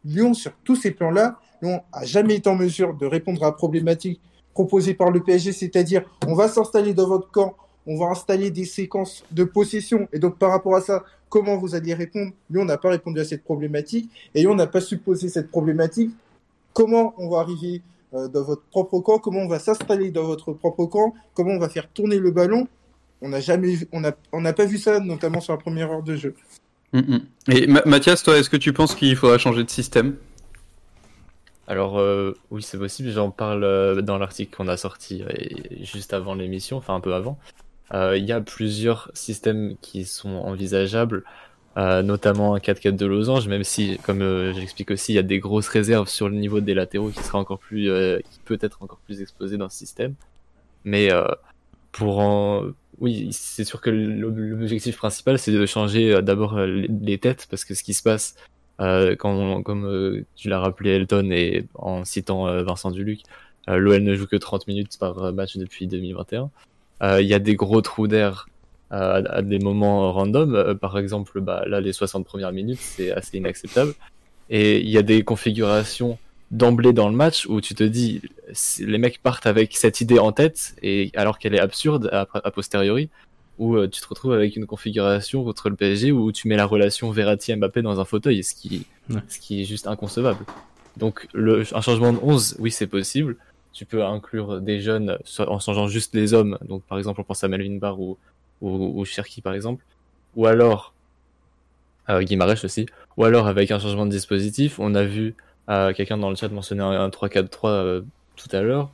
Lyon 0.04 0.34
sur 0.34 0.52
tous 0.64 0.76
ces 0.76 0.90
plans-là, 0.90 1.38
Lyon 1.62 1.82
a 1.92 2.04
jamais 2.04 2.36
été 2.36 2.50
en 2.50 2.56
mesure 2.56 2.94
de 2.94 3.06
répondre 3.06 3.42
à 3.42 3.46
la 3.46 3.52
problématique 3.52 4.20
proposée 4.52 4.94
par 4.94 5.10
le 5.10 5.22
PSG, 5.22 5.52
c'est-à-dire 5.52 6.04
on 6.26 6.34
va 6.34 6.48
s'installer 6.48 6.94
dans 6.94 7.08
votre 7.08 7.30
camp, 7.30 7.54
on 7.86 7.98
va 7.98 8.06
installer 8.06 8.50
des 8.50 8.64
séquences 8.64 9.24
de 9.30 9.44
possession 9.44 10.08
et 10.12 10.18
donc 10.18 10.38
par 10.38 10.50
rapport 10.50 10.76
à 10.76 10.80
ça, 10.80 11.04
comment 11.28 11.56
vous 11.56 11.74
alliez 11.74 11.94
répondre? 11.94 12.32
Lyon 12.50 12.64
n'a 12.64 12.78
pas 12.78 12.90
répondu 12.90 13.20
à 13.20 13.24
cette 13.24 13.44
problématique 13.44 14.10
et 14.34 14.40
Lyon 14.40 14.54
n'a 14.54 14.66
pas 14.66 14.80
supposé 14.80 15.28
cette 15.28 15.50
problématique. 15.50 16.10
Comment 16.72 17.14
on 17.18 17.28
va 17.28 17.40
arriver 17.40 17.82
euh, 18.14 18.28
dans 18.28 18.42
votre 18.42 18.62
propre 18.62 19.00
camp? 19.00 19.18
Comment 19.18 19.40
on 19.40 19.48
va 19.48 19.58
s'installer 19.58 20.10
dans 20.10 20.24
votre 20.24 20.52
propre 20.52 20.86
camp? 20.86 21.14
Comment 21.34 21.52
on 21.52 21.58
va 21.58 21.68
faire 21.68 21.88
tourner 21.88 22.18
le 22.18 22.30
ballon? 22.30 22.66
On 23.20 23.28
n'a 23.28 23.40
jamais, 23.40 23.74
vu- 23.74 23.88
on 23.92 24.00
n'a, 24.00 24.12
on 24.32 24.40
n'a 24.40 24.52
pas 24.52 24.64
vu 24.64 24.78
ça, 24.78 25.00
notamment 25.00 25.40
sur 25.40 25.52
la 25.52 25.58
première 25.58 25.90
heure 25.90 26.02
de 26.02 26.16
jeu. 26.16 26.34
Mm, 26.92 26.98
mm. 26.98 27.20
Et 27.52 27.66
Ma- 27.66 27.82
Mathias, 27.86 28.22
toi, 28.22 28.36
est-ce 28.38 28.50
que 28.50 28.56
tu 28.56 28.72
penses 28.72 28.94
qu'il 28.94 29.14
faudra 29.16 29.38
changer 29.38 29.64
de 29.64 29.70
système? 29.70 30.16
Alors 31.66 31.98
euh, 31.98 32.36
oui, 32.50 32.62
c'est 32.62 32.76
possible. 32.76 33.10
J'en 33.10 33.30
parle 33.30 33.64
euh, 33.64 34.02
dans 34.02 34.18
l'article 34.18 34.54
qu'on 34.54 34.68
a 34.68 34.76
sorti 34.76 35.22
euh, 35.22 35.28
juste 35.80 36.12
avant 36.12 36.34
l'émission, 36.34 36.76
enfin 36.76 36.94
un 36.94 37.00
peu 37.00 37.14
avant. 37.14 37.38
Euh, 37.92 38.16
Il 38.16 38.24
y 38.24 38.32
a 38.32 38.40
plusieurs 38.40 39.10
systèmes 39.14 39.76
qui 39.80 40.04
sont 40.04 40.30
envisageables, 40.30 41.22
euh, 41.76 42.02
notamment 42.02 42.54
un 42.54 42.58
4-4 42.58 42.96
de 42.96 43.06
losange, 43.06 43.48
même 43.48 43.64
si, 43.64 43.98
comme 43.98 44.22
euh, 44.22 44.52
j'explique 44.54 44.90
aussi, 44.90 45.12
il 45.12 45.16
y 45.16 45.18
a 45.18 45.22
des 45.22 45.38
grosses 45.38 45.68
réserves 45.68 46.08
sur 46.08 46.28
le 46.28 46.36
niveau 46.36 46.60
des 46.60 46.72
latéraux 46.74 47.10
qui 47.10 47.22
sera 47.22 47.38
encore 47.38 47.58
plus, 47.58 47.90
qui 48.30 48.40
peut 48.44 48.58
être 48.60 48.82
encore 48.82 49.00
plus 49.04 49.20
exposé 49.20 49.56
dans 49.56 49.68
ce 49.68 49.76
système. 49.76 50.14
Mais 50.84 51.10
pour 51.92 52.18
en... 52.20 52.64
oui, 53.00 53.28
c'est 53.32 53.64
sûr 53.64 53.80
que 53.80 53.90
l'ob- 53.90 54.38
l'objectif 54.38 54.96
principal, 54.96 55.38
c'est 55.38 55.52
de 55.52 55.66
changer 55.66 56.20
d'abord 56.22 56.58
les- 56.60 57.18
têtes, 57.18 57.46
parce 57.50 57.64
que 57.64 57.74
ce 57.74 57.82
qui 57.82 57.94
se 57.94 58.02
passe 58.02 58.34
comme 58.76 60.24
tu 60.36 60.48
l'as 60.48 60.58
rappelé 60.60 60.90
Elton 60.90 61.30
et 61.30 61.66
en 61.74 62.04
citant 62.04 62.62
Vincent 62.62 62.90
Duluc, 62.90 63.22
l'OL 63.68 64.02
ne 64.02 64.14
joue 64.14 64.26
que 64.26 64.36
30 64.36 64.66
minutes 64.68 64.98
par 64.98 65.32
match 65.32 65.56
depuis 65.56 65.86
2021. 65.86 66.50
Euh, 67.02 67.20
Il 67.20 67.26
y 67.26 67.34
a 67.34 67.38
des 67.38 67.54
gros 67.56 67.80
trous 67.80 68.06
d'air 68.08 68.48
euh, 68.92 69.22
à, 69.26 69.36
à 69.38 69.42
des 69.42 69.58
moments 69.58 70.12
random. 70.12 70.54
Euh, 70.54 70.74
par 70.74 70.98
exemple, 70.98 71.40
bah, 71.40 71.64
là, 71.66 71.80
les 71.80 71.92
60 71.92 72.24
premières 72.24 72.52
minutes, 72.52 72.78
c'est 72.80 73.10
assez 73.12 73.38
inacceptable. 73.38 73.94
Et 74.50 74.80
il 74.80 74.88
y 74.90 74.98
a 74.98 75.02
des 75.02 75.22
configurations 75.22 76.18
d'emblée 76.50 76.92
dans 76.92 77.08
le 77.08 77.16
match 77.16 77.46
où 77.46 77.60
tu 77.60 77.74
te 77.74 77.82
dis, 77.82 78.20
les 78.78 78.98
mecs 78.98 79.20
partent 79.22 79.46
avec 79.46 79.76
cette 79.76 80.00
idée 80.00 80.18
en 80.18 80.30
tête, 80.30 80.76
et 80.82 81.10
alors 81.16 81.38
qu'elle 81.38 81.54
est 81.54 81.60
absurde 81.60 82.08
a, 82.12 82.26
a 82.32 82.50
posteriori, 82.50 83.08
où 83.58 83.76
euh, 83.76 83.88
tu 83.88 84.00
te 84.00 84.06
retrouves 84.06 84.32
avec 84.34 84.54
une 84.54 84.66
configuration 84.66 85.42
contre 85.44 85.70
le 85.70 85.76
PSG 85.76 86.12
où 86.12 86.30
tu 86.30 86.46
mets 86.48 86.56
la 86.56 86.66
relation 86.66 87.10
Verratti-Mbappé 87.10 87.82
dans 87.82 87.98
un 88.00 88.04
fauteuil, 88.04 88.44
ce 88.44 88.54
qui, 88.54 88.86
Ouais. 89.10 89.20
ce 89.28 89.38
qui 89.38 89.62
est 89.62 89.64
juste 89.64 89.86
inconcevable. 89.86 90.44
Donc 90.96 91.26
le, 91.34 91.64
un 91.74 91.80
changement 91.80 92.12
de 92.12 92.18
11, 92.22 92.56
oui 92.58 92.70
c'est 92.70 92.86
possible. 92.86 93.36
Tu 93.74 93.84
peux 93.86 94.04
inclure 94.04 94.60
des 94.62 94.80
jeunes 94.80 95.18
en 95.38 95.58
changeant 95.60 95.88
juste 95.88 96.14
les 96.14 96.32
hommes, 96.32 96.58
donc 96.66 96.82
par 96.84 96.96
exemple 96.98 97.20
on 97.20 97.24
pense 97.24 97.44
à 97.44 97.48
Melvin 97.48 97.76
Barr 97.78 98.00
ou, 98.00 98.16
ou, 98.62 99.00
ou 99.00 99.04
Cherki 99.04 99.42
par 99.42 99.52
exemple, 99.54 99.84
ou 100.36 100.46
alors 100.46 100.94
euh, 102.08 102.22
Guimarães 102.22 102.64
aussi, 102.64 102.86
ou 103.16 103.24
alors 103.24 103.46
avec 103.46 103.70
un 103.70 103.78
changement 103.78 104.06
de 104.06 104.10
dispositif, 104.10 104.78
on 104.78 104.94
a 104.94 105.04
vu 105.04 105.34
euh, 105.70 105.92
quelqu'un 105.92 106.18
dans 106.18 106.30
le 106.30 106.36
chat 106.36 106.48
mentionner 106.48 106.82
un, 106.82 106.90
un 106.90 107.08
3-4-3 107.08 107.68
euh, 107.70 108.02
tout 108.36 108.54
à 108.54 108.60
l'heure, 108.60 108.90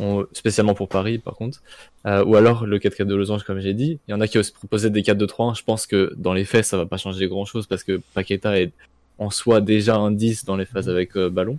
on- 0.00 0.26
spécialement 0.32 0.74
pour 0.74 0.88
Paris 0.88 1.18
par 1.18 1.34
contre, 1.34 1.62
euh, 2.06 2.24
ou 2.24 2.36
alors 2.36 2.64
le 2.66 2.78
4-4 2.78 3.04
de 3.08 3.14
losange 3.14 3.42
comme 3.44 3.60
j'ai 3.60 3.74
dit. 3.74 3.98
Il 4.08 4.12
y 4.12 4.14
en 4.14 4.20
a 4.20 4.28
qui 4.28 4.38
aussi 4.38 4.52
proposaient 4.52 4.90
des 4.90 5.02
4-2-3-1. 5.02 5.54
Je 5.58 5.64
pense 5.64 5.86
que 5.86 6.12
dans 6.16 6.32
les 6.32 6.44
faits 6.44 6.64
ça 6.64 6.76
va 6.76 6.86
pas 6.86 6.96
changer 6.96 7.26
grand 7.28 7.44
chose 7.44 7.66
parce 7.66 7.82
que 7.84 8.00
Paqueta 8.14 8.58
est 8.60 8.72
en 9.18 9.30
soi 9.30 9.60
déjà 9.60 9.96
un 9.96 10.10
10 10.10 10.44
dans 10.44 10.56
les 10.56 10.64
phases 10.66 10.88
avec 10.88 11.16
euh, 11.16 11.28
ballon. 11.30 11.58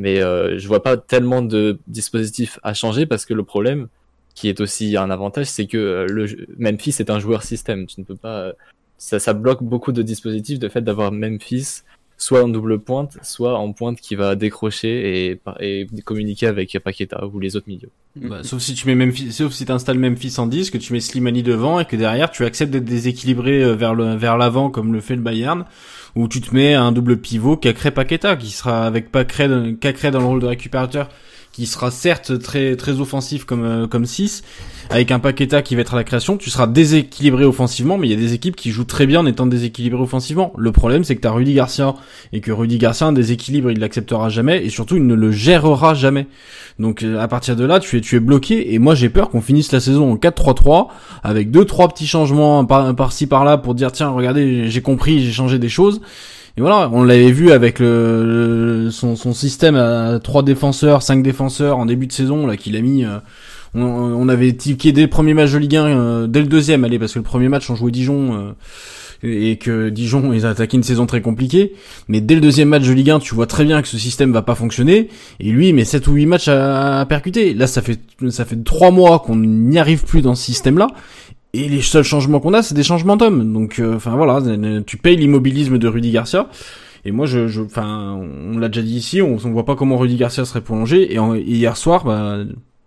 Mais 0.00 0.22
euh, 0.22 0.58
je 0.58 0.66
vois 0.66 0.82
pas 0.82 0.96
tellement 0.96 1.42
de 1.42 1.78
dispositifs 1.86 2.58
à 2.62 2.72
changer 2.72 3.04
parce 3.04 3.26
que 3.26 3.34
le 3.34 3.44
problème, 3.44 3.88
qui 4.34 4.48
est 4.48 4.60
aussi 4.62 4.96
un 4.96 5.10
avantage, 5.10 5.46
c'est 5.46 5.66
que 5.66 5.76
euh, 5.76 6.06
le 6.06 6.46
Memphis 6.58 6.96
est 7.00 7.10
un 7.10 7.20
joueur 7.20 7.42
système. 7.42 7.86
Tu 7.86 8.00
ne 8.00 8.06
peux 8.06 8.16
pas, 8.16 8.38
euh, 8.40 8.52
ça, 8.96 9.18
ça 9.18 9.34
bloque 9.34 9.62
beaucoup 9.62 9.92
de 9.92 10.00
dispositifs 10.00 10.58
de 10.58 10.70
fait 10.70 10.80
d'avoir 10.80 11.12
Memphis 11.12 11.82
soit 12.16 12.42
en 12.44 12.48
double 12.48 12.78
pointe, 12.78 13.18
soit 13.22 13.58
en 13.58 13.72
pointe 13.72 14.00
qui 14.00 14.14
va 14.14 14.36
décrocher 14.36 15.30
et, 15.30 15.40
et 15.60 15.86
communiquer 16.04 16.46
avec 16.46 16.78
Paqueta 16.78 17.26
ou 17.26 17.38
les 17.40 17.56
autres 17.56 17.68
milieux. 17.68 17.90
Bah, 18.16 18.42
sauf 18.42 18.60
si 18.60 18.74
tu 18.74 18.86
mets 18.86 18.94
Memphis, 18.94 19.32
sauf 19.32 19.52
si 19.52 19.64
t'installes 19.64 19.98
Memphis 19.98 20.34
en 20.38 20.46
10, 20.46 20.70
que 20.70 20.78
tu 20.78 20.92
mets 20.92 21.00
Slimani 21.00 21.42
devant 21.42 21.80
et 21.80 21.86
que 21.86 21.96
derrière 21.96 22.30
tu 22.30 22.44
acceptes 22.44 22.72
d'être 22.72 22.84
déséquilibré 22.84 23.62
euh, 23.62 23.74
vers 23.74 23.94
le 23.94 24.16
vers 24.16 24.36
l'avant 24.36 24.68
comme 24.68 24.92
le 24.92 25.00
fait 25.00 25.16
le 25.16 25.22
Bayern, 25.22 25.64
où 26.16 26.28
tu 26.28 26.40
te 26.40 26.54
mets 26.54 26.74
un 26.74 26.92
double 26.92 27.16
pivot 27.18 27.56
Cacré 27.56 27.90
Paqueta 27.90 28.36
qui 28.36 28.50
sera 28.50 28.86
avec 28.86 29.10
Cacré 29.12 29.48
dans- 29.48 30.18
le 30.20 30.24
rôle 30.24 30.40
de 30.40 30.46
récupérateur, 30.46 31.08
qui 31.52 31.66
sera 31.66 31.90
certes 31.90 32.38
très 32.38 32.76
très 32.76 33.00
offensif 33.00 33.44
comme 33.44 33.64
euh, 33.64 33.86
comme 33.86 34.06
6 34.06 34.42
avec 34.90 35.12
un 35.12 35.20
Paqueta 35.20 35.62
qui 35.62 35.76
va 35.76 35.82
être 35.82 35.94
à 35.94 35.96
la 35.96 36.02
création, 36.02 36.36
tu 36.36 36.50
seras 36.50 36.66
déséquilibré 36.66 37.44
offensivement, 37.44 37.96
mais 37.96 38.08
il 38.08 38.10
y 38.10 38.14
a 38.14 38.16
des 38.16 38.34
équipes 38.34 38.56
qui 38.56 38.72
jouent 38.72 38.84
très 38.84 39.06
bien 39.06 39.20
en 39.20 39.26
étant 39.26 39.46
déséquilibrées 39.46 40.02
offensivement. 40.02 40.52
Le 40.58 40.72
problème, 40.72 41.04
c'est 41.04 41.14
que 41.14 41.20
t'as 41.20 41.30
Rudy 41.30 41.54
Garcia 41.54 41.94
et 42.32 42.40
que 42.40 42.50
Rudy 42.50 42.76
Garcia 42.76 43.06
un 43.06 43.12
déséquilibre, 43.12 43.70
il 43.70 43.78
l'acceptera 43.78 44.30
jamais 44.30 44.64
et 44.64 44.68
surtout 44.68 44.96
il 44.96 45.06
ne 45.06 45.14
le 45.14 45.30
gérera 45.30 45.94
jamais. 45.94 46.26
Donc 46.80 47.04
euh, 47.04 47.20
à 47.20 47.28
partir 47.28 47.54
de 47.54 47.64
là, 47.64 47.78
tu 47.78 47.98
es 47.98 48.00
tu 48.00 48.16
es 48.16 48.20
bloqué 48.20 48.74
et 48.74 48.80
moi 48.80 48.96
j'ai 48.96 49.10
peur 49.10 49.30
qu'on 49.30 49.40
finisse 49.40 49.70
la 49.70 49.78
saison 49.78 50.12
en 50.12 50.16
4-3-3 50.16 50.88
avec 51.22 51.52
deux 51.52 51.64
trois 51.64 51.88
petits 51.88 52.08
changements 52.08 52.64
par 52.64 52.94
par-ci 52.96 53.28
par-là 53.28 53.58
pour 53.58 53.76
dire 53.76 53.92
tiens 53.92 54.08
regardez 54.08 54.68
j'ai 54.70 54.82
compris 54.82 55.24
j'ai 55.24 55.32
changé 55.32 55.60
des 55.60 55.68
choses. 55.68 56.00
Et 56.56 56.60
voilà, 56.60 56.90
on 56.92 57.04
l'avait 57.04 57.32
vu 57.32 57.52
avec 57.52 57.78
le, 57.78 58.88
son, 58.90 59.16
son 59.16 59.32
système 59.32 59.76
à 59.76 60.18
trois 60.22 60.42
défenseurs, 60.42 61.02
cinq 61.02 61.22
défenseurs 61.22 61.78
en 61.78 61.86
début 61.86 62.06
de 62.06 62.12
saison 62.12 62.46
là 62.46 62.56
qu'il 62.56 62.76
a 62.76 62.80
mis. 62.80 63.04
euh, 63.04 63.18
on, 63.74 63.82
on 63.82 64.28
avait 64.28 64.52
tiqué 64.52 64.92
dès 64.92 65.02
le 65.02 65.08
premier 65.08 65.32
match 65.32 65.52
de 65.52 65.58
Ligue 65.58 65.76
1, 65.76 65.86
euh, 65.86 66.26
dès 66.26 66.40
le 66.40 66.46
deuxième, 66.46 66.84
allez 66.84 66.98
parce 66.98 67.12
que 67.12 67.20
le 67.20 67.24
premier 67.24 67.48
match 67.48 67.70
on 67.70 67.76
jouait 67.76 67.92
Dijon. 67.92 68.34
euh, 68.34 68.52
et 69.22 69.56
que 69.56 69.90
Dijon 69.90 70.32
ils 70.32 70.46
ont 70.46 70.48
attaqué 70.48 70.76
une 70.76 70.82
saison 70.82 71.04
très 71.06 71.20
compliquée 71.20 71.74
mais 72.08 72.20
dès 72.20 72.34
le 72.34 72.40
deuxième 72.40 72.68
match 72.68 72.86
de 72.86 72.92
Ligue 72.92 73.10
1 73.10 73.18
tu 73.18 73.34
vois 73.34 73.46
très 73.46 73.64
bien 73.64 73.82
que 73.82 73.88
ce 73.88 73.98
système 73.98 74.32
va 74.32 74.42
pas 74.42 74.54
fonctionner 74.54 75.08
et 75.40 75.50
lui 75.50 75.72
met 75.72 75.84
7 75.84 76.06
ou 76.06 76.12
8 76.14 76.26
matchs 76.26 76.48
à, 76.48 77.04
percuter 77.08 77.52
là 77.52 77.66
ça 77.66 77.82
fait 77.82 78.00
ça 78.30 78.44
fait 78.44 78.62
trois 78.64 78.90
mois 78.90 79.18
qu'on 79.18 79.36
n'y 79.36 79.78
arrive 79.78 80.04
plus 80.04 80.22
dans 80.22 80.34
ce 80.34 80.42
système 80.42 80.78
là 80.78 80.86
et 81.54 81.68
les 81.68 81.82
seuls 81.82 82.04
changements 82.04 82.40
qu'on 82.40 82.54
a 82.54 82.62
c'est 82.62 82.74
des 82.74 82.82
changements 82.82 83.16
d'hommes 83.16 83.52
donc 83.52 83.78
euh, 83.78 83.96
enfin 83.96 84.14
voilà 84.16 84.40
tu 84.86 84.96
payes 84.96 85.16
l'immobilisme 85.16 85.78
de 85.78 85.88
Rudy 85.88 86.10
Garcia 86.12 86.48
et 87.04 87.12
moi 87.12 87.26
je 87.26 87.60
enfin 87.62 88.18
on 88.52 88.58
l'a 88.58 88.68
déjà 88.68 88.82
dit 88.82 88.96
ici 88.96 89.20
on, 89.22 89.36
on 89.44 89.50
voit 89.50 89.64
pas 89.64 89.74
comment 89.76 89.96
Rudy 89.98 90.16
Garcia 90.16 90.44
serait 90.44 90.60
prolongé 90.60 91.12
et, 91.12 91.18
en- 91.18 91.34
et 91.34 91.40
hier 91.40 91.76
soir 91.76 92.04
bah 92.04 92.38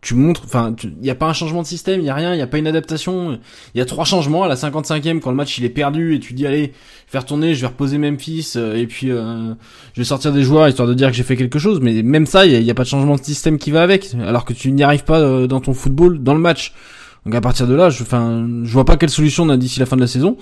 tu 0.06 0.16
montres, 0.16 0.42
enfin, 0.44 0.76
il 1.00 1.06
y 1.08 1.10
a 1.10 1.16
pas 1.16 1.28
un 1.28 1.34
changement 1.34 1.62
de 1.62 1.66
système, 1.66 2.02
il 2.02 2.06
y 2.06 2.10
a 2.10 2.14
rien, 2.14 2.34
il 2.34 2.38
y 2.38 2.42
a 2.42 2.46
pas 2.48 2.58
une 2.58 2.68
adaptation. 2.68 3.40
Il 3.74 3.78
y 3.78 3.82
a 3.82 3.86
trois 3.86 4.04
changements 4.04 4.44
à 4.44 4.50
la 4.50 4.56
55e 4.56 5.22
quand 5.22 5.30
le 5.30 5.38
match 5.38 5.58
il 5.60 5.64
est 5.64 5.70
perdu 5.70 6.14
et 6.14 6.20
tu 6.20 6.34
dis 6.34 6.46
allez 6.46 6.74
faire 7.08 7.24
tourner, 7.26 7.54
je 7.56 7.62
vais 7.62 7.68
reposer 7.68 7.98
Memphis 7.98 8.52
euh, 8.58 8.76
et 8.76 8.86
puis 8.86 9.12
euh, 9.12 9.54
je 9.94 10.02
vais 10.02 10.04
sortir 10.04 10.34
des 10.34 10.44
joueurs 10.44 10.68
histoire 10.68 10.90
de 10.90 10.94
dire 10.94 11.08
que 11.10 11.16
j'ai 11.16 11.24
fait 11.24 11.38
quelque 11.38 11.58
chose. 11.58 11.80
Mais 11.80 12.04
même 12.04 12.26
ça, 12.26 12.46
il 12.46 12.52
y 12.52 12.56
a, 12.56 12.60
il 12.60 12.66
y 12.66 12.70
a 12.70 12.74
pas 12.74 12.84
de 12.84 12.90
changement 12.90 13.16
de 13.16 13.24
système 13.24 13.58
qui 13.58 13.72
va 13.72 13.82
avec, 13.82 14.10
alors 14.22 14.44
que 14.44 14.52
tu 14.52 14.74
n'y 14.74 14.84
arrives 14.84 15.06
pas 15.06 15.22
euh, 15.22 15.48
dans 15.48 15.62
ton 15.62 15.74
football, 15.74 16.22
dans 16.22 16.34
le 16.34 16.42
match. 16.42 16.74
Donc 17.26 17.36
à 17.36 17.42
partir 17.42 17.68
de 17.68 17.74
là, 17.74 17.90
je, 17.90 18.04
enfin, 18.04 18.48
je 18.64 18.72
vois 18.74 18.84
pas 18.86 18.98
quelle 18.98 19.10
solution 19.10 19.44
on 19.44 19.50
a 19.50 19.58
d'ici 19.58 19.80
la 19.80 19.86
fin 19.86 19.96
de 19.96 20.02
la 20.02 20.08
saison. 20.08 20.38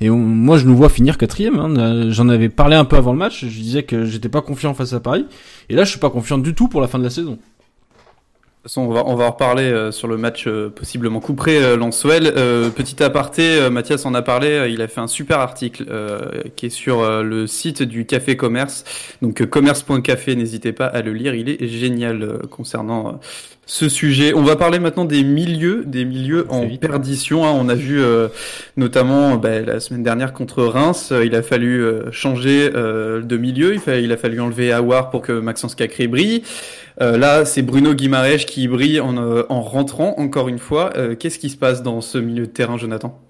Et 0.00 0.10
on- 0.10 0.18
moi, 0.18 0.58
je 0.58 0.66
nous 0.66 0.76
vois 0.76 0.90
finir 0.90 1.16
quatrième. 1.16 1.58
Hein. 1.58 2.10
J'en 2.10 2.28
avais 2.28 2.48
parlé 2.50 2.76
un 2.76 2.84
peu 2.84 2.96
avant 2.96 3.12
le 3.12 3.18
match. 3.18 3.40
Je 3.46 3.60
disais 3.60 3.82
que 3.84 4.04
j'étais 4.04 4.28
pas 4.28 4.42
confiant 4.42 4.74
face 4.74 4.92
à 4.92 5.00
Paris. 5.00 5.24
Et 5.70 5.74
là, 5.74 5.84
je 5.84 5.90
suis 5.90 5.98
pas 6.00 6.10
confiant 6.10 6.36
du 6.38 6.54
tout 6.54 6.68
pour 6.68 6.80
la 6.82 6.88
fin 6.88 6.98
de 6.98 7.04
la 7.04 7.10
saison. 7.10 7.32
De 7.32 8.68
toute 8.68 8.72
façon, 8.74 8.82
on 8.82 8.92
va, 8.92 9.04
on 9.06 9.14
va 9.14 9.26
en 9.26 9.30
reparler 9.30 9.62
euh, 9.62 9.92
sur 9.92 10.08
le 10.08 10.16
match 10.16 10.48
euh, 10.48 10.68
possiblement 10.68 11.20
couperé 11.20 11.56
euh, 11.62 11.76
Lanswell. 11.76 12.32
Euh, 12.36 12.68
petit 12.68 13.00
aparté, 13.00 13.42
euh, 13.60 13.70
Mathias 13.70 14.04
en 14.04 14.12
a 14.12 14.22
parlé, 14.22 14.48
euh, 14.48 14.68
il 14.68 14.82
a 14.82 14.88
fait 14.88 15.00
un 15.00 15.06
super 15.06 15.38
article 15.38 15.86
qui 16.56 16.66
est 16.66 16.70
sur 16.70 17.22
le 17.22 17.46
site 17.46 17.82
du 17.84 18.06
Café 18.06 18.36
Commerce. 18.36 18.82
Donc 19.22 19.46
commerce.café, 19.46 20.34
n'hésitez 20.34 20.72
pas 20.72 20.86
à 20.86 21.00
le 21.00 21.12
lire, 21.12 21.34
il 21.36 21.48
est 21.48 21.68
génial 21.68 22.40
concernant 22.50 23.20
ce 23.66 23.88
sujet. 23.88 24.32
On 24.32 24.44
va 24.44 24.54
parler 24.54 24.78
maintenant 24.78 25.04
des 25.04 25.24
milieux, 25.24 25.84
des 25.84 26.04
milieux 26.04 26.46
en 26.50 26.68
perdition. 26.76 27.44
Hein. 27.44 27.50
On 27.50 27.68
a 27.68 27.74
vu 27.74 28.00
euh, 28.00 28.28
notamment 28.76 29.36
bah, 29.36 29.60
la 29.60 29.80
semaine 29.80 30.04
dernière 30.04 30.32
contre 30.32 30.62
Reims, 30.62 31.10
euh, 31.10 31.26
il 31.26 31.34
a 31.34 31.42
fallu 31.42 31.82
euh, 31.82 32.10
changer 32.12 32.70
de 32.70 33.36
milieu, 33.36 33.74
il, 33.74 34.04
il, 34.04 34.12
a 34.12 34.16
fallu 34.16 34.40
enlever 34.40 34.72
Awar 34.72 35.10
pour 35.10 35.22
que 35.22 35.32
Maxence 35.32 35.74
Cacré 35.74 36.06
brille. 36.06 36.42
là, 37.00 37.44
c'est 37.44 37.62
Bruno 37.62 37.92
Guimaraes 37.92 38.46
qui 38.46 38.68
brille 38.68 39.00
en, 39.00 39.16
en 39.16 39.60
rentrant, 39.60 40.14
encore 40.18 40.48
une 40.48 40.58
fois. 40.58 40.92
Qu'est-ce 41.18 41.38
qui 41.38 41.50
se 41.50 41.56
passe 41.56 41.82
dans 41.82 42.00
ce 42.00 42.18
milieu 42.18 42.46
de 42.46 42.52
terrain, 42.52 42.78
Jonathan? 42.78 43.20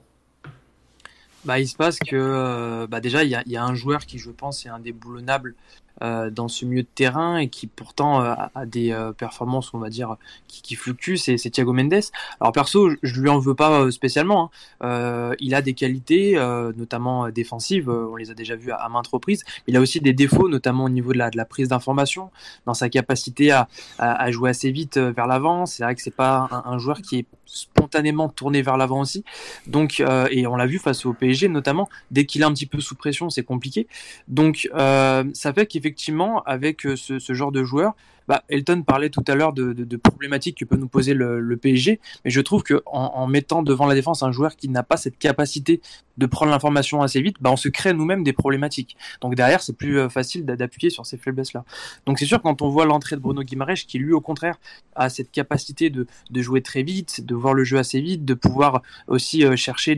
Bah, 1.44 1.58
il 1.58 1.66
se 1.66 1.76
passe 1.76 1.98
que 1.98 2.86
bah, 2.86 3.00
déjà 3.00 3.24
il 3.24 3.30
y 3.30 3.34
a, 3.34 3.42
y 3.46 3.56
a, 3.56 3.64
un 3.64 3.74
joueur 3.74 4.04
qui 4.04 4.18
je 4.18 4.30
pense 4.30 4.66
est 4.66 4.68
indéboulonnable 4.68 5.54
euh, 6.02 6.30
dans 6.30 6.48
ce 6.48 6.66
milieu 6.66 6.82
de 6.82 6.88
terrain 6.94 7.38
et 7.38 7.48
qui 7.48 7.66
pourtant 7.66 8.22
euh, 8.22 8.34
a 8.54 8.66
des 8.66 8.92
euh, 8.92 9.12
performances, 9.12 9.72
on 9.72 9.78
va 9.78 9.88
dire, 9.88 10.16
qui, 10.46 10.74
fluctuent, 10.74 11.16
c'est, 11.16 11.36
Thiago 11.36 11.72
Mendes. 11.72 11.94
Alors 12.40 12.52
perso, 12.52 12.90
je 13.02 13.20
lui 13.20 13.30
en 13.30 13.38
veux 13.38 13.54
pas 13.54 13.90
spécialement. 13.90 14.50
Hein. 14.80 15.32
il 15.40 15.54
a 15.54 15.62
des 15.62 15.74
qualités, 15.74 16.34
notamment 16.76 17.28
défensives, 17.30 17.88
on 17.88 18.16
les 18.16 18.30
a 18.30 18.34
déjà 18.34 18.56
vues 18.56 18.72
à, 18.72 18.88
maintes 18.88 19.06
reprises. 19.06 19.44
Il 19.66 19.76
a 19.76 19.80
aussi 19.80 20.00
des 20.00 20.12
défauts, 20.12 20.48
notamment 20.48 20.84
au 20.84 20.88
niveau 20.88 21.12
de 21.12 21.18
la, 21.18 21.44
prise 21.44 21.68
d'information, 21.68 22.30
dans 22.66 22.74
sa 22.74 22.88
capacité 22.88 23.52
à 23.98 24.30
jouer 24.30 24.50
assez 24.50 24.70
vite 24.70 24.98
vers 24.98 25.26
l'avant. 25.26 25.66
C'est 25.66 25.82
vrai 25.82 25.94
que 25.94 26.02
c'est 26.02 26.14
pas 26.14 26.48
un, 26.50 26.72
un, 26.72 26.78
joueur 26.78 27.00
qui 27.02 27.18
est 27.18 27.26
spontanément 27.46 28.28
tourné 28.28 28.62
vers 28.62 28.76
l'avant 28.76 29.00
aussi. 29.00 29.24
Donc, 29.66 30.02
et 30.30 30.46
on 30.46 30.56
l'a 30.56 30.66
vu 30.66 30.78
face 30.78 31.06
au 31.06 31.12
PSG, 31.12 31.48
notamment, 31.48 31.88
dès 32.10 32.26
qu'il 32.26 32.42
est 32.42 32.44
un 32.44 32.52
petit 32.52 32.66
peu 32.66 32.80
sous 32.80 32.94
pression, 32.94 33.30
c'est 33.30 33.44
compliqué. 33.44 33.86
Donc, 34.28 34.68
ça 34.74 35.52
fait 35.54 35.66
qu'effectivement 35.66 35.86
effectivement, 35.96 36.42
avec 36.42 36.84
euh, 36.84 36.96
ce, 36.96 37.18
ce 37.18 37.32
genre 37.32 37.52
de 37.52 37.64
joueur, 37.64 37.94
bah, 38.28 38.42
Elton 38.48 38.82
parlait 38.82 39.10
tout 39.10 39.24
à 39.28 39.34
l'heure 39.34 39.52
de, 39.52 39.72
de, 39.72 39.96
problématiques 39.96 40.58
que 40.58 40.64
peut 40.64 40.76
nous 40.76 40.88
poser 40.88 41.14
le, 41.14 41.40
le 41.40 41.56
PSG, 41.56 42.00
mais 42.24 42.30
je 42.30 42.40
trouve 42.40 42.62
que 42.62 42.82
en, 42.86 43.26
mettant 43.26 43.62
devant 43.62 43.86
la 43.86 43.94
défense 43.94 44.22
un 44.22 44.32
joueur 44.32 44.56
qui 44.56 44.68
n'a 44.68 44.82
pas 44.82 44.96
cette 44.96 45.18
capacité 45.18 45.80
de 46.16 46.26
prendre 46.26 46.50
l'information 46.50 47.02
assez 47.02 47.20
vite, 47.20 47.36
bah, 47.40 47.50
on 47.50 47.56
se 47.56 47.68
crée 47.68 47.92
nous-mêmes 47.92 48.24
des 48.24 48.32
problématiques. 48.32 48.96
Donc 49.20 49.34
derrière, 49.34 49.62
c'est 49.62 49.74
plus 49.74 49.98
euh, 49.98 50.08
facile 50.08 50.44
d'appuyer 50.46 50.90
sur 50.90 51.04
ces 51.04 51.18
faiblesses-là. 51.18 51.64
Donc 52.06 52.18
c'est 52.18 52.26
sûr 52.26 52.40
quand 52.40 52.62
on 52.62 52.68
voit 52.68 52.86
l'entrée 52.86 53.16
de 53.16 53.20
Bruno 53.20 53.42
Guimaraes, 53.42 53.74
qui 53.86 53.98
lui 53.98 54.12
au 54.12 54.20
contraire 54.20 54.58
a 54.94 55.08
cette 55.08 55.30
capacité 55.30 55.90
de, 55.90 56.06
jouer 56.34 56.62
très 56.62 56.82
vite, 56.82 57.24
de 57.24 57.34
voir 57.34 57.54
le 57.54 57.64
jeu 57.64 57.78
assez 57.78 58.00
vite, 58.00 58.24
de 58.24 58.34
pouvoir 58.34 58.82
aussi 59.08 59.44
euh, 59.44 59.56
chercher 59.56 59.96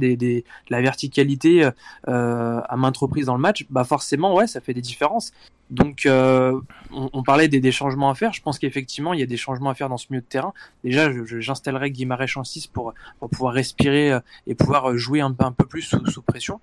la 0.71 0.81
verticalité 0.81 1.71
euh, 2.09 2.61
à 2.69 2.77
maintes 2.77 2.97
reprises 2.97 3.27
dans 3.27 3.35
le 3.35 3.41
match, 3.41 3.67
bah 3.71 3.85
forcément 3.85 4.35
ouais, 4.35 4.47
ça 4.47 4.61
fait 4.61 4.75
des 4.75 4.81
différences. 4.81 5.33
Donc 5.71 6.07
euh, 6.07 6.59
on, 6.93 7.11
on, 7.13 7.23
parlait 7.23 7.49
des, 7.49 7.61
des 7.61 7.73
changements 7.73 8.11
à 8.11 8.15
faire. 8.15 8.33
Je 8.33 8.41
pense 8.41 8.59
qu'effectivement, 8.59 9.13
il 9.13 9.21
y 9.21 9.23
a 9.23 9.27
des 9.27 9.37
changements 9.37 9.71
à 9.71 9.75
faire 9.75 9.89
dans 9.89 9.99
ce 9.99 10.07
milieu 10.11 10.23
de 10.23 10.27
terrain. 10.27 10.55
Déjà, 10.83 11.11
j'installerai 11.25 11.91
Guimarães 11.91 12.37
en 12.37 12.45
6 12.45 12.69
pour, 12.69 12.95
pour 13.21 13.29
pouvoir 13.29 13.55
respirer 13.55 14.13
euh, 14.13 14.21
et 14.47 14.55
pouvoir 14.55 14.97
jouer 14.97 15.21
un, 15.21 15.35
un 15.39 15.53
peu 15.53 15.67
plus 15.67 15.83
sous, 15.83 16.05
sous 16.07 16.23
pression. 16.23 16.61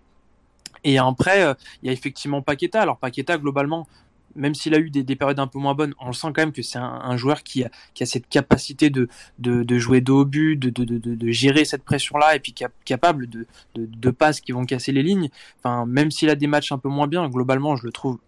Et 0.83 0.97
après, 0.97 1.43
euh, 1.43 1.53
il 1.81 1.87
y 1.87 1.89
a 1.89 1.93
effectivement 1.93 2.41
Paqueta. 2.41 2.81
Alors 2.81 2.97
Paqueta, 2.97 3.37
globalement, 3.37 3.87
même 4.35 4.55
s'il 4.55 4.73
a 4.73 4.79
eu 4.79 4.89
des, 4.89 5.03
des, 5.03 5.15
périodes 5.15 5.39
un 5.39 5.47
peu 5.47 5.59
moins 5.59 5.75
bonnes, 5.75 5.93
on 5.99 6.07
le 6.07 6.13
sent 6.13 6.27
quand 6.27 6.41
même 6.41 6.51
que 6.51 6.61
c'est 6.61 6.77
un, 6.77 6.83
un, 6.83 7.15
joueur 7.15 7.43
qui 7.43 7.63
a, 7.63 7.69
qui 7.93 8.03
a 8.03 8.05
cette 8.05 8.27
capacité 8.27 8.89
de, 8.89 9.07
de, 9.39 9.63
de 9.63 9.77
jouer 9.79 10.01
dos 10.01 10.21
au 10.21 10.25
but, 10.25 10.57
de, 10.57 10.69
de, 10.69 11.31
gérer 11.31 11.63
cette 11.63 11.83
pression-là, 11.83 12.35
et 12.35 12.39
puis 12.39 12.53
cap, 12.53 12.73
capable 12.83 13.29
de 13.75 14.09
passes 14.11 14.41
qui 14.41 14.51
vont 14.51 14.65
casser 14.65 14.91
les 14.91 15.03
lignes. 15.03 15.29
Enfin, 15.59 15.85
même 15.85 16.11
s'il 16.11 16.29
a 16.29 16.35
des 16.35 16.47
matchs 16.47 16.71
un 16.71 16.77
peu 16.77 16.89
moins 16.89 17.07
bien, 17.07 17.29
globalement, 17.29 17.77
je 17.77 17.85
le 17.85 17.91
trouve 17.93 18.19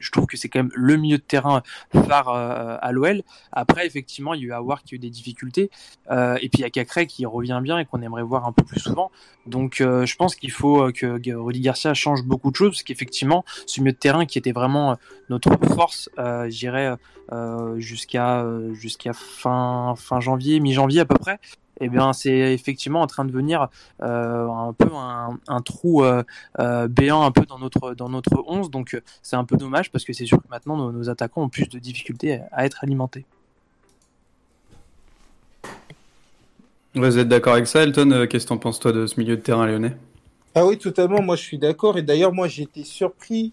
je 0.00 0.10
trouve 0.10 0.26
que 0.26 0.36
c'est 0.36 0.48
quand 0.48 0.60
même 0.60 0.72
le 0.74 0.96
milieu 0.96 1.18
de 1.18 1.22
terrain 1.22 1.62
phare 1.92 2.28
euh, 2.28 2.76
à 2.80 2.92
l'OL. 2.92 3.22
Après, 3.52 3.86
effectivement, 3.86 4.34
il 4.34 4.42
y 4.42 4.44
a 4.44 4.48
eu 4.48 4.52
Awar 4.52 4.82
qui 4.82 4.94
a 4.94 4.96
eu 4.96 4.98
des 4.98 5.10
difficultés. 5.10 5.70
Euh, 6.10 6.36
et 6.36 6.48
puis 6.48 6.58
il 6.58 6.60
y 6.60 6.64
a 6.64 6.70
Cacré 6.70 7.06
qui 7.06 7.26
revient 7.26 7.60
bien 7.62 7.78
et 7.78 7.84
qu'on 7.84 8.02
aimerait 8.02 8.22
voir 8.22 8.46
un 8.46 8.52
peu 8.52 8.64
plus 8.64 8.80
souvent. 8.80 9.10
Donc 9.46 9.80
euh, 9.80 10.06
je 10.06 10.16
pense 10.16 10.36
qu'il 10.36 10.50
faut 10.50 10.90
que 10.92 11.34
Rudy 11.34 11.60
Garcia 11.60 11.94
change 11.94 12.22
beaucoup 12.22 12.50
de 12.50 12.56
choses 12.56 12.70
parce 12.70 12.82
qu'effectivement, 12.82 13.44
ce 13.66 13.80
milieu 13.80 13.92
de 13.92 13.98
terrain 13.98 14.26
qui 14.26 14.38
était 14.38 14.52
vraiment 14.52 14.96
notre 15.28 15.56
force, 15.74 16.10
j'irais 16.48 16.96
jusqu'à 17.76 18.46
jusqu'à 18.72 19.12
fin 19.12 19.94
fin 19.96 20.20
janvier, 20.20 20.60
mi-janvier 20.60 21.00
à 21.00 21.04
peu 21.04 21.16
près, 21.16 21.38
eh 21.80 21.88
bien 21.88 22.12
c'est 22.12 22.54
effectivement 22.54 23.02
en 23.02 23.06
train 23.06 23.24
de 23.24 23.32
venir 23.32 23.68
euh, 24.02 24.48
un 24.48 24.72
peu 24.72 24.88
un, 24.92 25.38
un 25.46 25.60
trou 25.60 26.04
euh, 26.04 26.22
euh, 26.58 26.88
béant 26.88 27.22
un 27.22 27.30
peu 27.30 27.46
dans 27.46 27.58
notre 27.58 27.94
dans 27.94 28.08
notre 28.08 28.44
11 28.46 28.70
donc 28.70 29.00
c'est 29.22 29.36
un 29.36 29.44
peu 29.44 29.56
dommage 29.56 29.90
parce 29.90 30.04
que 30.04 30.12
c'est 30.12 30.26
sûr 30.26 30.38
que 30.38 30.48
maintenant 30.50 30.76
nos, 30.76 30.92
nos, 30.92 31.08
attaquants 31.10 31.42
ont 31.42 31.48
plus 31.48 31.68
de 31.68 31.78
difficultés 31.78 32.40
à 32.52 32.66
être 32.66 32.82
alimentés. 32.82 33.24
Vous 36.94 37.18
êtes 37.18 37.28
d'accord 37.28 37.52
avec 37.52 37.66
ça 37.66 37.82
Elton 37.82 38.26
Qu'est-ce 38.28 38.44
que 38.44 38.48
tu 38.48 38.54
en 38.54 38.58
penses 38.58 38.80
toi 38.80 38.92
de 38.92 39.06
ce 39.06 39.20
milieu 39.20 39.36
de 39.36 39.42
terrain 39.42 39.66
lyonnais? 39.66 39.96
Ah 40.54 40.66
oui 40.66 40.78
totalement. 40.78 41.22
Moi 41.22 41.36
je 41.36 41.42
suis 41.42 41.58
d'accord. 41.58 41.98
Et 41.98 42.02
d'ailleurs 42.02 42.32
moi 42.32 42.48
j'ai 42.48 42.64
été 42.64 42.82
surpris 42.82 43.52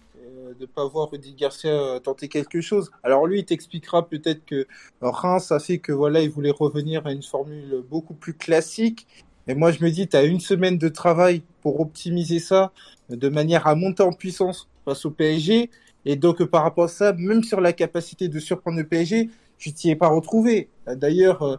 de 0.56 0.62
ne 0.62 0.66
pas 0.66 0.86
voir 0.86 1.10
Rudy 1.10 1.34
Garcia 1.34 1.70
euh, 1.70 1.98
tenter 1.98 2.28
quelque 2.28 2.60
chose. 2.60 2.90
Alors 3.02 3.26
lui, 3.26 3.40
il 3.40 3.44
t'expliquera 3.44 4.08
peut-être 4.08 4.44
que 4.44 4.66
Reims 5.00 5.52
a 5.52 5.58
fait 5.58 5.78
que 5.78 5.92
voilà, 5.92 6.20
il 6.20 6.30
voulait 6.30 6.50
revenir 6.50 7.06
à 7.06 7.12
une 7.12 7.22
formule 7.22 7.82
beaucoup 7.88 8.14
plus 8.14 8.34
classique. 8.34 9.06
Et 9.48 9.54
moi, 9.54 9.70
je 9.70 9.82
me 9.84 9.90
dis, 9.90 10.08
tu 10.08 10.16
as 10.16 10.24
une 10.24 10.40
semaine 10.40 10.78
de 10.78 10.88
travail 10.88 11.42
pour 11.62 11.80
optimiser 11.80 12.40
ça 12.40 12.72
de 13.10 13.28
manière 13.28 13.66
à 13.66 13.74
monter 13.74 14.02
en 14.02 14.12
puissance 14.12 14.68
face 14.84 15.04
au 15.04 15.10
PSG. 15.10 15.70
Et 16.04 16.16
donc, 16.16 16.42
par 16.44 16.62
rapport 16.62 16.84
à 16.84 16.88
ça, 16.88 17.12
même 17.12 17.44
sur 17.44 17.60
la 17.60 17.72
capacité 17.72 18.28
de 18.28 18.38
surprendre 18.40 18.78
le 18.78 18.86
PSG, 18.86 19.30
tu 19.58 19.72
t'y 19.72 19.90
es 19.90 19.96
pas 19.96 20.08
retrouvé. 20.08 20.68
D'ailleurs, 20.86 21.42
euh, 21.42 21.56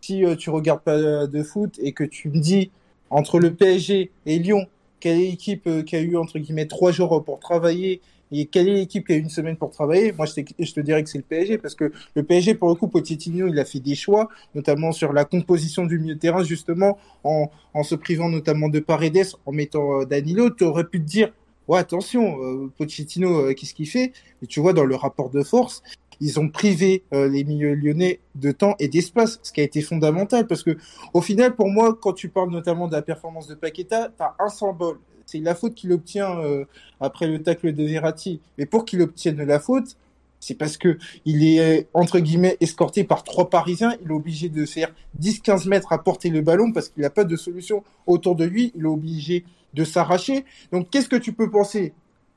si 0.00 0.24
euh, 0.24 0.34
tu 0.36 0.50
regardes 0.50 0.82
pas 0.82 1.26
de 1.26 1.42
foot 1.42 1.78
et 1.80 1.92
que 1.92 2.04
tu 2.04 2.28
me 2.28 2.38
dis 2.38 2.70
entre 3.10 3.38
le 3.38 3.54
PSG 3.54 4.10
et 4.26 4.38
Lyon, 4.38 4.66
quelle 5.00 5.20
équipe 5.20 5.84
qui 5.84 5.96
a 5.96 6.00
eu 6.00 6.16
entre 6.16 6.38
guillemets 6.38 6.66
trois 6.66 6.90
jours 6.90 7.22
pour 7.24 7.38
travailler 7.38 8.00
et 8.30 8.46
quelle 8.46 8.68
est 8.68 8.74
l'équipe 8.74 9.06
qui 9.06 9.12
a 9.12 9.16
une 9.16 9.30
semaine 9.30 9.56
pour 9.56 9.70
travailler? 9.70 10.12
Moi, 10.12 10.26
je, 10.26 10.72
te 10.72 10.80
dirais 10.80 11.02
que 11.02 11.10
c'est 11.10 11.18
le 11.18 11.24
PSG, 11.24 11.58
parce 11.58 11.74
que 11.74 11.92
le 12.14 12.22
PSG, 12.22 12.54
pour 12.54 12.68
le 12.68 12.74
coup, 12.74 12.88
Pochettino, 12.88 13.46
il 13.46 13.58
a 13.58 13.64
fait 13.64 13.80
des 13.80 13.94
choix, 13.94 14.28
notamment 14.54 14.92
sur 14.92 15.12
la 15.12 15.24
composition 15.24 15.86
du 15.86 15.98
milieu 15.98 16.14
de 16.14 16.20
terrain, 16.20 16.42
justement, 16.42 16.98
en, 17.24 17.50
en 17.74 17.82
se 17.82 17.94
privant 17.94 18.28
notamment 18.28 18.68
de 18.68 18.80
Paredes, 18.80 19.26
en 19.46 19.52
mettant 19.52 20.00
euh, 20.00 20.04
Danilo. 20.04 20.50
Tu 20.50 20.64
aurais 20.64 20.84
pu 20.84 21.00
te 21.00 21.06
dire, 21.06 21.32
ouais, 21.68 21.78
attention, 21.78 22.42
euh, 22.42 22.72
Pochettino, 22.76 23.46
euh, 23.46 23.54
qu'est-ce 23.54 23.74
qu'il 23.74 23.88
fait? 23.88 24.12
Mais 24.40 24.48
tu 24.48 24.60
vois, 24.60 24.72
dans 24.72 24.84
le 24.84 24.96
rapport 24.96 25.30
de 25.30 25.42
force, 25.42 25.82
ils 26.20 26.40
ont 26.40 26.48
privé 26.48 27.04
euh, 27.12 27.28
les 27.28 27.44
milieux 27.44 27.74
lyonnais 27.74 28.20
de 28.34 28.50
temps 28.50 28.74
et 28.78 28.88
d'espace, 28.88 29.38
ce 29.42 29.52
qui 29.52 29.60
a 29.60 29.64
été 29.64 29.80
fondamental, 29.82 30.46
parce 30.46 30.62
que 30.62 30.76
au 31.14 31.20
final, 31.20 31.54
pour 31.54 31.68
moi, 31.68 31.96
quand 32.00 32.12
tu 32.12 32.28
parles 32.28 32.50
notamment 32.50 32.88
de 32.88 32.92
la 32.92 33.02
performance 33.02 33.46
de 33.46 33.54
Paqueta, 33.54 34.08
tu 34.16 34.22
as 34.22 34.34
un 34.38 34.48
symbole, 34.48 34.98
c'est 35.28 35.40
la 35.40 35.54
faute 35.54 35.74
qu'il 35.74 35.92
obtient 35.92 36.40
euh, 36.40 36.64
après 37.00 37.26
le 37.26 37.42
tacle 37.42 37.74
de 37.74 37.84
Verratti. 37.84 38.40
Mais 38.56 38.64
pour 38.64 38.86
qu'il 38.86 39.02
obtienne 39.02 39.42
la 39.44 39.60
faute, 39.60 39.98
c'est 40.40 40.54
parce 40.54 40.78
que 40.78 40.96
il 41.26 41.44
est 41.44 41.86
entre 41.92 42.18
guillemets 42.18 42.56
escorté 42.60 43.04
par 43.04 43.24
trois 43.24 43.50
Parisiens. 43.50 43.94
Il 44.02 44.10
est 44.10 44.14
obligé 44.14 44.48
de 44.48 44.64
faire 44.64 44.94
10-15 45.20 45.68
mètres 45.68 45.92
à 45.92 46.02
porter 46.02 46.30
le 46.30 46.40
ballon 46.40 46.72
parce 46.72 46.88
qu'il 46.88 47.02
n'a 47.02 47.10
pas 47.10 47.24
de 47.24 47.36
solution 47.36 47.84
autour 48.06 48.36
de 48.36 48.46
lui. 48.46 48.72
Il 48.74 48.84
est 48.84 48.88
obligé 48.88 49.44
de 49.74 49.84
s'arracher. 49.84 50.46
Donc 50.72 50.88
qu'est-ce 50.88 51.10
que 51.10 51.16
tu 51.16 51.34
peux 51.34 51.50
penser? 51.50 51.92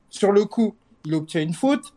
Sur 0.10 0.34
le 0.34 0.44
coup, 0.44 0.76
il 1.06 1.16
obtient 1.16 1.42
une 1.42 1.54
faute, 1.54 1.94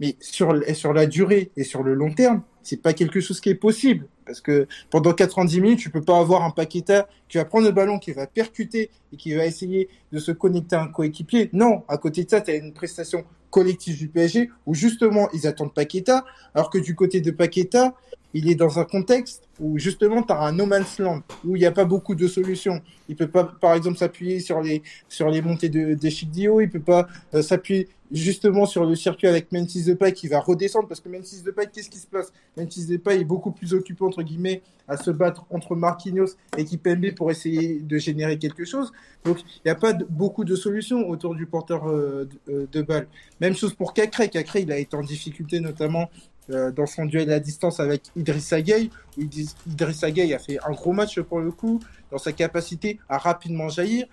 mais 0.00 0.16
sur 0.18 0.52
sur 0.74 0.92
la 0.92 1.06
durée 1.06 1.52
et 1.56 1.62
sur 1.62 1.84
le 1.84 1.94
long 1.94 2.12
terme, 2.12 2.42
c'est 2.64 2.82
pas 2.82 2.92
quelque 2.92 3.20
chose 3.20 3.40
qui 3.40 3.50
est 3.50 3.54
possible. 3.54 4.06
Parce 4.26 4.40
que 4.40 4.66
pendant 4.90 5.12
90 5.12 5.60
minutes, 5.60 5.78
tu 5.78 5.90
peux 5.90 6.00
pas 6.00 6.18
avoir 6.18 6.42
un 6.42 6.50
Paqueta 6.50 7.06
qui 7.28 7.36
va 7.36 7.44
prendre 7.44 7.66
le 7.66 7.72
ballon, 7.72 7.98
qui 7.98 8.12
va 8.12 8.26
percuter 8.26 8.90
et 9.12 9.16
qui 9.16 9.34
va 9.34 9.46
essayer 9.46 9.88
de 10.12 10.18
se 10.18 10.32
connecter 10.32 10.76
à 10.76 10.82
un 10.82 10.88
coéquipier. 10.88 11.50
Non, 11.52 11.84
à 11.88 11.98
côté 11.98 12.24
de 12.24 12.30
ça, 12.30 12.40
tu 12.40 12.50
as 12.50 12.54
une 12.54 12.72
prestation 12.72 13.24
collective 13.50 13.96
du 13.96 14.08
PSG 14.08 14.50
où 14.66 14.74
justement 14.74 15.28
ils 15.32 15.46
attendent 15.46 15.72
Paqueta, 15.72 16.24
alors 16.54 16.70
que 16.70 16.78
du 16.78 16.96
côté 16.96 17.20
de 17.20 17.30
Paqueta, 17.30 17.94
il 18.32 18.50
est 18.50 18.56
dans 18.56 18.80
un 18.80 18.84
contexte 18.84 19.48
où 19.60 19.78
justement 19.78 20.22
tu 20.22 20.32
as 20.32 20.40
un 20.40 20.52
no 20.52 20.66
man's 20.66 20.98
land 20.98 21.22
où 21.44 21.54
il 21.54 21.60
n'y 21.60 21.66
a 21.66 21.70
pas 21.70 21.84
beaucoup 21.84 22.16
de 22.16 22.26
solutions. 22.26 22.82
Il 23.08 23.14
peut 23.14 23.28
pas, 23.28 23.44
par 23.44 23.74
exemple, 23.74 23.96
s'appuyer 23.96 24.40
sur 24.40 24.60
les 24.60 24.82
sur 25.08 25.30
les 25.30 25.40
montées 25.40 25.68
de, 25.68 25.94
de 25.94 26.08
Chidio, 26.08 26.60
il 26.60 26.68
peut 26.68 26.80
pas 26.80 27.06
euh, 27.34 27.42
s'appuyer 27.42 27.88
justement 28.10 28.66
sur 28.66 28.84
le 28.84 28.96
circuit 28.96 29.28
avec 29.28 29.52
Memphis 29.52 29.84
Depay 29.84 30.12
qui 30.12 30.28
va 30.28 30.40
redescendre 30.40 30.88
parce 30.88 31.00
que 31.00 31.08
Memphis 31.08 31.42
Depay, 31.44 31.68
qu'est-ce 31.72 31.90
qui 31.90 31.98
se 31.98 32.06
passe? 32.06 32.32
Memphis 32.56 32.86
Depay 32.86 33.20
est 33.20 33.24
beaucoup 33.24 33.50
plus 33.50 33.74
occupé 33.74 34.04
entre 34.04 34.22
guillemets 34.22 34.62
à 34.86 34.96
se 34.96 35.10
battre 35.10 35.44
entre 35.50 35.74
Marquinhos 35.74 36.36
et 36.56 36.64
Kipembe 36.64 37.12
pour 37.14 37.30
essayer 37.30 37.80
de 37.80 37.98
générer 37.98 38.38
quelque 38.38 38.64
chose. 38.64 38.92
Donc 39.24 39.40
il 39.40 39.62
n'y 39.66 39.70
a 39.70 39.74
pas 39.74 39.92
beaucoup 39.92 40.44
de 40.44 40.54
solutions 40.56 41.08
autour 41.08 41.34
du 41.34 41.46
porteur 41.46 41.88
euh, 41.88 42.28
de, 42.46 42.52
euh, 42.52 42.66
de 42.70 42.82
balle. 42.82 43.06
Même 43.40 43.56
chose 43.56 43.74
pour 43.74 43.94
Cacré. 43.94 44.28
Cacré, 44.28 44.60
il 44.60 44.72
a 44.72 44.78
été 44.78 44.96
en 44.96 45.02
difficulté 45.02 45.60
notamment 45.60 46.10
euh, 46.50 46.70
dans 46.70 46.84
son 46.86 47.06
duel 47.06 47.30
à 47.32 47.40
distance 47.40 47.80
avec 47.80 48.02
Idrissa 48.16 48.60
Gueye, 48.60 48.90
où 49.16 49.22
Idrissa 49.66 50.10
Gueye 50.10 50.34
a 50.34 50.38
fait 50.38 50.58
un 50.66 50.72
gros 50.72 50.92
match 50.92 51.18
pour 51.20 51.40
le 51.40 51.50
coup, 51.50 51.80
dans 52.10 52.18
sa 52.18 52.32
capacité 52.32 52.98
à 53.08 53.16
rapidement 53.16 53.70
jaillir. 53.70 54.06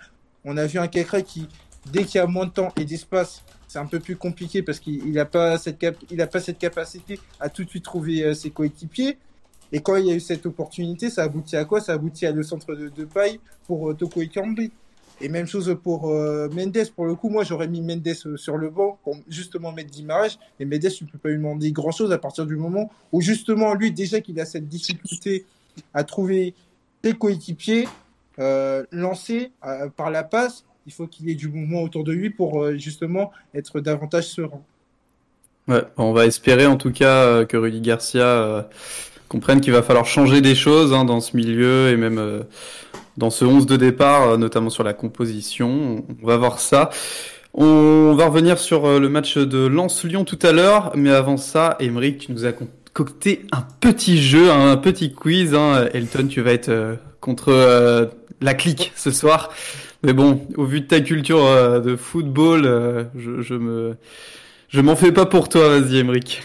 On 0.46 0.56
a 0.56 0.66
vu 0.66 0.80
un 0.80 0.88
Cacré 0.88 1.24
qui, 1.24 1.50
dès 1.92 2.04
qu'il 2.04 2.16
y 2.16 2.22
a 2.22 2.28
moins 2.28 2.46
de 2.46 2.52
temps 2.52 2.70
et 2.78 2.86
d'espace, 2.86 3.44
c'est 3.68 3.80
un 3.80 3.86
peu 3.86 4.00
plus 4.00 4.18
compliqué 4.18 4.62
parce 4.62 4.80
qu'il 4.80 5.12
n'a 5.14 5.26
pas 5.26 5.58
cette 5.58 5.78
cap 5.78 5.96
il 6.12 6.28
pas 6.28 6.40
cette 6.40 6.58
capacité 6.58 7.20
à 7.40 7.50
tout 7.50 7.64
de 7.64 7.70
suite 7.70 7.84
trouver 7.84 8.24
euh, 8.24 8.34
ses 8.34 8.50
coéquipiers. 8.50 9.18
Et 9.72 9.80
quand 9.80 9.96
il 9.96 10.06
y 10.06 10.12
a 10.12 10.16
eu 10.16 10.20
cette 10.20 10.46
opportunité, 10.46 11.10
ça 11.10 11.24
aboutit 11.24 11.56
à 11.56 11.66
quoi? 11.66 11.80
Ça 11.80 11.94
aboutit 11.94 12.26
à 12.26 12.32
le 12.32 12.44
centre 12.44 12.76
de, 12.76 13.06
paille 13.06 13.40
pour 13.66 13.90
euh, 13.90 13.94
Toko 13.94 14.22
Ekambi. 14.22 14.72
Et 15.22 15.30
même 15.30 15.46
chose 15.46 15.78
pour 15.82 16.10
euh, 16.10 16.50
Mendes. 16.50 16.90
Pour 16.96 17.06
le 17.06 17.16
coup, 17.16 17.30
moi, 17.30 17.44
j'aurais 17.44 17.68
mis 17.68 17.80
Mendes 17.80 18.14
sur 18.36 18.58
le 18.58 18.70
banc 18.70 18.98
pour 19.04 19.16
justement 19.30 19.72
mettre 19.72 19.92
d'image. 19.92 20.40
Et 20.60 20.66
Mendes, 20.66 20.90
tu 20.90 21.06
peux 21.06 21.18
pas 21.18 21.30
lui 21.30 21.38
demander 21.38 21.72
grand-chose 21.72 22.12
à 22.12 22.18
partir 22.18 22.46
du 22.46 22.56
moment 22.56 22.92
où 23.12 23.22
justement, 23.22 23.74
lui, 23.74 23.92
déjà 23.92 24.20
qu'il 24.20 24.40
a 24.40 24.46
cette 24.46 24.68
difficulté 24.68 25.46
à 25.94 26.04
trouver 26.04 26.54
ses 27.04 27.14
coéquipiers, 27.14 27.88
euh, 28.40 28.84
lancés 28.92 29.52
par 29.96 30.10
la 30.10 30.24
passe, 30.24 30.66
il 30.86 30.94
faut 30.94 31.08
qu'il 31.08 31.28
y 31.28 31.32
ait 31.32 31.36
du 31.36 31.48
mouvement 31.48 31.84
autour 31.84 32.04
de 32.04 32.12
lui 32.12 32.30
pour 32.30 32.64
euh, 32.64 32.78
justement 32.78 33.32
être 33.54 33.80
davantage 33.80 34.26
serein. 34.26 34.62
Ouais, 35.68 35.84
on 35.98 36.12
va 36.12 36.26
espérer 36.26 36.66
en 36.66 36.78
tout 36.78 36.92
cas 36.92 37.24
euh, 37.24 37.46
que 37.46 37.56
Rudy 37.56 37.82
Garcia 37.82 38.26
euh, 38.26 38.64
comprenne 39.28 39.62
qu'il 39.62 39.74
va 39.74 39.84
falloir 39.84 40.06
changer 40.06 40.42
des 40.42 40.56
choses 40.56 40.94
hein, 40.94 41.06
dans 41.06 41.20
ce 41.20 41.38
milieu 41.38 41.90
et 41.90 41.98
même 41.98 42.44
dans 43.18 43.30
ce 43.30 43.46
11 43.46 43.66
de 43.66 43.78
départ, 43.78 44.38
notamment 44.38 44.70
sur 44.70 44.84
la 44.84 44.94
composition. 44.94 46.04
On 46.22 46.26
va 46.26 46.38
voir 46.38 46.60
ça. 46.60 46.90
On 47.54 48.14
va 48.16 48.28
revenir 48.28 48.58
sur 48.58 49.00
le 49.00 49.10
match 49.10 49.38
de 49.38 49.68
Lens-Lyon 49.68 50.26
tout 50.26 50.40
à 50.42 50.52
l'heure, 50.52 50.92
mais 50.96 51.12
avant 51.12 51.38
ça, 51.38 51.78
Emeric, 51.80 52.18
tu 52.18 52.32
nous 52.32 52.46
as 52.46 52.54
concocté 52.54 53.46
un 53.52 53.66
petit 53.80 54.22
jeu, 54.22 54.52
un 54.52 54.76
petit 54.78 55.14
quiz. 55.14 55.54
Hein. 55.54 55.88
Elton, 55.94 56.28
tu 56.28 56.42
vas 56.42 56.52
être 56.52 56.98
contre 57.22 58.10
la 58.42 58.54
clique 58.54 58.92
ce 58.96 59.12
soir. 59.12 59.52
Mais 60.04 60.14
bon, 60.14 60.48
au 60.58 60.66
vu 60.66 60.82
de 60.82 60.88
ta 60.88 61.00
culture 61.02 61.46
euh, 61.46 61.80
de 61.80 61.96
football, 61.96 62.66
euh, 62.66 63.04
je, 63.16 63.42
je 63.42 63.54
me, 63.54 63.98
je 64.70 64.82
m'en 64.82 64.96
fais 64.96 65.12
pas 65.12 65.26
pour 65.26 65.48
toi. 65.50 65.80
Vas-y, 65.80 65.98
Emeric. 65.98 66.44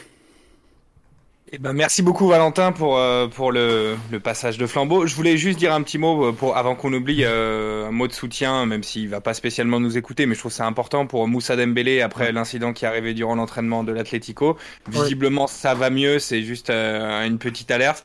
Eh 1.53 1.59
ben, 1.59 1.73
merci 1.73 2.03
beaucoup 2.03 2.27
Valentin 2.27 2.73
pour, 2.73 2.99
euh, 2.99 3.29
pour 3.29 3.53
le, 3.53 3.95
le 4.11 4.21
passage 4.21 4.59
de 4.59 4.67
flambeau. 4.67 5.07
Je 5.07 5.15
voulais 5.15 5.37
juste 5.37 5.59
dire 5.61 5.73
un 5.73 5.81
petit 5.83 5.97
mot 5.97 6.33
pour, 6.33 6.57
avant 6.57 6.75
qu'on 6.75 6.93
oublie 6.93 7.23
euh, 7.23 7.87
un 7.87 7.93
mot 7.93 8.09
de 8.09 8.13
soutien, 8.13 8.67
même 8.67 8.83
s'il 8.83 9.09
va 9.09 9.21
pas 9.21 9.33
spécialement 9.33 9.79
nous 9.79 9.97
écouter, 9.97 10.27
mais 10.27 10.35
je 10.35 10.41
trouve 10.41 10.53
ça 10.53 10.67
important 10.67 11.07
pour 11.07 11.27
Moussa 11.29 11.55
Dembélé 11.55 12.03
après 12.03 12.33
l'incident 12.33 12.73
qui 12.73 12.85
est 12.85 12.89
arrivé 12.89 13.15
durant 13.15 13.37
l'entraînement 13.37 13.85
de 13.85 13.93
l'Atlético. 13.93 14.59
Visiblement 14.89 15.47
ça 15.47 15.75
va 15.75 15.89
mieux, 15.89 16.19
c'est 16.19 16.43
juste 16.43 16.69
euh, 16.71 17.25
une 17.25 17.39
petite 17.39 17.71
alerte. 17.71 18.05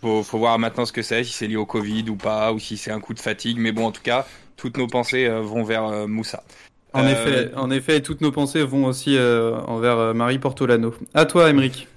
Faut, 0.00 0.22
faut 0.22 0.38
voir 0.38 0.58
maintenant 0.60 0.86
ce 0.86 0.92
que 0.92 1.02
c'est, 1.02 1.24
si 1.24 1.32
c'est 1.32 1.48
lié 1.48 1.56
au 1.56 1.66
Covid 1.66 2.04
ou 2.08 2.16
pas, 2.16 2.52
ou 2.52 2.60
si 2.60 2.76
c'est 2.76 2.92
un 2.92 3.00
coup 3.00 3.14
de 3.14 3.20
fatigue. 3.20 3.58
Mais 3.58 3.72
bon, 3.72 3.86
en 3.86 3.92
tout 3.92 4.02
cas, 4.02 4.26
toutes 4.56 4.76
nos 4.78 4.86
pensées 4.86 5.26
euh, 5.26 5.40
vont 5.40 5.62
vers 5.62 5.84
euh, 5.84 6.06
Moussa. 6.06 6.42
En 6.92 7.04
Euh, 7.04 7.10
effet, 7.12 7.50
en 7.56 7.70
effet, 7.70 8.00
toutes 8.00 8.20
nos 8.20 8.32
pensées 8.32 8.62
vont 8.62 8.86
aussi 8.86 9.18
envers 9.18 10.14
Marie 10.14 10.38
Portolano. 10.38 10.94
À 11.14 11.26
toi, 11.26 11.50
Emeric. 11.50 11.88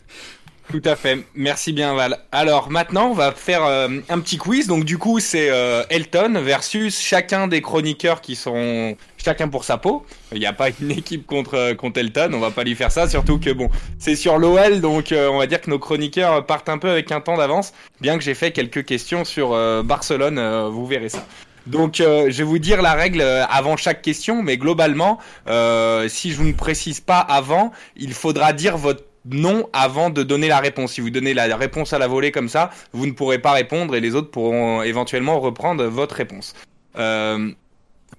Tout 0.71 0.81
à 0.85 0.95
fait. 0.95 1.25
Merci 1.33 1.73
bien 1.73 1.95
Val. 1.95 2.19
Alors 2.31 2.69
maintenant, 2.69 3.07
on 3.09 3.13
va 3.15 3.31
faire 3.31 3.63
euh, 3.65 3.87
un 4.07 4.19
petit 4.19 4.37
quiz. 4.37 4.67
Donc 4.67 4.83
du 4.85 4.99
coup, 4.99 5.19
c'est 5.19 5.49
euh, 5.49 5.81
Elton 5.89 6.39
versus 6.43 6.99
chacun 6.99 7.47
des 7.47 7.59
chroniqueurs 7.61 8.21
qui 8.21 8.35
sont 8.35 8.95
chacun 9.17 9.47
pour 9.47 9.63
sa 9.63 9.77
peau. 9.79 10.05
Il 10.31 10.37
n'y 10.39 10.45
a 10.45 10.53
pas 10.53 10.67
une 10.81 10.91
équipe 10.91 11.25
contre 11.25 11.73
contre 11.73 11.99
Elton. 11.99 12.31
On 12.35 12.39
va 12.39 12.51
pas 12.51 12.63
lui 12.63 12.75
faire 12.75 12.91
ça. 12.91 13.09
Surtout 13.09 13.39
que 13.39 13.49
bon, 13.49 13.69
c'est 13.97 14.15
sur 14.15 14.37
l'OL, 14.37 14.79
donc 14.79 15.11
euh, 15.11 15.27
on 15.29 15.39
va 15.39 15.47
dire 15.47 15.59
que 15.59 15.71
nos 15.71 15.79
chroniqueurs 15.79 16.45
partent 16.45 16.69
un 16.69 16.77
peu 16.77 16.89
avec 16.91 17.11
un 17.11 17.19
temps 17.19 17.37
d'avance. 17.37 17.73
Bien 17.99 18.15
que 18.19 18.23
j'ai 18.23 18.35
fait 18.35 18.51
quelques 18.51 18.85
questions 18.85 19.25
sur 19.25 19.49
Barcelone, 19.83 20.39
vous 20.69 20.85
verrez 20.85 21.09
ça. 21.09 21.25
Donc, 21.69 22.01
euh, 22.01 22.31
je 22.31 22.39
vais 22.39 22.43
vous 22.43 22.57
dire 22.57 22.81
la 22.81 22.93
règle 22.93 23.21
euh, 23.21 23.45
avant 23.45 23.77
chaque 23.77 24.01
question, 24.01 24.41
mais 24.41 24.57
globalement, 24.57 25.19
euh, 25.47 26.09
si 26.09 26.31
je 26.31 26.37
vous 26.37 26.45
ne 26.45 26.53
précise 26.53 26.99
pas 26.99 27.19
avant, 27.19 27.71
il 27.95 28.13
faudra 28.13 28.53
dire 28.53 28.75
votre 28.75 29.03
nom 29.25 29.69
avant 29.71 30.09
de 30.09 30.23
donner 30.23 30.47
la 30.47 30.59
réponse. 30.59 30.93
Si 30.93 31.01
vous 31.01 31.11
donnez 31.11 31.35
la 31.35 31.55
réponse 31.55 31.93
à 31.93 31.99
la 31.99 32.07
volée 32.07 32.31
comme 32.31 32.49
ça, 32.49 32.71
vous 32.91 33.05
ne 33.05 33.11
pourrez 33.11 33.37
pas 33.37 33.51
répondre 33.51 33.95
et 33.95 33.99
les 33.99 34.15
autres 34.15 34.31
pourront 34.31 34.81
éventuellement 34.81 35.39
reprendre 35.39 35.85
votre 35.85 36.15
réponse. 36.15 36.55
Euh, 36.97 37.51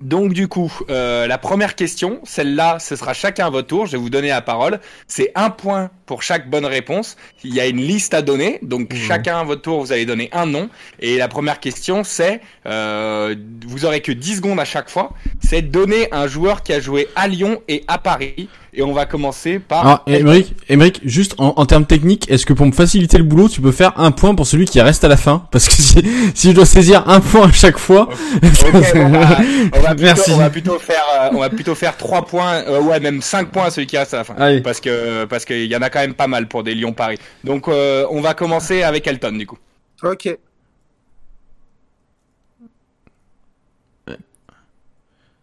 donc 0.00 0.32
du 0.32 0.46
coup, 0.46 0.72
la 0.88 1.38
première 1.38 1.74
question, 1.74 2.20
celle-là, 2.22 2.78
ce 2.78 2.94
sera 2.94 3.14
chacun 3.14 3.46
à 3.46 3.50
votre 3.50 3.66
tour. 3.66 3.86
Je 3.86 3.92
vais 3.92 3.98
vous 3.98 4.10
donner 4.10 4.28
la 4.28 4.42
parole. 4.42 4.78
C'est 5.08 5.32
un 5.34 5.50
point 5.50 5.90
pour 6.10 6.24
chaque 6.24 6.50
bonne 6.50 6.66
réponse. 6.66 7.16
Il 7.44 7.54
y 7.54 7.60
a 7.60 7.68
une 7.68 7.80
liste 7.80 8.14
à 8.14 8.22
donner, 8.22 8.58
donc 8.62 8.92
chacun 8.96 9.38
à 9.38 9.44
votre 9.44 9.62
tour, 9.62 9.78
vous 9.78 9.92
allez 9.92 10.06
donner 10.06 10.28
un 10.32 10.44
nom. 10.44 10.68
Et 10.98 11.18
la 11.18 11.28
première 11.28 11.60
question, 11.60 12.02
c'est, 12.02 12.40
euh, 12.66 13.36
vous 13.68 13.84
aurez 13.84 14.00
que 14.00 14.10
10 14.10 14.38
secondes 14.38 14.58
à 14.58 14.64
chaque 14.64 14.90
fois. 14.90 15.12
C'est 15.40 15.62
donner 15.62 16.08
un 16.10 16.26
joueur 16.26 16.64
qui 16.64 16.72
a 16.72 16.80
joué 16.80 17.06
à 17.14 17.28
Lyon 17.28 17.62
et 17.68 17.84
à 17.86 17.98
Paris. 17.98 18.48
Et 18.72 18.82
on 18.82 18.92
va 18.92 19.04
commencer 19.04 19.58
par. 19.58 19.86
Ah, 19.86 20.02
Emeric, 20.06 20.54
Emeric, 20.68 21.00
juste 21.04 21.34
en, 21.38 21.54
en 21.56 21.66
termes 21.66 21.86
techniques, 21.86 22.30
est-ce 22.30 22.46
que 22.46 22.52
pour 22.52 22.66
me 22.66 22.72
faciliter 22.72 23.18
le 23.18 23.24
boulot, 23.24 23.48
tu 23.48 23.60
peux 23.60 23.72
faire 23.72 23.92
un 23.98 24.12
point 24.12 24.34
pour 24.36 24.46
celui 24.46 24.64
qui 24.64 24.80
reste 24.80 25.02
à 25.02 25.08
la 25.08 25.16
fin? 25.16 25.46
Parce 25.50 25.66
que 25.66 25.74
si, 25.82 26.02
si 26.34 26.50
je 26.50 26.54
dois 26.54 26.66
saisir 26.66 27.08
un 27.08 27.20
point 27.20 27.48
à 27.48 27.52
chaque 27.52 27.78
fois, 27.78 28.08
bah, 28.42 28.48
on, 28.94 29.80
va 29.80 29.88
plutôt, 29.88 30.02
Merci. 30.02 30.30
on 30.32 30.36
va 30.36 30.50
plutôt 30.50 30.78
faire, 30.78 31.02
euh, 31.20 31.28
on 31.32 31.40
va 31.40 31.50
plutôt 31.50 31.74
faire 31.74 31.96
3 31.96 32.26
points, 32.26 32.62
euh, 32.68 32.80
ouais, 32.80 33.00
même 33.00 33.20
5 33.22 33.48
points 33.48 33.64
à 33.64 33.70
celui 33.70 33.88
qui 33.88 33.98
reste 33.98 34.14
à 34.14 34.18
la 34.18 34.24
fin. 34.24 34.34
Allez. 34.38 34.60
Parce 34.60 34.80
que, 34.80 35.24
parce 35.24 35.44
qu'il 35.44 35.66
y 35.66 35.74
en 35.74 35.82
a 35.82 35.90
quand 35.90 35.99
même 36.00 36.14
pas 36.14 36.26
mal 36.26 36.48
pour 36.48 36.62
des 36.62 36.74
Lyon-Paris. 36.74 37.18
Donc, 37.44 37.68
euh, 37.68 38.06
on 38.10 38.20
va 38.20 38.34
commencer 38.34 38.82
avec 38.82 39.06
Elton, 39.06 39.32
du 39.32 39.46
coup. 39.46 39.58
Ok. 40.02 40.36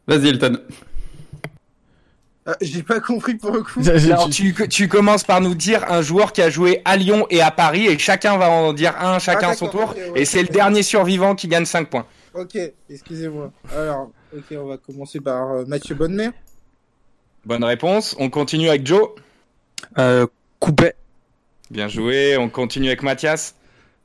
Vas-y, 0.08 0.30
Elton. 0.30 0.60
Ah, 2.46 2.56
J'ai 2.62 2.82
pas 2.82 3.02
compris 3.02 3.36
pour 3.36 3.52
le 3.52 3.62
coup. 3.62 3.82
Alors, 3.88 4.30
tu, 4.30 4.56
tu 4.70 4.88
commences 4.88 5.26
par 5.26 5.42
nous 5.42 5.54
dire 5.54 5.84
un 5.92 6.02
joueur 6.02 6.32
qui 6.32 6.42
a 6.42 6.50
joué 6.50 6.82
à 6.86 6.96
Lyon 6.96 7.28
et 7.30 7.42
à 7.42 7.52
Paris, 7.52 7.88
et 7.88 8.00
chacun 8.00 8.38
va 8.38 8.50
en 8.50 8.72
dire 8.72 8.96
un, 9.02 9.20
chacun 9.20 9.50
Ah, 9.50 9.52
à 9.52 9.56
son 9.56 9.68
tour, 9.68 9.94
et 10.16 10.24
c'est 10.24 10.42
le 10.42 10.48
dernier 10.48 10.82
survivant 10.82 11.36
qui 11.36 11.50
gagne 11.50 11.66
5 11.66 11.90
points. 11.90 12.06
Ok, 12.34 12.58
excusez-moi. 12.90 13.52
Alors, 13.76 14.12
ok, 14.34 14.46
on 14.52 14.66
va 14.68 14.78
commencer 14.78 15.20
par 15.20 15.52
euh, 15.52 15.66
Mathieu 15.66 15.94
Bonnemer. 15.96 16.30
Bonne 17.46 17.64
réponse. 17.64 18.16
On 18.20 18.30
continue 18.30 18.70
avec 18.70 18.86
Joe. 18.86 19.10
Euh, 19.98 20.26
Coupé. 20.60 20.94
Bien 21.70 21.88
joué. 21.88 22.38
On 22.38 22.50
continue 22.50 22.88
avec 22.88 23.04
Mathias. 23.04 23.56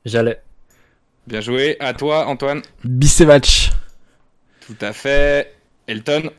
J'allais. 0.04 0.40
Bien 1.26 1.40
joué. 1.40 1.76
À 1.80 1.94
toi, 1.94 2.26
Antoine. 2.26 2.62
Bicevac. 2.84 3.70
Tout 4.66 4.76
à 4.80 4.92
fait. 4.92 5.54
Elton. 5.86 6.30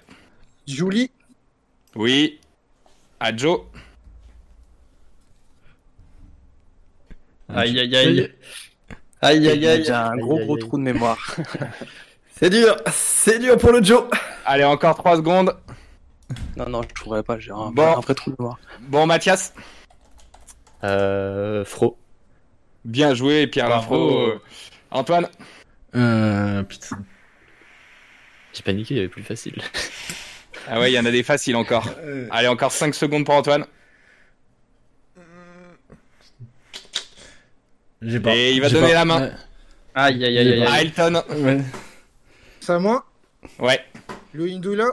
Julie. 0.68 1.12
Oui. 1.96 2.40
À 3.20 3.36
Joe. 3.36 3.62
Aïe, 7.50 7.80
aïe, 7.80 7.96
aïe. 7.96 8.32
Aïe, 9.22 9.48
aïe, 9.50 9.68
aïe. 9.68 9.84
J'ai 9.86 9.92
un 9.92 10.18
gros 10.18 10.38
aïe, 10.38 10.46
gros 10.46 10.56
aïe. 10.56 10.62
trou 10.62 10.78
de 10.78 10.84
mémoire. 10.84 11.36
C'est 12.36 12.50
dur, 12.50 12.76
c'est 12.92 13.38
dur 13.40 13.58
pour 13.58 13.72
le 13.72 13.82
Joe. 13.82 14.10
Allez, 14.46 14.64
encore 14.66 14.96
3 14.98 15.18
secondes. 15.18 15.56
non, 16.58 16.68
non, 16.68 16.82
je 16.82 16.94
trouverai 16.94 17.22
pas, 17.24 17.38
j'ai 17.40 17.52
un, 17.52 17.72
Bon. 17.72 17.96
un 17.96 18.00
vrai 18.02 18.16
trou 18.16 18.32
de 18.32 18.36
mémoire. 18.40 18.60
Bon, 18.82 19.06
Mathias. 19.06 19.54
Euh, 20.84 21.64
Fro. 21.66 21.98
Bien 22.86 23.14
joué, 23.14 23.48
Pierre. 23.48 23.70
Lafro. 23.70 24.28
Euh, 24.28 24.42
Antoine. 24.92 25.28
Euh, 25.96 26.64
putain. 26.64 27.00
J'ai 28.54 28.64
paniqué, 28.64 28.94
il 28.94 28.98
y 28.98 29.00
avait 29.00 29.10
plus 29.10 29.24
facile. 29.24 29.56
Ah 30.66 30.80
ouais, 30.80 30.90
il 30.92 30.96
y 30.96 31.00
en 31.00 31.04
a 31.04 31.12
des 31.12 31.24
faciles 31.24 31.58
encore. 31.58 31.90
Euh, 32.00 32.26
Allez, 32.32 32.48
encore 32.48 32.72
5 32.72 32.96
secondes 32.96 33.26
pour 33.26 33.36
Antoine. 33.36 33.66
J'ai 38.02 38.22
Et 38.28 38.54
il 38.54 38.62
va 38.62 38.70
donner 38.70 38.88
pas. 38.88 38.94
la 38.94 39.06
main. 39.06 39.32
Aïe, 39.94 40.24
aïe, 40.24 40.38
aïe, 40.38 40.54
aïe. 40.54 40.64
À 40.64 40.72
aïe. 40.74 40.86
Elton. 40.86 41.22
Ouais. 41.30 41.42
ouais. 41.44 41.62
c'est 42.62 42.72
à 42.72 42.80
moi. 42.80 43.06
Ouais. 43.60 43.80
Louis 44.34 44.58
Ndoula. 44.58 44.86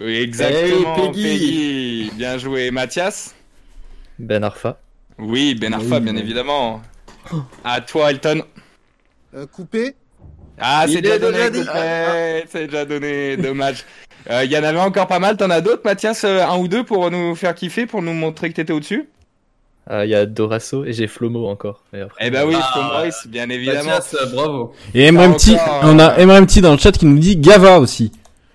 Oui, 0.00 0.18
exactement. 0.18 0.94
Hey, 0.96 1.06
Peggy. 1.12 1.22
Peggy. 1.22 2.10
Bien 2.14 2.38
joué, 2.38 2.70
Mathias. 2.70 3.34
Ben 4.20 4.44
Arfa. 4.44 4.78
Oui, 5.22 5.54
Ben 5.54 5.72
Arfa, 5.74 6.00
bien 6.00 6.16
évidemment. 6.16 6.82
À 7.64 7.80
toi, 7.80 8.10
Elton. 8.10 8.42
Euh, 9.34 9.46
Coupé. 9.46 9.94
Ah, 10.60 10.84
c'est 10.88 11.00
déjà 11.00 11.18
donné. 11.18 11.38
C'est 12.50 12.66
déjà 12.66 12.84
donné. 12.84 13.36
Dommage. 13.36 13.84
Euh, 14.30 14.44
Il 14.44 14.52
y 14.52 14.56
en 14.56 14.62
avait 14.62 14.78
encore 14.78 15.08
pas 15.08 15.18
mal. 15.18 15.36
T'en 15.36 15.50
as 15.50 15.60
d'autres, 15.60 15.82
Mathias, 15.84 16.22
euh, 16.22 16.44
un 16.46 16.56
ou 16.56 16.68
deux 16.68 16.84
pour 16.84 17.10
nous 17.10 17.34
faire 17.34 17.56
kiffer, 17.56 17.86
pour 17.86 18.02
nous 18.02 18.12
montrer 18.12 18.50
que 18.50 18.54
t'étais 18.54 18.72
au-dessus? 18.72 19.08
Euh, 19.90 20.04
Il 20.04 20.10
y 20.12 20.14
a 20.14 20.26
Dorasso 20.26 20.84
et 20.84 20.92
j'ai 20.92 21.08
Flomo 21.08 21.48
encore. 21.48 21.82
Et 21.92 22.02
après- 22.02 22.24
Eh 22.24 22.30
ben 22.30 22.46
oui, 22.46 22.54
Ah, 22.56 22.70
Flo 22.72 22.82
Maurice, 22.84 23.26
bien 23.26 23.48
évidemment. 23.50 23.82
Mathias, 23.90 24.14
euh, 24.22 24.26
bravo. 24.32 24.74
Et 24.94 25.10
MRMT, 25.10 25.54
encore, 25.60 25.80
on 25.82 25.98
a 25.98 26.20
euh, 26.20 26.24
MRMT 26.24 26.60
dans 26.60 26.70
le 26.70 26.78
chat 26.78 26.92
qui 26.92 27.04
nous 27.04 27.18
dit 27.18 27.36
Gava 27.36 27.80
aussi. 27.80 28.12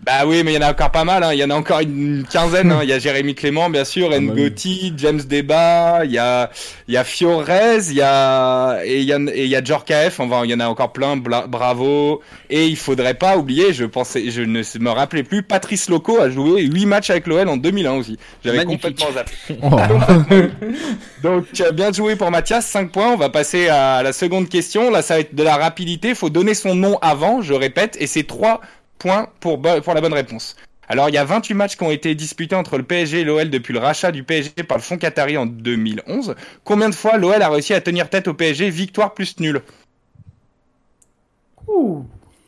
Bah 0.08 0.26
oui, 0.26 0.42
mais 0.46 0.54
il 0.54 0.56
y 0.56 0.58
en 0.58 0.68
a 0.68 0.72
encore 0.72 0.90
pas 0.92 1.04
mal. 1.04 1.22
hein. 1.22 1.34
Il 1.34 1.38
y 1.40 1.44
en 1.44 1.50
a 1.50 1.54
encore 1.56 1.82
une 1.82 2.24
quinzaine. 2.32 2.72
hein. 2.72 2.80
Il 2.82 2.88
y 2.90 2.94
a 2.94 3.00
Jérémy 3.00 3.36
Clément, 3.36 3.70
bien 3.70 3.84
sûr, 3.84 4.08
Ah 4.14 4.20
bah 4.20 4.32
oui. 4.34 4.42
Ngoti, 4.42 4.94
James 4.96 5.20
Deba, 5.22 6.06
il 6.06 6.12
y 6.12 6.18
a, 6.18 6.50
il 6.88 6.94
y 6.94 6.98
a 6.98 7.04
Fiorez, 7.04 7.80
il 7.90 7.96
y 7.96 8.02
a 8.02 8.80
et 8.86 9.00
il 9.02 9.04
y 9.06 9.12
a 9.12 9.18
et 9.34 9.44
il 9.44 9.50
y 9.50 9.56
a 9.58 9.62
Djorkaeff. 9.62 10.22
Enfin, 10.22 10.42
il 10.46 10.52
y 10.52 10.54
en 10.54 10.62
a 10.62 10.68
encore 10.68 10.94
plein. 10.94 11.18
Bla- 11.18 11.46
bravo. 11.48 12.22
Et 12.50 12.68
il 12.68 12.78
faudrait 12.78 13.16
pas 13.16 13.36
oublier, 13.36 13.74
je 13.74 13.84
pensais, 13.84 14.32
je 14.32 14.42
ne 14.44 14.62
me 14.80 14.90
rappelais 14.90 15.24
plus, 15.24 15.44
Patrice 15.44 15.90
Loco 15.90 16.22
a 16.22 16.30
joué 16.30 16.62
8 16.64 16.86
matchs 16.86 17.10
avec 17.10 17.28
l'OL 17.28 17.50
en 17.50 17.58
2001 17.58 17.92
aussi. 17.96 18.18
J'avais 18.46 18.64
complètement 18.64 19.08
zappé. 19.14 19.32
Oh. 19.62 19.76
Donc 21.24 21.46
euh, 21.62 21.72
bien 21.72 21.92
joué 21.92 22.16
pour 22.16 22.32
Mathias, 22.32 22.66
5 22.68 22.92
points. 22.92 23.12
On 23.14 23.18
va 23.18 23.30
passer 23.30 23.68
à 23.68 24.04
la 24.04 24.14
seconde 24.14 24.48
question. 24.50 24.92
Là, 24.92 25.02
ça 25.02 25.16
va 25.16 25.20
être 25.22 25.36
de 25.36 25.44
la 25.44 25.58
rapidité. 25.58 26.16
faut 26.16 26.30
donner 26.30 26.54
son 26.54 26.76
nom 26.76 26.98
avant, 27.02 27.42
je 27.42 27.54
répète, 27.54 27.98
et 28.00 28.08
c'est 28.08 28.24
3 28.24 28.62
points 28.98 29.28
pour, 29.40 29.58
bo- 29.58 29.82
pour 29.82 29.94
la 29.94 30.02
bonne 30.02 30.14
réponse. 30.14 30.56
Alors, 30.90 31.10
il 31.10 31.16
y 31.16 31.18
a 31.18 31.26
28 31.26 31.54
matchs 31.54 31.76
qui 31.76 31.84
ont 31.84 31.92
été 31.92 32.16
disputés 32.16 32.56
entre 32.56 32.78
le 32.78 32.84
PSG 32.84 33.20
et 33.22 33.24
l'OL 33.26 33.50
depuis 33.50 33.74
le 33.74 33.80
rachat 33.80 34.12
du 34.14 34.24
PSG 34.24 34.64
par 34.68 34.78
le 34.78 34.84
Fonds 34.84 34.98
Qatari 34.98 35.36
en 35.38 35.46
2011. 35.46 36.36
Combien 36.64 36.88
de 36.90 36.96
fois 36.96 37.18
l'OL 37.18 37.42
a 37.42 37.50
réussi 37.50 37.74
à 37.74 37.82
tenir 37.82 38.10
tête 38.10 38.28
au 38.30 38.34
PSG, 38.34 38.70
victoire 38.70 39.14
plus 39.14 39.38
nul 39.40 39.62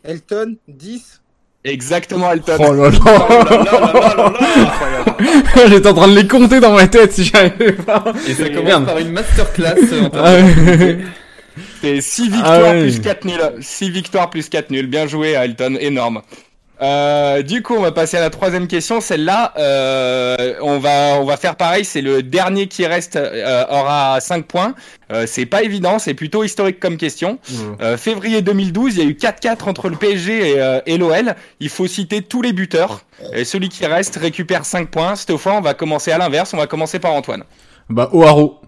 Elton, 0.06 0.56
10. 0.68 1.22
Exactement, 1.66 2.32
Elton. 2.32 2.56
Oh 2.60 2.74
là 2.74 2.90
là 2.90 4.34
J'étais 5.68 5.90
en 5.90 5.94
train 5.94 6.08
de 6.08 6.16
les 6.16 6.26
compter 6.28 6.62
dans 6.62 6.74
ma 6.74 6.88
tête 6.88 7.12
si 7.12 7.26
j'arrivais 7.26 7.74
pas. 7.74 8.06
Et 8.28 8.34
ça 8.34 8.50
commence 8.50 8.86
par 8.86 8.98
une 8.98 9.12
masterclass 9.12 9.76
euh, 9.92 10.08
en 10.08 10.10
termes 11.60 11.68
Ah 11.84 11.88
de- 11.88 11.94
ouais. 11.94 11.96
C'est 11.96 12.02
6 12.02 12.24
victoires 12.30 12.62
Ah 12.66 12.72
ouais. 12.74 12.82
plus 12.82 13.00
4 13.02 13.26
nuls. 13.26 13.42
6 13.62 13.90
victoires 13.90 14.30
plus 14.30 14.50
4 14.50 14.70
nuls. 14.72 14.88
Bien 14.88 15.08
joué, 15.08 15.32
Elton. 15.32 15.76
Énorme. 15.80 16.22
Euh, 16.82 17.42
du 17.42 17.62
coup, 17.62 17.76
on 17.76 17.82
va 17.82 17.92
passer 17.92 18.16
à 18.16 18.22
la 18.22 18.30
troisième 18.30 18.66
question. 18.66 19.02
Celle-là, 19.02 19.54
euh, 19.58 20.54
on 20.62 20.80
va 20.80 21.18
on 21.20 21.26
va 21.26 21.36
faire 21.36 21.58
pareil. 21.58 21.84
C'est 21.84 22.00
le 22.00 22.24
dernier 22.24 22.68
qui 22.68 22.86
reste 22.86 23.18
euh, 23.18 23.66
aura 23.70 24.18
5 24.22 24.46
points. 24.46 24.76
Euh, 25.12 25.26
c'est 25.28 25.46
pas 25.46 25.62
évident. 25.64 26.00
C'est 26.00 26.14
plutôt 26.14 26.42
historique 26.46 26.80
comme 26.80 26.96
question. 26.96 27.38
Euh, 27.82 27.98
février 27.98 28.42
2012, 28.42 28.96
il 28.96 29.04
y 29.04 29.06
a 29.06 29.10
eu 29.10 29.14
4-4 29.14 29.68
entre 29.68 29.90
le 29.90 29.98
PSG 29.98 30.52
et, 30.52 30.62
euh, 30.62 30.80
et 30.86 30.98
l'OL. 30.98 31.36
Il 31.60 31.68
faut 31.68 31.86
citer 31.88 32.22
tous 32.22 32.42
les 32.42 32.54
buteurs. 32.54 33.02
Et 33.34 33.44
celui 33.44 33.68
qui 33.68 33.86
reste 33.86 34.16
récupère 34.16 34.64
5 34.64 34.90
points. 34.90 35.18
Cette 35.18 35.36
fois, 35.36 35.56
on 35.56 35.62
va 35.62 35.74
commencer 35.74 36.14
à 36.14 36.18
l'inverse. 36.18 36.54
On 36.54 36.58
va 36.58 36.68
commencer 36.68 37.00
par 37.00 37.12
Antoine. 37.12 37.44
Bah, 37.90 38.08
O'Haro. 38.14 38.62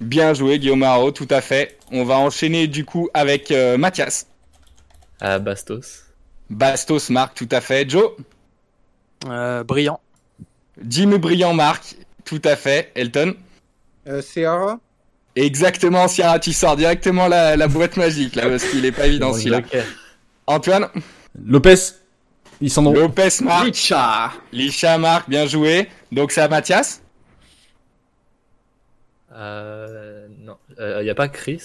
Bien 0.00 0.32
joué, 0.32 0.58
Guillaume 0.58 0.82
Haro, 0.82 1.10
tout 1.10 1.26
à 1.30 1.40
fait. 1.40 1.78
On 1.90 2.04
va 2.04 2.18
enchaîner 2.18 2.66
du 2.66 2.84
coup 2.84 3.08
avec 3.14 3.50
euh, 3.50 3.76
Mathias. 3.76 4.26
À 5.20 5.38
Bastos. 5.38 6.04
Bastos 6.50 7.10
Marc, 7.10 7.34
tout 7.34 7.48
à 7.50 7.60
fait. 7.60 7.88
Joe. 7.88 8.12
Euh, 9.26 9.64
brillant. 9.64 10.00
Jimmy 10.86 11.18
Brillant 11.18 11.54
Marc, 11.54 11.96
tout 12.24 12.40
à 12.44 12.54
fait. 12.54 12.92
Elton. 12.94 13.34
Euh, 14.06 14.22
Seara. 14.22 14.78
Exactement, 15.34 16.08
Sierra, 16.08 16.38
tu 16.38 16.52
sors 16.52 16.76
directement 16.76 17.28
la, 17.28 17.56
la 17.56 17.68
boîte 17.68 17.96
magique 17.96 18.34
là, 18.34 18.48
parce 18.48 18.64
qu'il 18.64 18.84
est 18.84 18.92
pas 18.92 19.06
évident 19.06 19.32
celui-là. 19.32 19.60
Antoine. 20.46 20.88
Lopez. 21.44 21.74
Lisandro. 22.60 22.92
Lopez 22.92 23.28
Marc. 23.42 23.64
Richa. 23.66 24.32
Lisha 24.52 24.98
Marc, 24.98 25.28
bien 25.28 25.46
joué. 25.46 25.88
Donc 26.10 26.32
c'est 26.32 26.40
à 26.40 26.48
Mathias. 26.48 27.02
Euh, 29.38 30.26
non, 30.40 30.56
il 30.78 31.06
y 31.06 31.10
a 31.10 31.14
pas 31.14 31.28
Chris? 31.28 31.62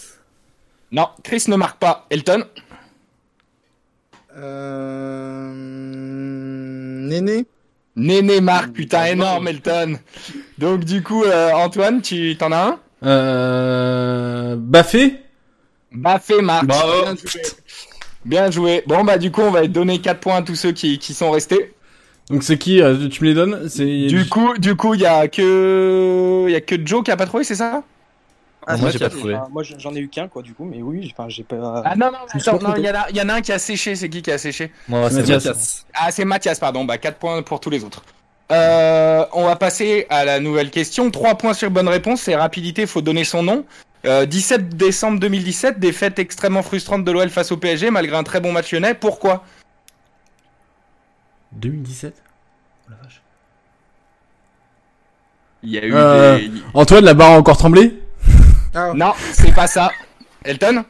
Non, 0.91 1.09
Chris 1.23 1.45
ne 1.47 1.55
marque 1.55 1.79
pas. 1.79 2.05
Elton? 2.11 2.45
Euh... 4.37 5.51
Néné? 7.13 7.45
Néné 7.95 8.41
Marc, 8.41 8.71
putain, 8.71 9.05
énorme 9.05 9.47
Elton. 9.47 9.99
Donc 10.57 10.83
du 10.83 11.03
coup, 11.03 11.23
euh, 11.23 11.51
Antoine, 11.51 12.01
tu 12.01 12.35
t'en 12.37 12.51
as 12.51 12.63
un? 12.65 12.79
Euh, 13.03 14.55
Baffé. 14.57 15.21
Baffé 15.91 16.41
Marc. 16.41 16.65
Bravo. 16.65 17.03
Bien 17.03 17.15
joué. 17.15 17.41
Bien 18.25 18.51
joué. 18.51 18.83
Bon 18.87 19.03
bah 19.03 19.17
du 19.17 19.31
coup, 19.31 19.41
on 19.41 19.51
va 19.51 19.67
donner 19.67 19.99
4 19.99 20.19
points 20.19 20.37
à 20.37 20.41
tous 20.41 20.55
ceux 20.55 20.71
qui, 20.71 20.97
qui 20.97 21.13
sont 21.13 21.29
restés. 21.29 21.72
Donc 22.29 22.43
c'est 22.43 22.57
qui 22.57 22.81
euh, 22.81 23.07
Tu 23.09 23.23
me 23.23 23.29
les 23.29 23.35
donnes? 23.35 23.67
C'est 23.69 24.07
Du 24.07 24.27
coup, 24.29 24.57
du 24.57 24.75
coup, 24.75 24.93
il 24.93 25.01
y 25.01 25.05
a 25.05 25.27
que 25.27 26.45
il 26.47 26.51
y 26.51 26.55
a 26.55 26.61
que 26.61 26.75
Joe 26.85 27.03
qui 27.03 27.11
a 27.11 27.17
pas 27.17 27.25
trouvé, 27.25 27.43
c'est 27.43 27.55
ça? 27.55 27.83
Ah, 28.65 28.77
moi 28.77 28.89
j'ai 28.91 28.99
pas 28.99 29.09
trouvé. 29.09 29.35
Enfin, 29.35 29.47
moi 29.51 29.61
je- 29.63 29.73
j'en 29.77 29.93
ai 29.93 29.99
eu 29.99 30.07
qu'un 30.07 30.29
quoi 30.29 30.41
du 30.41 30.53
coup, 30.53 30.63
mais 30.63 30.81
oui, 30.81 31.13
j'ai 31.27 31.43
pas. 31.43 31.81
Ah 31.83 31.95
non 31.97 32.11
non, 32.11 32.19
attends, 32.33 32.59
non, 32.61 32.73
il 32.77 32.83
y 32.85 32.89
en 32.89 32.95
a 32.95 33.05
il 33.09 33.17
y 33.17 33.21
en 33.21 33.27
a 33.27 33.33
un 33.33 33.41
qui 33.41 33.51
a 33.51 33.59
séché, 33.59 33.95
c'est 33.95 34.07
qui 34.07 34.21
qui 34.21 34.31
a 34.31 34.37
séché? 34.37 34.71
Moi, 34.87 35.09
c'est 35.09 35.17
Mathias. 35.17 35.45
Mathias. 35.45 35.85
Ah, 35.93 36.11
c'est 36.11 36.23
Mathias, 36.25 36.59
pardon. 36.59 36.85
Bah 36.85 36.97
4 36.97 37.17
points 37.17 37.41
pour 37.41 37.59
tous 37.59 37.69
les 37.69 37.83
autres. 37.83 38.03
Euh, 38.53 39.25
on 39.33 39.45
va 39.45 39.55
passer 39.57 40.05
à 40.09 40.23
la 40.23 40.39
nouvelle 40.39 40.69
question. 40.69 41.11
3 41.11 41.35
points 41.35 41.53
sur 41.53 41.69
bonne 41.71 41.87
réponse, 41.89 42.21
c'est 42.21 42.35
rapidité, 42.35 42.85
faut 42.85 43.01
donner 43.01 43.25
son 43.25 43.43
nom. 43.43 43.65
Euh, 44.05 44.25
17 44.25 44.75
décembre 44.77 45.19
2017, 45.19 45.79
défaite 45.79 46.19
extrêmement 46.19 46.61
frustrante 46.63 47.03
de 47.03 47.11
l'OL 47.11 47.29
face 47.29 47.51
au 47.51 47.57
PSG 47.57 47.89
malgré 47.89 48.15
un 48.15 48.23
très 48.23 48.39
bon 48.41 48.51
match 48.53 48.71
lyonnais. 48.71 48.93
Pourquoi? 48.93 49.43
2017. 51.53 52.13
Oh 52.87 52.91
la 52.91 52.95
vache. 53.03 53.21
Il 55.63 55.69
y 55.71 55.77
a 55.77 55.85
eu 55.85 55.93
Euh. 55.93 56.37
des... 56.39 56.51
Antoine, 56.73 57.05
la 57.05 57.13
barre 57.13 57.31
a 57.33 57.37
encore 57.37 57.57
tremblé? 57.57 58.01
Ah, 58.73 58.91
Non, 58.95 59.13
c'est 59.33 59.53
pas 59.53 59.67
ça. 59.67 59.91
Elton? 60.43 60.83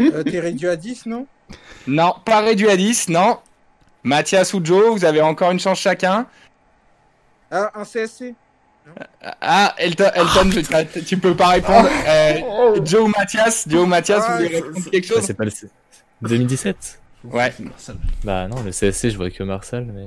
Euh, 0.00 0.22
t'es 0.24 0.40
réduit 0.40 0.68
à 0.68 0.76
10, 0.76 1.06
non? 1.06 1.26
Non, 1.86 2.14
pas 2.24 2.40
réduit 2.40 2.68
à 2.68 2.76
10, 2.76 3.08
non. 3.08 3.38
Mathias 4.02 4.52
ou 4.52 4.60
Joe, 4.64 4.90
vous 4.98 5.04
avez 5.04 5.20
encore 5.22 5.52
une 5.52 5.60
chance 5.60 5.78
chacun. 5.78 6.26
Ah, 7.50 7.70
un 7.74 7.84
CSC. 7.84 8.34
Ah, 9.40 9.74
Elton, 9.78 10.10
Elton 10.14 10.50
tu, 10.92 11.04
tu 11.04 11.16
peux 11.18 11.36
pas 11.36 11.48
répondre. 11.48 11.88
Euh, 12.08 12.80
Joe 12.84 13.02
ou 13.02 13.06
Mathias, 13.16 13.64
Joe 13.68 13.82
ou 13.82 13.86
Mathias, 13.86 14.24
Ah, 14.26 14.30
vous 14.32 14.36
voulez 14.38 14.48
c'est- 14.48 14.54
répondre 14.64 14.90
quelque 14.90 15.06
chose? 15.06 15.20
c'est 15.22 15.34
pas 15.34 15.44
le 15.44 15.50
C- 15.50 15.68
2017 16.22 17.00
Ouais. 17.24 17.52
Bah 18.24 18.48
non, 18.48 18.56
le 18.64 18.70
CSC, 18.72 19.10
je 19.10 19.16
vois 19.16 19.30
que 19.30 19.42
Marcel, 19.42 19.86
mais 19.94 20.06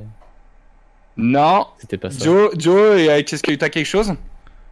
Non. 1.18 1.68
c'était 1.80 1.98
pas 1.98 2.12
ça. 2.12 2.24
Joe, 2.24 2.52
Joe, 2.58 3.00
et, 3.00 3.10
euh, 3.10 3.22
qu'est-ce 3.26 3.44
que 3.44 3.54
t'as 3.54 3.70
quelque 3.70 3.86
chose? 3.86 4.14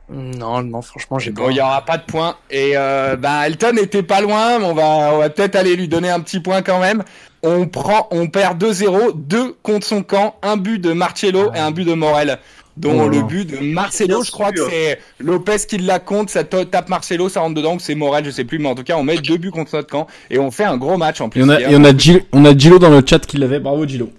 Non, 0.10 0.62
non, 0.62 0.82
franchement, 0.82 1.18
j'ai 1.18 1.32
Bon, 1.32 1.46
pas. 1.46 1.52
il 1.52 1.58
y 1.58 1.62
aura 1.62 1.84
pas 1.86 1.98
de 1.98 2.04
points. 2.04 2.36
Et 2.52 2.74
euh, 2.76 3.16
bah, 3.16 3.48
Elton 3.48 3.78
était 3.78 4.04
pas 4.04 4.20
loin, 4.20 4.60
mais 4.60 4.66
on 4.66 4.74
va, 4.74 4.84
on 5.14 5.18
va 5.20 5.30
peut-être 5.30 5.56
aller 5.56 5.76
lui 5.78 5.88
donner 5.88 6.10
un 6.10 6.20
petit 6.20 6.42
point 6.42 6.62
quand 6.62 6.80
même. 6.80 7.04
On 7.42 7.68
prend, 7.68 8.08
on 8.12 8.28
perd 8.28 8.62
2-0, 8.62 9.14
2 9.16 9.54
contre 9.64 9.88
son 9.88 10.04
camp, 10.04 10.36
un 10.44 10.58
but 10.58 10.80
de 10.80 10.92
Marcello 10.94 11.52
et 11.56 11.60
un 11.60 11.72
but 11.72 11.86
de 11.86 11.94
Morel. 11.94 12.38
Dont 12.76 13.04
Oh 13.04 13.08
le 13.08 13.22
but 13.22 13.46
de 13.46 13.60
Marcelo, 13.60 14.24
je 14.24 14.32
crois 14.32 14.52
que 14.52 14.68
c'est 14.68 15.00
Lopez 15.20 15.58
qui 15.68 15.78
la 15.78 16.00
compte, 16.00 16.32
ça 16.32 16.44
tape 16.44 16.90
Marcelo, 16.90 17.30
ça 17.30 17.42
rentre 17.42 17.54
dedans, 17.54 17.78
c'est 17.78 17.94
Morel, 17.94 18.26
je 18.26 18.32
sais 18.32 18.46
plus, 18.46 18.58
mais 18.58 18.68
en 18.68 18.74
tout 18.74 18.84
cas 18.84 18.96
on 18.98 19.04
met 19.04 19.18
deux 19.18 19.38
buts 19.38 19.52
contre 19.52 19.76
notre 19.76 19.90
camp 19.92 20.08
et 20.32 20.40
on 20.40 20.50
fait 20.50 20.64
un 20.64 20.78
gros 20.78 20.98
match 20.98 21.22
en 21.22 21.30
plus. 21.30 21.42
Et 21.42 21.44
on 21.44 21.50
a, 21.50 21.60
et 21.62 21.76
on 21.76 21.84
a, 21.84 21.96
Gil- 21.96 22.26
on 22.32 22.44
a 22.46 22.58
Gilo 22.58 22.80
dans 22.80 22.90
le 22.90 23.04
chat 23.06 23.20
qui 23.26 23.38
l'avait. 23.38 23.60
Bravo 23.60 23.86
Gilo. 23.88 24.12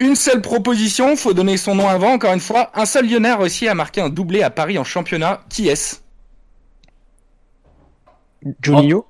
Une 0.00 0.16
seule 0.16 0.40
proposition, 0.40 1.14
faut 1.14 1.34
donner 1.34 1.58
son 1.58 1.74
nom 1.74 1.86
avant, 1.86 2.12
encore 2.14 2.32
une 2.32 2.40
fois. 2.40 2.70
Un 2.74 2.86
seul 2.86 3.06
Lyonnais 3.06 3.28
a 3.28 3.36
réussi 3.36 3.68
à 3.68 3.74
marquer 3.74 4.00
un 4.00 4.08
doublé 4.08 4.42
à 4.42 4.48
Paris 4.48 4.78
en 4.78 4.84
championnat. 4.84 5.42
Qui 5.50 5.68
est-ce? 5.68 5.96
Juninho 8.62 9.04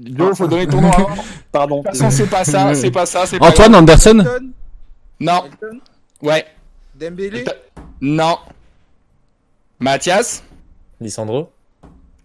Joe, 0.00 0.36
faut 0.36 0.46
donner 0.46 0.68
ton 0.68 0.80
nom 0.80 0.90
avant. 0.92 1.08
De 1.14 1.20
Pardon. 1.52 1.82
toute 1.82 1.96
façon, 1.96 2.10
c'est 2.10 2.30
pas 2.30 2.44
ça, 2.44 2.72
c'est 2.76 2.92
pas 2.92 3.06
ça, 3.06 3.26
c'est 3.26 3.38
pas 3.40 3.48
Antoine 3.48 3.74
Anderson. 3.74 4.24
Non. 5.18 5.42
Ouais, 6.24 6.46
Dembélé? 6.94 7.44
non. 8.00 8.38
Mathias? 9.80 10.42
Lisandro? 11.00 11.50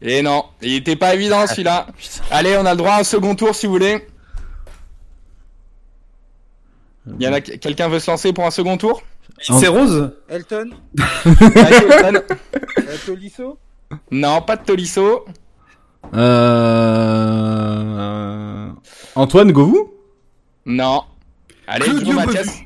Et 0.01 0.21
non, 0.21 0.45
il 0.61 0.75
était 0.75 0.95
pas 0.95 1.13
évident 1.13 1.45
celui-là. 1.45 1.87
Allez, 2.31 2.55
on 2.57 2.65
a 2.65 2.71
le 2.71 2.77
droit 2.77 2.93
à 2.93 2.99
un 3.01 3.03
second 3.03 3.35
tour 3.35 3.53
si 3.53 3.65
vous 3.65 3.73
voulez. 3.73 4.07
Il 7.07 7.21
y 7.23 7.27
en 7.27 7.33
a 7.33 7.41
quelqu'un 7.41 7.89
veut 7.89 7.99
se 7.99 8.09
lancer 8.11 8.31
pour 8.33 8.45
un 8.45 8.51
second 8.51 8.77
tour? 8.77 9.01
C'est 9.41 9.67
Rose 9.67 10.13
Elton? 10.29 10.69
Euh, 12.85 12.97
Tolisso? 13.05 13.57
Non, 14.11 14.41
pas 14.41 14.55
de 14.57 14.63
Tolisso. 14.65 15.25
euh... 16.13 17.09
Antoine 19.15 19.51
Govou 19.51 19.93
Non. 20.65 21.03
Allez, 21.67 21.85
Claudio 21.85 22.13
Mathias. 22.13 22.61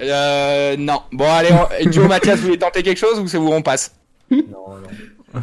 Euh, 0.00 0.76
non. 0.78 1.00
Bon, 1.12 1.24
allez, 1.30 1.50
on... 1.52 1.90
Joe 1.90 2.06
Mathias, 2.08 2.38
vous 2.38 2.46
voulez 2.46 2.58
tenter 2.58 2.82
quelque 2.82 2.98
chose 2.98 3.18
ou 3.18 3.26
c'est 3.26 3.38
vous 3.38 3.48
on 3.52 3.62
passe 3.62 3.92
Non, 4.30 4.40
non. 4.44 5.40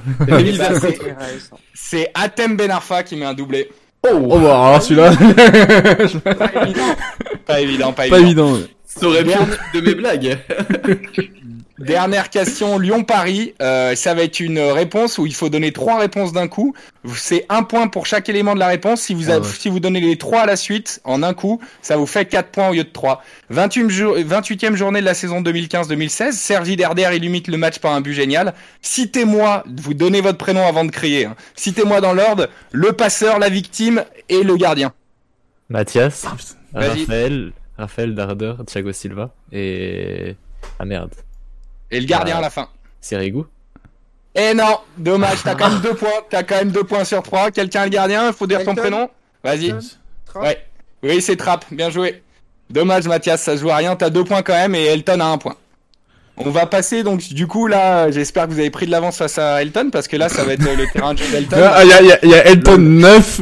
C'est- 0.80 1.00
C'est 1.74 2.12
Atem 2.14 2.56
Ben 2.58 2.72
Arfa 2.72 3.04
qui 3.04 3.16
met 3.16 3.26
un 3.26 3.34
doublé. 3.34 3.70
Oh 4.08 4.38
bah 4.40 4.68
alors 4.68 4.82
celui-là, 4.84 5.12
Pas 6.36 6.62
évident. 6.64 6.96
Pas 7.46 7.62
évident, 7.62 7.94
pas 7.94 8.08
pas 8.08 8.20
évident. 8.20 8.56
évident. 8.56 8.68
Ça 8.86 9.08
aurait 9.08 9.22
être 9.22 9.74
de 9.74 9.82
mes 9.82 9.96
blagues. 9.96 10.38
Dernière 11.78 12.30
question, 12.30 12.80
Lyon-Paris. 12.80 13.54
Euh, 13.62 13.96
ça 13.96 14.14
va 14.14 14.24
être 14.24 14.40
une 14.40 14.60
réponse 14.60 15.18
où 15.18 15.26
il 15.26 15.34
faut 15.34 15.50
donner 15.50 15.74
trois 15.74 16.00
réponses 16.00 16.32
d'un 16.32 16.48
coup. 16.48 16.74
C'est 17.16 17.46
un 17.50 17.64
point 17.64 17.88
pour 17.90 18.06
chaque 18.06 18.30
élément 18.30 18.54
de 18.54 18.60
la 18.60 18.68
réponse. 18.68 19.02
Si 19.02 19.14
vous, 19.14 19.30
Ah 19.30 19.34
avez- 19.36 19.46
ouais. 19.46 19.54
si 19.60 19.68
vous 19.70 19.82
donnez 19.82 20.00
les 20.00 20.18
trois 20.18 20.42
à 20.42 20.46
la 20.46 20.56
suite, 20.56 21.02
en 21.04 21.22
un 21.22 21.34
coup, 21.34 21.60
ça 21.82 21.98
vous 21.98 22.06
fait 22.06 22.26
4 22.26 22.50
points 22.50 22.70
au 22.70 22.74
lieu 22.74 22.86
de 22.86 22.90
3. 22.90 23.22
28e, 23.50 23.90
jour- 23.90 24.16
28e 24.18 24.76
journée 24.76 25.02
de 25.02 25.06
la 25.06 25.14
saison 25.14 25.42
2015-2016. 25.42 26.32
Sergi 26.38 26.78
Derder 26.78 27.10
illimite 27.14 27.50
le 27.50 27.58
match 27.58 27.80
par 27.80 27.92
un 27.94 28.00
but 28.00 28.14
génial. 28.14 28.54
Citez-moi, 28.82 29.66
vous 29.78 29.94
donnez 29.94 30.22
votre 30.22 30.38
prénom 30.38 30.66
avant 30.66 30.86
de 30.86 30.92
crier. 30.92 31.26
hein. 31.26 31.36
Citez-moi 31.56 32.00
dans 32.00 32.14
l'ordre 32.14 32.48
le 32.72 32.94
passeur, 32.94 33.38
la 33.38 33.50
victime 33.50 34.06
et 34.30 34.44
le 34.44 34.56
gardien. 34.56 34.94
Mathias. 35.70 36.26
Raphaël, 36.74 37.52
Raphaël 37.78 38.16
Darder, 38.16 38.54
Thiago 38.66 38.94
Silva 38.94 39.34
et. 39.52 40.36
Ah 40.80 40.86
merde, 40.86 41.12
Et 41.92 42.00
le 42.00 42.06
gardien 42.06 42.36
Ah. 42.36 42.40
à 42.40 42.42
la 42.42 42.50
fin. 42.50 42.68
c'est 43.02 43.18
Rigou 43.18 43.46
Eh 44.36 44.54
non, 44.54 44.80
dommage, 44.98 45.40
t'as 45.44 45.56
quand 45.56 45.70
même 45.70 45.80
deux 45.82 45.94
points, 45.94 46.10
t'as 46.30 46.44
quand 46.44 46.56
même 46.56 46.72
deux 46.72 46.84
points 46.84 47.04
sur 47.06 47.22
trois. 47.24 47.52
Quelqu'un 47.52 47.82
a 47.82 47.86
le 47.86 47.90
gardien, 47.92 48.34
faut 48.34 48.48
dire 48.48 48.60
ton 48.64 48.72
Elton 48.72 48.82
prénom. 48.82 49.10
Vas-y. 49.44 49.74
Ouais. 50.36 50.66
Oui, 51.04 51.22
c'est 51.22 51.36
Trapp, 51.36 51.66
bien 51.72 51.90
joué. 51.90 52.22
Dommage 52.70 53.06
Mathias, 53.08 53.42
ça 53.44 53.56
se 53.56 53.62
joue 53.62 53.70
à 53.70 53.76
rien, 53.78 53.96
t'as 53.96 54.10
deux 54.10 54.24
points 54.24 54.42
quand 54.42 54.54
même 54.56 54.74
et 54.76 54.86
Elton 54.86 55.20
a 55.20 55.26
un 55.26 55.38
point. 55.38 55.56
On 56.38 56.50
va 56.50 56.66
passer 56.66 57.04
donc 57.04 57.20
du 57.22 57.48
coup 57.48 57.68
là, 57.68 58.12
j'espère 58.12 58.46
que 58.48 58.52
vous 58.52 58.60
avez 58.60 58.70
pris 58.72 58.86
de 58.88 58.92
l'avance 58.92 59.18
face 59.20 59.38
à 59.38 59.62
Elton 59.62 59.90
parce 59.90 60.10
que 60.10 60.18
là 60.18 60.28
ça 60.28 60.44
va 60.44 60.52
être 60.54 60.64
le 60.64 60.86
terrain 60.92 61.14
de 61.14 61.20
jeu 61.20 61.32
d'Elton. 61.32 61.56
Ah, 61.64 61.84
Il 61.84 61.90
y, 61.90 61.94
a, 61.94 62.02
y 62.02 62.12
a- 62.12 62.26
y 62.26 62.34
a 62.34 62.46
Elton 62.48 62.78
9, 62.78 63.40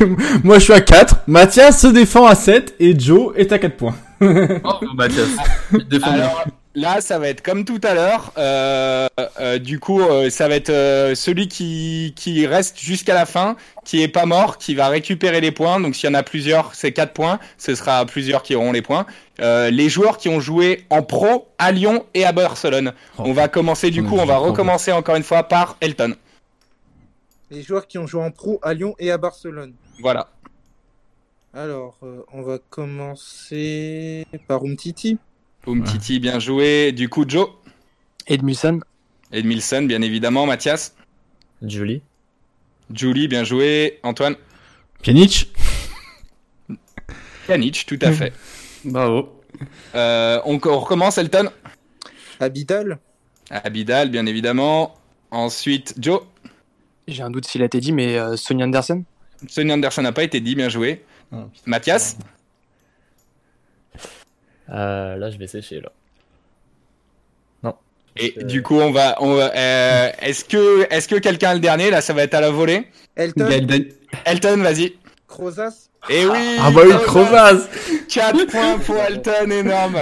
moi 0.44 0.58
je 0.60 0.64
suis 0.64 0.72
à 0.72 0.80
4, 0.80 1.22
Mathias 1.26 1.80
se 1.80 1.88
défend 1.88 2.24
à 2.26 2.36
7 2.36 2.76
et 2.78 2.96
Joe 2.96 3.32
est 3.36 3.50
à 3.50 3.58
4 3.58 3.76
points. 3.76 3.96
Oh, 4.20 4.74
Mathias. 4.94 5.26
Il 5.72 5.88
défend 5.88 6.12
bien. 6.12 6.22
Alors 6.22 6.44
là, 6.76 7.00
ça 7.00 7.18
va 7.18 7.28
être 7.28 7.42
comme 7.42 7.64
tout 7.64 7.80
à 7.82 7.94
l'heure. 7.94 8.32
Euh, 8.38 9.08
euh, 9.40 9.58
du 9.58 9.80
coup, 9.80 10.00
euh, 10.00 10.30
ça 10.30 10.46
va 10.46 10.54
être 10.54 10.70
euh, 10.70 11.16
celui 11.16 11.48
qui, 11.48 12.12
qui 12.14 12.46
reste 12.46 12.78
jusqu'à 12.78 13.14
la 13.14 13.26
fin, 13.26 13.56
qui 13.84 14.02
est 14.02 14.08
pas 14.08 14.26
mort, 14.26 14.58
qui 14.58 14.76
va 14.76 14.88
récupérer 14.88 15.40
les 15.40 15.50
points. 15.50 15.80
Donc 15.80 15.96
s'il 15.96 16.08
y 16.08 16.12
en 16.12 16.14
a 16.14 16.22
plusieurs, 16.22 16.74
c'est 16.74 16.92
4 16.92 17.12
points. 17.12 17.40
Ce 17.58 17.74
sera 17.74 18.04
plusieurs 18.06 18.44
qui 18.44 18.54
auront 18.54 18.70
les 18.70 18.82
points. 18.82 19.06
Euh, 19.40 19.70
les 19.70 19.88
joueurs 19.88 20.18
qui 20.18 20.28
ont 20.28 20.38
joué 20.38 20.86
en 20.90 21.02
pro 21.02 21.48
à 21.58 21.72
Lyon 21.72 22.06
et 22.14 22.24
à 22.24 22.32
Barcelone. 22.32 22.92
On 23.18 23.32
va 23.32 23.48
commencer 23.48 23.90
du 23.90 24.00
Oh, 24.00 24.04
coup, 24.08 24.16
on 24.18 24.26
va 24.26 24.36
recommencer 24.36 24.92
encore 24.92 25.16
une 25.16 25.22
fois 25.24 25.42
par 25.42 25.76
Elton. 25.80 26.14
Les 27.50 27.62
joueurs 27.62 27.86
qui 27.86 27.98
ont 27.98 28.06
joué 28.06 28.22
en 28.22 28.30
pro 28.30 28.60
à 28.62 28.74
Lyon 28.74 28.94
et 28.98 29.10
à 29.10 29.18
Barcelone. 29.18 29.74
Voilà. 30.00 30.28
Alors, 31.54 31.96
euh, 32.02 32.22
on 32.32 32.42
va 32.42 32.58
commencer 32.68 34.26
par 34.46 34.62
Umtiti. 34.64 35.16
Umtiti, 35.66 36.20
bien 36.20 36.38
joué. 36.38 36.92
Du 36.92 37.08
coup, 37.08 37.24
Joe. 37.26 37.48
Edmilson, 38.26 38.80
Edmilson, 39.32 39.82
bien 39.82 40.02
évidemment. 40.02 40.46
Mathias. 40.46 40.94
Julie 41.62 42.02
Julie, 42.92 43.28
bien 43.28 43.44
joué. 43.44 43.98
Antoine. 44.02 44.36
Pjanic 45.02 45.52
Pjanic, 47.46 47.86
tout 47.86 47.98
à 48.02 48.12
fait. 48.12 48.32
Bravo. 48.84 49.40
Euh, 49.94 50.40
on, 50.44 50.58
on 50.64 50.78
recommence, 50.78 51.18
Elton. 51.18 51.50
Abidal. 52.40 52.98
Abidal, 53.50 54.10
bien 54.10 54.26
évidemment. 54.26 54.94
Ensuite, 55.30 55.94
Joe. 55.98 56.22
j'ai 57.08 57.22
un 57.22 57.30
doute 57.30 57.46
s'il 57.46 57.62
a 57.62 57.66
été 57.66 57.80
dit, 57.80 57.92
mais 57.92 58.18
euh, 58.18 58.36
Sonny 58.36 58.62
Anderson. 58.64 59.04
Sonny 59.48 59.72
Anderson 59.72 60.02
n'a 60.02 60.12
pas 60.12 60.24
été 60.24 60.40
dit, 60.40 60.54
bien 60.54 60.68
joué. 60.68 61.04
Ah, 61.32 61.46
Mathias. 61.64 62.16
Euh, 64.70 65.16
Là, 65.16 65.30
je 65.30 65.38
vais 65.38 65.46
sécher 65.46 65.80
là. 65.80 65.90
Et 68.18 68.32
Euh. 68.38 68.44
du 68.44 68.62
coup, 68.62 68.76
on 68.80 68.92
va. 68.92 69.16
On 69.20 69.34
va, 69.34 69.52
euh, 69.54 70.10
est-ce 70.22 70.42
que, 70.46 70.86
est-ce 70.90 71.06
que 71.06 71.16
quelqu'un 71.16 71.50
a 71.50 71.54
le 71.54 71.60
dernier 71.60 71.90
Là, 71.90 72.00
ça 72.00 72.14
va 72.14 72.22
être 72.22 72.32
à 72.32 72.40
la 72.40 72.48
volée? 72.50 72.86
Elton. 73.14 73.46
Elton, 74.24 74.56
vas-y. 74.62 74.94
Crozas. 75.28 75.90
Et 76.08 76.24
oui. 76.24 76.56
Ah 76.58 76.70
bah 76.70 76.80
oui, 76.86 76.94
Crozaz 77.04 77.68
4 78.08 78.46
points 78.46 78.78
pour 78.78 78.96
Elton, 78.96 79.50
énorme. 79.50 79.98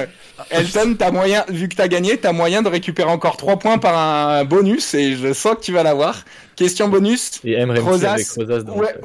Elton, 0.51 0.95
t'as 0.97 1.11
moyen, 1.11 1.45
vu 1.49 1.69
que 1.69 1.75
t'as 1.75 1.89
gagné, 1.89 2.17
t'as 2.17 2.31
moyen 2.31 2.63
de 2.63 2.69
récupérer 2.69 3.11
encore 3.11 3.37
3 3.37 3.59
points 3.59 3.79
par 3.79 3.99
un 3.99 4.45
bonus 4.45 4.95
et 4.95 5.17
je 5.17 5.33
sens 5.33 5.57
que 5.57 5.63
tu 5.63 5.73
vas 5.73 5.83
l'avoir. 5.83 6.25
Question 6.55 6.87
bonus. 6.89 7.41
Et 7.43 7.57
Crozas, 7.79 8.13
avec 8.13 8.29
Crozas 8.29 8.61
dans 8.63 8.77
Où, 8.77 8.83
le 8.83 8.89
est- 8.91 9.01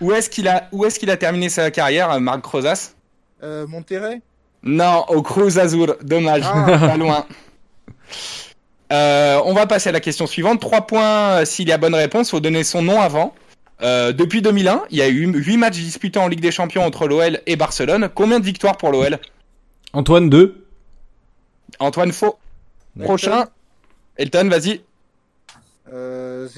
où 0.00 0.12
est-ce 0.12 0.30
qu'il 0.30 0.46
a, 0.46 0.68
où 0.70 0.84
est-ce 0.84 1.00
qu'il 1.00 1.10
a 1.10 1.16
terminé 1.16 1.48
sa 1.48 1.72
carrière, 1.72 2.20
Marc 2.20 2.42
Crozas? 2.42 2.92
Euh, 3.42 3.66
Monterrey. 3.66 4.20
Non, 4.64 5.04
au 5.08 5.22
Cruz 5.22 5.58
Azul. 5.58 5.94
Dommage, 6.02 6.42
Ah. 6.44 6.78
pas 6.78 6.96
loin. 6.96 7.26
Euh, 8.92 9.40
on 9.44 9.52
va 9.54 9.66
passer 9.66 9.88
à 9.88 9.92
la 9.92 10.00
question 10.00 10.26
suivante. 10.26 10.60
3 10.60 10.82
points 10.86 11.40
euh, 11.40 11.44
s'il 11.44 11.68
y 11.68 11.72
a 11.72 11.78
bonne 11.78 11.94
réponse. 11.94 12.30
Faut 12.30 12.40
donner 12.40 12.64
son 12.64 12.82
nom 12.82 13.00
avant. 13.00 13.34
Euh, 13.82 14.12
depuis 14.12 14.40
2001, 14.40 14.82
il 14.90 14.98
y 14.98 15.02
a 15.02 15.08
eu 15.08 15.26
8 15.26 15.56
matchs 15.56 15.76
disputés 15.78 16.18
en 16.18 16.28
Ligue 16.28 16.40
des 16.40 16.50
Champions 16.52 16.84
entre 16.84 17.06
l'OL 17.08 17.40
et 17.46 17.56
Barcelone. 17.56 18.08
Combien 18.14 18.40
de 18.40 18.44
victoires 18.44 18.76
pour 18.76 18.90
l'OL 18.90 19.18
Antoine 19.92 20.30
2. 20.30 20.66
Antoine 21.78 22.12
Faux. 22.12 22.38
Prochain. 23.00 23.46
Elton, 24.16 24.48
vas-y. 24.48 24.80
Euh, 25.92 26.48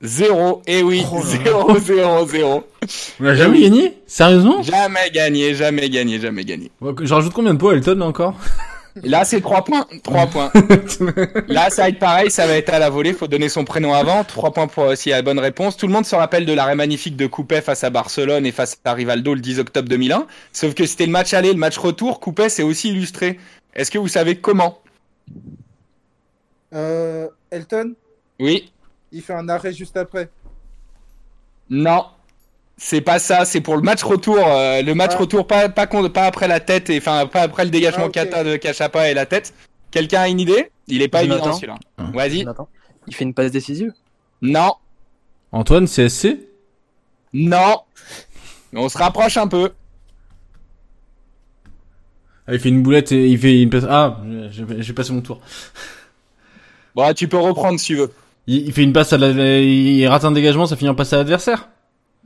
zéro. 0.00 0.36
Zéro. 0.36 0.62
Eh 0.66 0.82
oui, 0.82 1.04
Oh 1.10 1.22
zéro, 1.22 1.78
zéro, 1.80 2.26
zéro. 2.26 2.64
On 3.20 3.26
a 3.26 3.34
jamais 3.34 3.60
gagné 3.60 3.94
Sérieusement 4.06 4.62
Jamais 4.62 5.10
gagné, 5.12 5.54
jamais 5.54 5.88
gagné, 5.88 6.20
jamais 6.20 6.44
gagné. 6.44 6.70
Je 7.02 7.12
rajoute 7.12 7.32
combien 7.32 7.54
de 7.54 7.58
points 7.58 7.74
Elton 7.74 7.96
là 7.96 8.06
encore 8.06 8.34
Là, 9.02 9.24
c'est 9.24 9.40
3 9.40 9.64
points. 9.64 9.86
3 10.02 10.26
points. 10.28 10.50
Là, 11.48 11.68
ça 11.68 11.82
va 11.82 11.88
être 11.90 11.98
pareil, 11.98 12.30
ça 12.30 12.46
va 12.46 12.54
être 12.54 12.72
à 12.72 12.78
la 12.78 12.88
volée, 12.88 13.12
faut 13.12 13.26
donner 13.28 13.50
son 13.50 13.64
prénom 13.64 13.92
avant, 13.92 14.24
3 14.24 14.52
points 14.54 14.68
pour 14.68 14.84
euh, 14.84 14.94
s'il 14.94 15.10
y 15.10 15.12
a 15.12 15.16
la 15.16 15.22
bonne 15.22 15.38
réponse. 15.38 15.76
Tout 15.76 15.86
le 15.86 15.92
monde 15.92 16.06
se 16.06 16.16
rappelle 16.16 16.46
de 16.46 16.52
l'arrêt 16.54 16.76
magnifique 16.76 17.14
de 17.14 17.26
Coupet 17.26 17.60
face 17.60 17.84
à 17.84 17.90
Barcelone 17.90 18.46
et 18.46 18.52
face 18.52 18.78
à 18.84 18.94
Rivaldo 18.94 19.34
le 19.34 19.40
10 19.40 19.58
octobre 19.58 19.88
2001. 19.88 20.26
Sauf 20.52 20.72
que 20.74 20.86
c'était 20.86 21.04
le 21.04 21.12
match 21.12 21.34
aller, 21.34 21.52
le 21.52 21.58
match 21.58 21.76
retour, 21.76 22.20
Coupet 22.20 22.48
s'est 22.48 22.62
aussi 22.62 22.88
illustré. 22.88 23.38
Est-ce 23.74 23.90
que 23.90 23.98
vous 23.98 24.08
savez 24.08 24.36
comment? 24.36 24.78
Euh, 26.72 27.28
Elton? 27.50 27.92
Oui 28.40 28.72
Il 29.12 29.22
fait 29.22 29.34
un 29.34 29.48
arrêt 29.48 29.72
juste 29.72 29.96
après. 29.96 30.28
Non. 31.70 32.06
C'est 32.78 33.00
pas 33.00 33.18
ça, 33.18 33.44
c'est 33.46 33.62
pour 33.62 33.76
le 33.76 33.82
match 33.82 34.02
retour, 34.02 34.36
euh, 34.38 34.82
le 34.82 34.94
match 34.94 35.12
Ah. 35.14 35.18
retour 35.18 35.46
pas 35.46 35.68
pas 35.70 35.86
pas 35.86 36.26
après 36.26 36.46
la 36.46 36.60
tête 36.60 36.90
et 36.90 36.98
enfin 36.98 37.26
pas 37.26 37.40
après 37.42 37.64
le 37.64 37.70
dégagement 37.70 38.04
Ah, 38.08 38.10
kata 38.10 38.44
de 38.44 38.56
Cachapa 38.56 39.08
et 39.10 39.14
la 39.14 39.24
tête. 39.24 39.54
Quelqu'un 39.90 40.20
a 40.22 40.28
une 40.28 40.40
idée? 40.40 40.70
Il 40.86 41.00
est 41.00 41.08
pas 41.08 41.22
Jonathan. 41.22 41.56
évident 41.56 41.56
celui-là. 41.56 41.78
Vas-y. 42.12 42.40
Jonathan. 42.40 42.68
Il 43.06 43.14
fait 43.14 43.24
une 43.24 43.32
passe 43.32 43.50
décisive? 43.50 43.92
Non. 44.42 44.74
Antoine 45.52 45.86
CSC 45.86 46.38
Non. 47.32 47.80
On 48.74 48.88
se 48.90 48.98
rapproche 48.98 49.38
un 49.38 49.48
peu. 49.48 49.72
ah, 52.46 52.52
Il 52.54 52.60
fait 52.60 52.68
une 52.68 52.82
boulette 52.82 53.10
et 53.12 53.26
il 53.28 53.38
fait 53.38 53.62
une 53.62 53.70
passe. 53.70 53.84
Ah, 53.88 54.20
j'ai 54.50 54.64
j'ai 54.82 54.92
passé 54.92 55.12
mon 55.14 55.22
tour. 55.22 55.40
Bon, 56.94 57.12
tu 57.14 57.26
peux 57.26 57.38
reprendre 57.38 57.80
si 57.80 57.86
tu 57.86 57.96
veux. 57.96 58.12
Il, 58.46 58.66
il 58.66 58.72
fait 58.72 58.82
une 58.82 58.92
passe 58.92 59.12
à 59.12 59.18
la... 59.18 59.28
Il 59.60 60.06
rate 60.06 60.24
un 60.24 60.32
dégagement, 60.32 60.66
ça 60.66 60.76
finit 60.76 60.88
en 60.90 60.94
passe 60.94 61.12
à 61.12 61.16
l'adversaire 61.18 61.68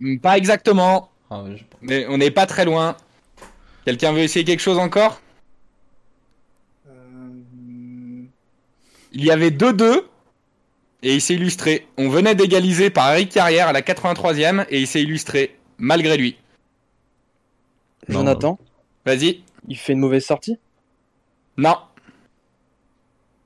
Hmm, 0.01 0.19
Pas 0.19 0.39
exactement, 0.39 1.11
ah, 1.31 1.43
ouais, 1.43 1.57
je- 1.59 1.65
mais 1.83 2.07
on 2.09 2.17
n'est 2.19 2.31
pas 2.31 2.47
très 2.47 2.65
loin. 2.65 2.97
Quelqu'un 3.85 4.13
veut 4.13 4.21
essayer 4.21 4.45
quelque 4.47 4.61
chose 4.61 4.79
encore? 4.79 5.21
Euh, 6.89 8.23
Il 9.13 9.25
y 9.25 9.31
avait 9.31 9.51
2-2 9.51 10.05
et 11.03 11.15
il 11.15 11.21
s'est 11.21 11.35
illustré. 11.35 11.87
On 11.99 12.09
venait 12.09 12.35
d'égaliser 12.35 12.89
par 12.91 13.13
Eric 13.13 13.31
Carrière 13.31 13.69
à 13.69 13.73
la 13.73 13.83
83e 13.83 14.65
et 14.71 14.81
il 14.81 14.87
s'est 14.87 15.03
illustré 15.03 15.59
malgré 15.79 16.17
lui. 16.17 16.37
Jonathan. 18.09 18.59
Vas-y. 19.05 19.43
Il 19.69 19.77
fait 19.77 19.93
une 19.93 19.99
mauvaise 20.01 20.25
sortie? 20.25 20.59
Non. 21.57 21.77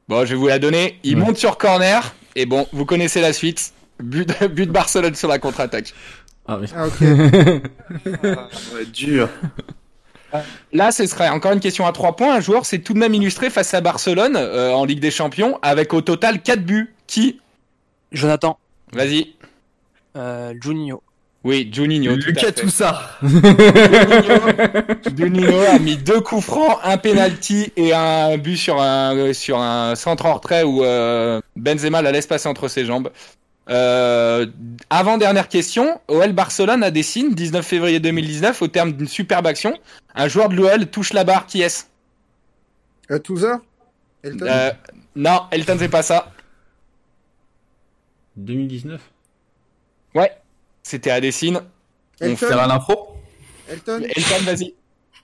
Bon, 0.08 0.24
je 0.24 0.30
vais 0.34 0.36
vous 0.36 0.46
la 0.48 0.58
donner. 0.58 0.98
Il 1.02 1.16
Ouais. 1.18 1.24
monte 1.24 1.36
sur 1.36 1.58
corner 1.58 2.14
et 2.37 2.47
bon, 2.47 2.66
vous 2.72 2.85
connaissez 2.85 3.20
la 3.20 3.32
suite. 3.32 3.72
But 4.03 4.28
de, 4.28 4.47
but 4.49 4.70
Barcelone 4.70 5.14
sur 5.14 5.28
la 5.28 5.39
contre-attaque. 5.39 5.95
Ah, 6.47 6.59
oui. 6.61 6.66
Ah, 6.76 6.87
ok. 6.87 7.01
Ouais, 8.74 8.85
dur. 8.93 9.28
Là, 10.72 10.91
ce 10.91 11.07
serait 11.07 11.28
encore 11.28 11.53
une 11.53 11.61
question 11.61 11.87
à 11.87 11.93
3 11.93 12.16
points. 12.16 12.35
Un 12.35 12.41
joueur 12.41 12.66
s'est 12.66 12.80
tout 12.80 12.93
de 12.93 12.99
même 12.99 13.14
illustré 13.14 13.51
face 13.51 13.72
à 13.72 13.80
Barcelone 13.80 14.37
euh, 14.37 14.72
en 14.72 14.85
Ligue 14.85 15.01
des 15.01 15.11
Champions 15.11 15.59
avec 15.62 15.95
au 15.95 16.01
total 16.01 16.43
4 16.43 16.61
buts. 16.61 16.95
Qui? 17.07 17.41
Jonathan. 18.12 18.59
Vas-y. 18.93 19.35
Euh, 20.16 20.55
Juninho. 20.61 21.03
Oui, 21.45 21.68
Juninho. 21.70 22.16
tout 22.16 22.28
Lucas 22.28 22.40
fait. 22.47 22.53
Toussard. 22.53 23.18
Juninho 25.16 25.61
a 25.70 25.78
mis 25.78 25.97
deux 25.99 26.20
coups 26.20 26.45
francs, 26.45 26.78
un 26.82 26.97
penalty 26.97 27.70
et 27.76 27.92
un 27.92 28.38
but 28.38 28.57
sur 28.57 28.80
un 28.80 29.32
sur 29.34 29.59
un 29.59 29.95
centre 29.95 30.24
en 30.24 30.34
retrait 30.34 30.62
où 30.62 30.82
euh, 30.82 31.40
Benzema 31.55 32.01
la 32.01 32.12
laisse 32.12 32.26
passer 32.26 32.49
entre 32.49 32.68
ses 32.68 32.86
jambes. 32.86 33.11
Euh, 33.70 34.47
avant 34.90 35.18
dernière 35.18 35.49
question, 35.49 36.01
OL 36.09 36.32
Barcelone 36.32 36.82
a 36.82 36.90
des 36.90 37.03
signes 37.03 37.34
19 37.34 37.64
février 37.64 38.01
2019 38.01 38.61
au 38.62 38.68
terme 38.68 38.92
d'une 38.92 39.09
superbe 39.09 39.47
action. 39.47 39.78
Un 40.14 40.28
joueur 40.28 40.49
de 40.49 40.55
l'OL 40.57 40.86
touche 40.86 41.12
la 41.12 41.24
barre 41.24 41.47
qui 41.47 41.62
est-ce? 41.62 41.84
Euh, 43.11 43.18
Elton? 44.22 44.47
Euh, 44.49 44.70
Non, 45.16 45.42
Elton, 45.51 45.76
c'est 45.78 45.88
pas 45.88 46.03
ça. 46.03 46.30
2019 48.36 49.01
Ouais, 50.14 50.30
c'était 50.85 51.11
à 51.11 51.20
Dessine. 51.20 51.61
On 52.20 52.26
Elton, 52.26 52.37
fait 52.37 52.55
l'info 52.55 53.09
Elton, 53.68 54.03
Elton, 54.05 54.45
vas-y. 54.45 54.74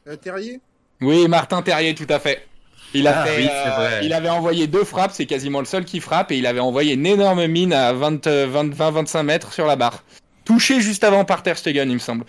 euh, 0.09 0.17
Terrier 0.17 0.59
Oui, 1.01 1.29
Martin 1.29 1.63
Terrier, 1.63 1.95
tout 1.95 2.07
à 2.09 2.19
fait. 2.19 2.45
Il, 2.93 3.07
a 3.07 3.21
Ah 3.23 3.27
fait, 3.27 3.37
oui, 3.37 3.45
c'est 3.49 3.71
euh, 3.83 4.01
il 4.03 4.13
avait 4.13 4.29
envoyé 4.31 4.67
deux 4.67 4.83
frappes, 4.83 5.13
c'est 5.15 5.27
quasiment 5.27 5.61
le 5.61 5.67
seul 5.67 5.85
qui 5.85 6.01
frappe, 6.01 6.33
et 6.33 6.39
il 6.39 6.47
avait 6.47 6.59
envoyé 6.59 6.95
une 6.95 7.07
énorme 7.07 7.47
mine 7.47 7.73
à 7.73 7.93
20, 7.93 8.27
20, 8.27 8.75
25 8.75 9.23
mètres 9.23 9.53
sur 9.53 9.67
la 9.67 9.77
barre. 9.77 10.03
Touché 10.45 10.81
juste 10.81 11.05
avant 11.05 11.25
par 11.25 11.45
Ter 11.45 11.57
Stegen, 11.57 11.89
il 11.89 11.95
me 11.95 11.99
semble. 12.01 12.25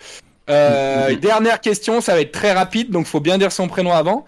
Euh, 0.48 1.16
Dernière 1.16 1.60
question, 1.60 2.00
ça 2.00 2.14
va 2.14 2.20
être 2.20 2.30
très 2.30 2.52
rapide, 2.52 2.90
donc 2.90 3.06
faut 3.06 3.18
bien 3.18 3.38
dire 3.38 3.50
son 3.50 3.66
prénom 3.66 3.92
avant. 3.92 4.24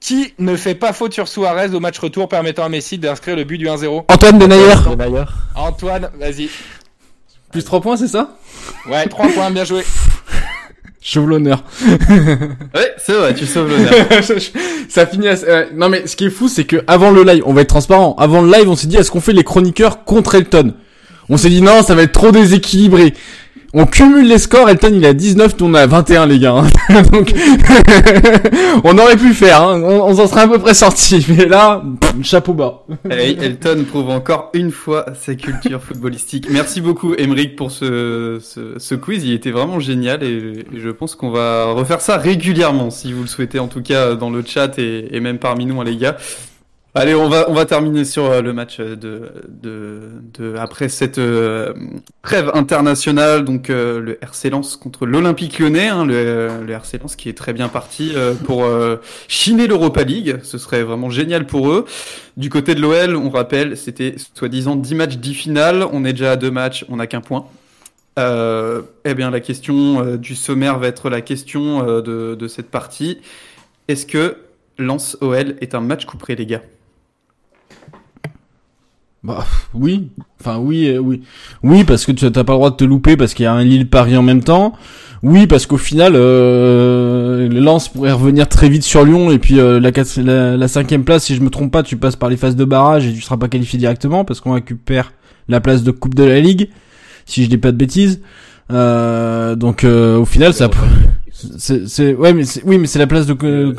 Qui 0.00 0.32
ne 0.38 0.54
fait 0.56 0.76
pas 0.76 0.92
faute 0.92 1.12
sur 1.12 1.26
Suarez 1.26 1.74
au 1.74 1.80
match 1.80 1.98
retour 1.98 2.28
permettant 2.28 2.62
à 2.64 2.68
Messi 2.68 2.98
d'inscrire 2.98 3.34
le 3.34 3.42
but 3.42 3.58
du 3.58 3.66
1-0 3.66 4.04
Antoine 4.08 4.38
Denayer. 4.38 4.74
Antoine, 5.56 6.10
vas-y. 6.14 6.48
Plus 7.52 7.64
3 7.64 7.80
points, 7.80 7.96
c'est 7.96 8.08
ça 8.08 8.36
Ouais, 8.90 9.06
3 9.06 9.28
points, 9.28 9.50
bien 9.50 9.64
joué. 9.64 9.82
Je 11.00 11.10
sauve 11.12 11.28
l'honneur. 11.30 11.64
Ouais, 12.74 12.94
c'est 12.98 13.12
vrai, 13.14 13.34
tu 13.34 13.46
sauves 13.46 13.70
l'honneur. 13.70 13.92
ça 14.88 15.06
finit 15.06 15.28
à... 15.28 15.34
euh, 15.46 15.66
non 15.74 15.88
mais 15.88 16.06
ce 16.06 16.16
qui 16.16 16.26
est 16.26 16.30
fou 16.30 16.48
c'est 16.48 16.64
que 16.64 16.82
avant 16.86 17.10
le 17.10 17.22
live, 17.22 17.42
on 17.46 17.52
va 17.54 17.62
être 17.62 17.68
transparent. 17.68 18.14
Avant 18.18 18.42
le 18.42 18.50
live, 18.52 18.68
on 18.68 18.76
s'est 18.76 18.86
dit 18.86 18.96
est-ce 18.96 19.10
qu'on 19.10 19.20
fait 19.20 19.32
les 19.32 19.44
chroniqueurs 19.44 20.04
contre 20.04 20.34
Elton? 20.34 20.74
On 21.30 21.36
s'est 21.36 21.48
dit 21.50 21.62
non, 21.62 21.82
ça 21.82 21.94
va 21.94 22.02
être 22.02 22.12
trop 22.12 22.32
déséquilibré. 22.32 23.14
On 23.74 23.84
cumule 23.84 24.26
les 24.26 24.38
scores, 24.38 24.70
Elton 24.70 24.92
il 24.94 25.04
à 25.04 25.12
19, 25.12 25.60
nous 25.60 25.66
on 25.66 25.74
à 25.74 25.86
21 25.86 26.26
les 26.26 26.38
gars. 26.38 26.54
hein. 26.54 27.02
Donc 27.12 27.34
on 28.84 28.96
aurait 28.96 29.18
pu 29.18 29.34
faire, 29.34 29.62
hein. 29.62 29.82
on, 29.82 30.14
s'en 30.14 30.26
serait 30.26 30.42
à 30.42 30.48
peu 30.48 30.58
près 30.58 30.72
sorti. 30.72 31.26
Mais 31.36 31.44
là, 31.44 31.82
chapeau 32.22 32.54
bas. 32.54 32.86
Et 33.10 33.32
Elton 33.32 33.84
prouve 33.86 34.08
encore 34.08 34.50
une 34.54 34.70
fois 34.70 35.04
sa 35.20 35.34
culture 35.34 35.82
footballistique. 35.82 36.48
Merci 36.50 36.80
beaucoup, 36.80 37.14
Emeric, 37.14 37.56
pour 37.56 37.70
ce, 37.70 38.38
ce, 38.40 38.94
quiz. 38.94 39.24
Il 39.24 39.34
était 39.34 39.50
vraiment 39.50 39.80
génial 39.80 40.22
et, 40.22 40.64
je 40.74 40.88
pense 40.88 41.14
qu'on 41.14 41.30
va 41.30 41.66
refaire 41.66 42.00
ça 42.00 42.16
régulièrement, 42.16 42.88
si 42.88 43.12
vous 43.12 43.22
le 43.22 43.28
souhaitez, 43.28 43.58
en 43.58 43.68
tout 43.68 43.82
cas 43.82 44.14
dans 44.14 44.30
le 44.30 44.42
chat 44.46 44.78
et, 44.78 45.08
et 45.10 45.20
même 45.20 45.38
parmi 45.38 45.66
nous, 45.66 45.78
hein, 45.78 45.84
les 45.84 45.96
gars. 45.96 46.16
Allez, 47.00 47.14
on 47.14 47.28
va 47.28 47.64
terminer 47.64 48.04
sur 48.04 48.24
euh, 48.24 48.42
le 48.42 48.52
match 48.52 48.80
de 48.80 49.30
de, 50.38 50.54
après 50.56 50.88
cette 50.88 51.18
euh, 51.18 51.72
trêve 52.22 52.50
internationale, 52.54 53.44
donc 53.44 53.70
euh, 53.70 54.00
le 54.00 54.18
RC 54.22 54.50
Lens 54.50 54.76
contre 54.76 55.06
l'Olympique 55.06 55.58
Lyonnais, 55.58 55.88
hein, 55.88 56.04
le, 56.04 56.66
RC 56.68 56.98
Lens 56.98 57.16
qui 57.16 57.28
est 57.28 57.36
très 57.36 57.52
bien 57.52 57.68
parti 57.68 58.12
euh, 58.14 58.34
pour 58.34 58.64
euh, 58.64 58.96
chiner 59.28 59.66
l'Europa 59.66 60.02
League. 60.02 60.38
Ce 60.42 60.58
serait 60.58 60.82
vraiment 60.82 61.10
génial 61.10 61.46
pour 61.46 61.70
eux. 61.70 61.84
Du 62.36 62.50
côté 62.50 62.74
de 62.74 62.80
l'OL, 62.80 63.16
on 63.16 63.30
rappelle, 63.30 63.76
c'était 63.76 64.16
soi-disant 64.34 64.76
10 64.76 64.94
matchs, 64.94 65.16
10 65.18 65.34
finales. 65.34 65.86
On 65.92 66.04
est 66.04 66.12
déjà 66.12 66.32
à 66.32 66.36
deux 66.36 66.50
matchs, 66.50 66.84
on 66.88 66.96
n'a 66.96 67.06
qu'un 67.06 67.20
point. 67.20 67.46
Euh, 68.18 68.82
eh 69.04 69.14
bien, 69.14 69.30
la 69.30 69.40
question 69.40 70.04
euh, 70.04 70.16
du 70.16 70.34
sommaire 70.34 70.78
va 70.78 70.88
être 70.88 71.08
la 71.08 71.20
question 71.20 71.88
euh, 71.88 72.34
de, 72.34 72.48
cette 72.48 72.70
partie. 72.70 73.18
Est-ce 73.86 74.06
que 74.06 74.36
Lens 74.78 75.16
OL 75.20 75.56
est 75.60 75.74
un 75.74 75.80
match 75.80 76.04
couperé, 76.04 76.34
les 76.34 76.46
gars? 76.46 76.62
Bah 79.24 79.44
oui, 79.74 80.10
enfin 80.40 80.58
oui, 80.58 80.86
euh, 80.88 80.98
oui, 80.98 81.22
oui 81.64 81.82
parce 81.82 82.06
que 82.06 82.12
tu 82.12 82.24
n'as 82.24 82.30
pas 82.30 82.52
le 82.52 82.58
droit 82.58 82.70
de 82.70 82.76
te 82.76 82.84
louper 82.84 83.16
parce 83.16 83.34
qu'il 83.34 83.42
y 83.42 83.46
a 83.46 83.52
un 83.52 83.64
Lille 83.64 83.88
Paris 83.90 84.16
en 84.16 84.22
même 84.22 84.44
temps. 84.44 84.74
Oui 85.24 85.48
parce 85.48 85.66
qu'au 85.66 85.76
final, 85.76 86.12
euh, 86.14 87.48
Lens 87.48 87.88
pourrait 87.88 88.12
revenir 88.12 88.48
très 88.48 88.68
vite 88.68 88.84
sur 88.84 89.04
Lyon 89.04 89.32
et 89.32 89.40
puis 89.40 89.58
euh, 89.58 89.80
la, 89.80 89.90
quatre- 89.90 90.20
la, 90.20 90.56
la 90.56 90.68
cinquième 90.68 91.02
place, 91.02 91.24
si 91.24 91.34
je 91.34 91.40
me 91.40 91.50
trompe 91.50 91.72
pas, 91.72 91.82
tu 91.82 91.96
passes 91.96 92.14
par 92.14 92.28
les 92.28 92.36
phases 92.36 92.54
de 92.54 92.64
barrage 92.64 93.06
et 93.06 93.12
tu 93.12 93.20
seras 93.20 93.36
pas 93.36 93.48
qualifié 93.48 93.76
directement 93.78 94.24
parce 94.24 94.40
qu'on 94.40 94.52
récupère 94.52 95.12
la 95.48 95.60
place 95.60 95.82
de 95.82 95.90
coupe 95.90 96.14
de 96.14 96.22
la 96.22 96.38
Ligue, 96.38 96.68
si 97.26 97.42
je 97.42 97.48
dis 97.50 97.58
pas 97.58 97.72
de 97.72 97.76
bêtises. 97.76 98.20
Euh, 98.70 99.56
donc 99.56 99.82
euh, 99.82 100.16
au 100.18 100.26
final, 100.26 100.54
ça, 100.54 100.70
c'est, 101.32 101.88
c'est, 101.88 102.14
ouais 102.14 102.32
mais 102.34 102.44
oui 102.64 102.78
mais 102.78 102.86
c'est 102.86 102.98
la 103.00 103.06
place 103.08 103.26
de 103.26 103.36
Euh, 103.42 103.74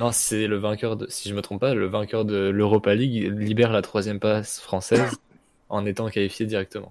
Non, 0.00 0.12
c'est 0.12 0.46
le 0.46 0.56
vainqueur 0.56 0.96
de, 0.96 1.06
si 1.10 1.28
je 1.28 1.34
me 1.34 1.42
trompe 1.42 1.60
pas, 1.60 1.74
le 1.74 1.86
vainqueur 1.86 2.24
de 2.24 2.48
l'Europa 2.48 2.94
League 2.94 3.30
libère 3.38 3.70
la 3.70 3.82
troisième 3.82 4.18
place 4.18 4.58
française 4.58 5.20
en 5.68 5.84
étant 5.84 6.08
qualifié 6.08 6.46
directement. 6.46 6.90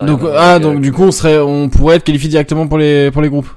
Donc 0.00 0.20
ah 0.34 0.58
donc 0.58 0.80
du 0.80 0.90
coup 0.90 1.02
on 1.02 1.10
serait, 1.10 1.38
on 1.38 1.68
pourrait 1.68 1.96
être 1.96 2.04
qualifié 2.04 2.30
directement 2.30 2.66
pour 2.66 2.78
les 2.78 3.10
pour 3.10 3.20
les 3.20 3.28
groupes. 3.28 3.50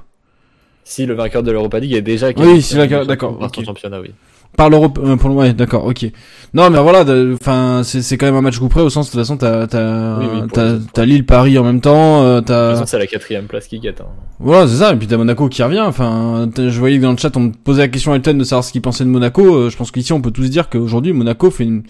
Si 0.84 1.06
le 1.06 1.14
vainqueur 1.14 1.42
de 1.42 1.50
l'Europa 1.50 1.80
League 1.80 1.94
est 1.94 2.02
déjà 2.02 2.28
Oui, 2.36 2.60
c'est 2.60 2.86
d'accord, 3.06 3.50
championnat, 3.64 4.00
oui. 4.00 4.12
Par 4.56 4.70
l'Europe, 4.70 4.98
euh, 5.04 5.16
pour 5.16 5.28
le 5.28 5.34
ouais, 5.34 5.52
d'accord, 5.52 5.84
ok. 5.84 6.06
Non, 6.54 6.70
mais 6.70 6.80
voilà, 6.80 7.04
de- 7.04 7.36
enfin, 7.40 7.82
c'est 7.84 8.00
c'est 8.00 8.16
quand 8.16 8.24
même 8.26 8.36
un 8.36 8.40
match 8.40 8.58
coup 8.58 8.68
près 8.68 8.80
au 8.80 8.88
sens 8.88 9.06
de 9.06 9.10
toute 9.12 9.20
façon, 9.20 9.36
t'as 9.36 9.66
t'as 9.66 10.18
Oui, 10.18 10.26
oui, 10.32 10.40
pour 10.40 10.52
t'as 10.52 10.72
le- 10.72 10.80
t'as 10.92 11.04
Lille 11.04 11.26
Paris 11.26 11.58
en 11.58 11.64
même 11.64 11.80
temps, 11.82 12.22
euh, 12.22 12.34
De 12.36 12.38
toute 12.40 12.46
t'as 12.48 12.70
façon, 12.72 12.86
c'est 12.86 12.98
la 12.98 13.06
quatrième 13.06 13.44
place 13.44 13.66
qui 13.66 13.78
guette. 13.78 14.00
Hein. 14.00 14.06
voilà, 14.40 14.66
c'est 14.66 14.76
ça. 14.76 14.92
Et 14.92 14.96
puis 14.96 15.06
t'as 15.06 15.18
Monaco 15.18 15.48
qui 15.50 15.62
revient. 15.62 15.80
Enfin, 15.86 16.48
je 16.56 16.78
voyais 16.78 16.96
que 16.96 17.02
dans 17.02 17.12
le 17.12 17.18
chat 17.18 17.36
on 17.36 17.40
me 17.40 17.50
posait 17.52 17.82
la 17.82 17.88
question 17.88 18.12
à 18.12 18.16
Elton 18.16 18.34
de 18.34 18.44
savoir 18.44 18.64
ce 18.64 18.72
qu'il 18.72 18.80
pensait 18.82 19.04
de 19.04 19.10
Monaco. 19.10 19.42
Euh, 19.56 19.70
je 19.70 19.76
pense 19.76 19.90
qu'ici 19.90 20.12
on 20.14 20.22
peut 20.22 20.30
tous 20.30 20.48
dire 20.48 20.70
qu'aujourd'hui 20.70 21.12
Monaco 21.12 21.50
fait 21.50 21.64
une 21.64 21.82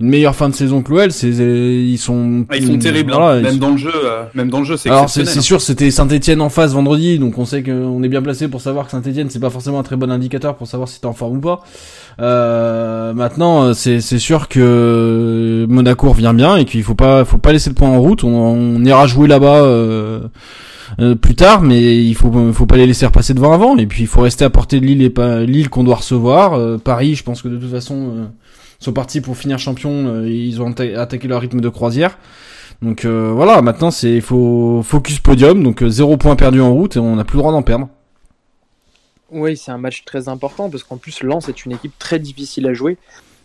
une 0.00 0.08
meilleure 0.08 0.34
fin 0.34 0.48
de 0.48 0.54
saison 0.56 0.82
que 0.82 0.90
l'OL. 0.92 1.12
C'est 1.12 1.28
ils 1.28 1.98
sont 1.98 2.44
Ah, 2.50 2.56
Ils 2.56 2.66
sont 2.66 2.78
terribles, 2.78 3.12
hein. 3.12 3.16
Voilà, 3.16 3.40
même 3.42 3.52
sont- 3.52 3.58
dans 3.58 3.70
le 3.70 3.76
jeu. 3.76 3.92
euh, 3.94 4.24
même 4.34 4.50
dans 4.50 4.58
le 4.58 4.64
jeu, 4.64 4.76
c'est 4.76 4.90
alors 4.90 5.08
c'est 5.08 5.24
c'est 5.24 5.40
sûr, 5.40 5.60
c'était 5.60 5.92
Saint-Etienne 5.92 6.40
en 6.40 6.48
face 6.48 6.72
vendredi, 6.72 7.20
donc 7.20 7.38
on 7.38 7.44
sait 7.44 7.62
qu'on 7.62 8.02
est 8.02 8.08
bien 8.08 8.20
placé 8.20 8.48
pour 8.48 8.60
savoir 8.60 8.86
que 8.86 8.90
Saint-Etienne 8.90 9.30
c'est 9.30 9.38
pas 9.38 9.50
forcément 9.50 9.78
un 9.78 9.82
très 9.84 9.94
bon 9.94 10.10
indicateur 10.10 10.56
pour 10.56 10.66
savoir 10.66 10.88
si 10.88 11.00
t'es 11.00 11.06
en 11.06 11.12
forme 11.12 11.36
ou 11.36 11.40
pas. 11.40 11.60
Euh, 12.20 13.12
maintenant, 13.12 13.64
euh, 13.64 13.72
c'est 13.74 14.00
sûr 14.00 14.48
que 14.48 15.66
Monaco 15.68 16.10
revient 16.10 16.32
bien 16.34 16.56
et 16.56 16.64
qu'il 16.64 16.82
faut 16.82 16.94
pas 16.94 17.24
faut 17.24 17.38
pas 17.38 17.52
laisser 17.52 17.70
le 17.70 17.74
point 17.74 17.88
en 17.88 18.00
route. 18.00 18.24
On, 18.24 18.28
on 18.30 18.84
ira 18.84 19.06
jouer 19.06 19.26
là-bas 19.28 19.62
euh, 19.64 20.20
euh, 21.00 21.14
plus 21.16 21.34
tard, 21.34 21.62
mais 21.62 21.96
il 22.04 22.14
faut 22.14 22.30
faut 22.52 22.66
pas 22.66 22.76
les 22.76 22.86
laisser 22.86 23.06
repasser 23.06 23.34
devant 23.34 23.52
avant. 23.52 23.76
Et 23.76 23.86
puis 23.86 24.02
il 24.04 24.06
faut 24.06 24.20
rester 24.20 24.44
à 24.44 24.50
portée 24.50 24.80
de 24.80 24.86
Lille 24.86 25.02
et 25.02 25.10
pas 25.10 25.40
Lille 25.40 25.68
qu'on 25.70 25.84
doit 25.84 25.96
recevoir. 25.96 26.54
Euh, 26.54 26.78
Paris, 26.78 27.14
je 27.16 27.24
pense 27.24 27.42
que 27.42 27.48
de 27.48 27.56
toute 27.56 27.70
façon 27.70 28.28
sont 28.78 28.92
partis 28.92 29.20
pour 29.20 29.36
finir 29.36 29.58
champion. 29.58 30.22
ils 30.24 30.60
ont 30.62 30.70
atta- 30.70 30.96
attaqué 30.96 31.26
leur 31.26 31.40
rythme 31.40 31.60
de 31.60 31.68
croisière. 31.68 32.18
Donc 32.82 33.06
voilà, 33.06 33.62
maintenant 33.62 33.90
c'est 33.90 34.14
il 34.16 34.20
faut 34.22 34.82
focus 34.84 35.18
podium, 35.18 35.62
donc 35.62 35.82
zéro 35.88 36.16
point 36.16 36.36
perdu 36.36 36.60
en 36.60 36.72
route 36.72 36.96
et 36.96 36.98
on 37.00 37.16
n'a 37.16 37.24
plus 37.24 37.36
le 37.36 37.40
droit 37.42 37.52
d'en 37.52 37.62
perdre. 37.62 37.88
Oui, 39.34 39.56
c'est 39.56 39.70
un 39.72 39.78
match 39.78 40.04
très 40.04 40.28
important 40.28 40.70
parce 40.70 40.82
qu'en 40.84 40.96
plus, 40.96 41.22
Lens 41.22 41.48
est 41.48 41.64
une 41.66 41.72
équipe 41.72 41.98
très 41.98 42.18
difficile 42.18 42.66
à 42.66 42.74
jouer. 42.74 42.96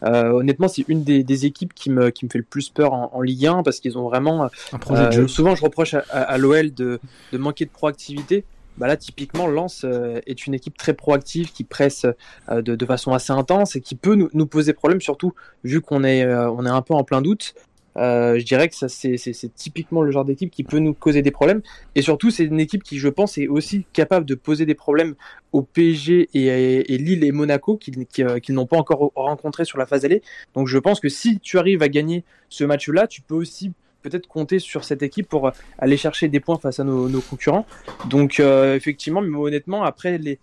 Euh, 0.04 0.30
honnêtement, 0.32 0.70
c'est 0.70 0.86
une 0.88 1.04
des, 1.04 1.24
des 1.24 1.46
équipes 1.46 1.74
qui 1.74 1.90
me, 1.90 2.10
qui 2.10 2.24
me 2.26 2.30
fait 2.30 2.38
le 2.38 2.46
plus 2.46 2.70
peur 2.70 2.94
en, 2.94 3.10
en 3.14 3.22
Ligue 3.22 3.48
1 3.48 3.64
parce 3.64 3.80
qu'ils 3.82 3.98
ont 3.98 4.04
vraiment. 4.08 4.48
Un 4.72 4.78
projet 4.78 5.02
de 5.04 5.08
euh, 5.08 5.12
jeu. 5.12 5.28
souvent, 5.28 5.56
je 5.56 5.64
reproche 5.64 5.94
à, 5.94 6.04
à- 6.10 6.22
à 6.22 6.38
l'OL 6.38 6.74
de, 6.74 7.00
de 7.34 7.38
manquer 7.38 7.66
de 7.66 7.70
proactivité. 7.72 8.46
Bah 8.78 8.88
là, 8.88 8.96
typiquement, 8.96 9.48
Lens 9.48 9.82
euh, 9.84 10.22
est 10.26 10.48
une 10.48 10.54
équipe 10.54 10.78
très 10.78 10.94
proactive 10.94 11.52
qui 11.52 11.66
presse 11.66 12.06
euh, 12.50 12.62
de, 12.62 12.76
de 12.78 12.86
façon 12.86 13.12
assez 13.12 13.34
intense 13.34 13.76
et 13.76 13.82
qui 13.82 13.96
peut 13.96 14.16
nous, 14.16 14.30
nous 14.34 14.46
poser 14.46 14.72
problème, 14.72 15.02
surtout 15.02 15.34
vu 15.66 15.82
qu'on 15.82 16.06
est, 16.06 16.24
euh, 16.24 16.50
on 16.50 16.66
est 16.66 16.70
un 16.70 16.82
peu 16.82 16.94
en 16.94 17.04
plein 17.04 17.22
doute. 17.22 17.56
Euh, 18.00 18.40
je 18.40 18.46
dirais 18.46 18.70
que 18.70 18.76
ça 18.76 18.88
c'est 18.88 19.54
typiquement 19.56 20.02
le 20.02 20.12
genre 20.12 20.24
d'équipe 20.24 20.50
qui 20.50 20.64
peut 20.64 20.80
nous 20.80 20.94
causer 20.94 21.22
des 21.22 21.32
problèmes 21.32 21.62
et 21.96 22.02
surtout 22.02 22.32
c'est 22.32 22.46
une 22.46 22.60
équipe 22.60 22.82
qui 22.82 22.98
je 22.98 23.10
pense 23.10 23.38
est 23.38 23.48
aussi 23.48 23.86
capable 23.92 24.26
de 24.26 24.36
poser 24.36 24.66
des 24.66 24.76
problèmes 24.76 25.16
au 25.52 25.64
PSG 25.64 26.30
et, 26.34 26.98
Lille 26.98 27.26
et 27.26 27.32
Monaco 27.34 27.76
qu'ils 27.76 28.06
qui, 28.06 28.24
euh, 28.24 28.40
n'ont 28.50 28.68
pas 28.68 28.78
encore 28.78 29.12
rencontré 29.16 29.66
sur 29.66 29.78
la 29.78 29.86
phase 29.86 30.06
allée. 30.06 30.22
Donc 30.54 30.68
je 30.68 30.78
pense 30.78 31.02
que 31.02 31.10
si 31.10 31.40
tu 31.40 31.58
arrives 31.58 31.82
à 31.82 31.90
gagner 31.90 32.24
ce 32.48 32.64
match-là, 32.64 33.06
tu 33.08 33.22
peux 33.22 33.36
aussi 33.36 33.74
peut-être 34.02 34.28
compter 34.28 34.60
sur 34.60 34.86
cette 34.86 35.04
équipe 35.04 35.28
pour 35.28 35.52
aller 35.78 35.98
chercher 35.98 36.30
des 36.30 36.40
points 36.40 36.58
face 36.58 36.80
à 36.80 36.86
nos, 36.86 37.22
concurrents. 37.22 37.66
Donc 38.10 38.40
euh, 38.40 38.76
effectivement, 38.76 39.22
mais 39.22 39.38
honnêtement, 39.38 39.84
après 39.84 40.18
les, 40.18 40.40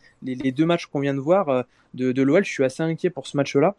deux 0.53 0.67
matchs 0.67 0.87
qu'on 0.87 1.01
vient 1.01 1.15
de 1.15 1.21
voir 1.21 1.65
de, 1.95 2.13
de 2.13 2.23
l'OL, 2.23 2.45
je 2.45 2.51
suis 2.51 2.65
assez 2.65 2.83
inquiet 2.83 3.09
pour 3.09 3.27
ce 3.27 3.37
match-là. 3.39 3.77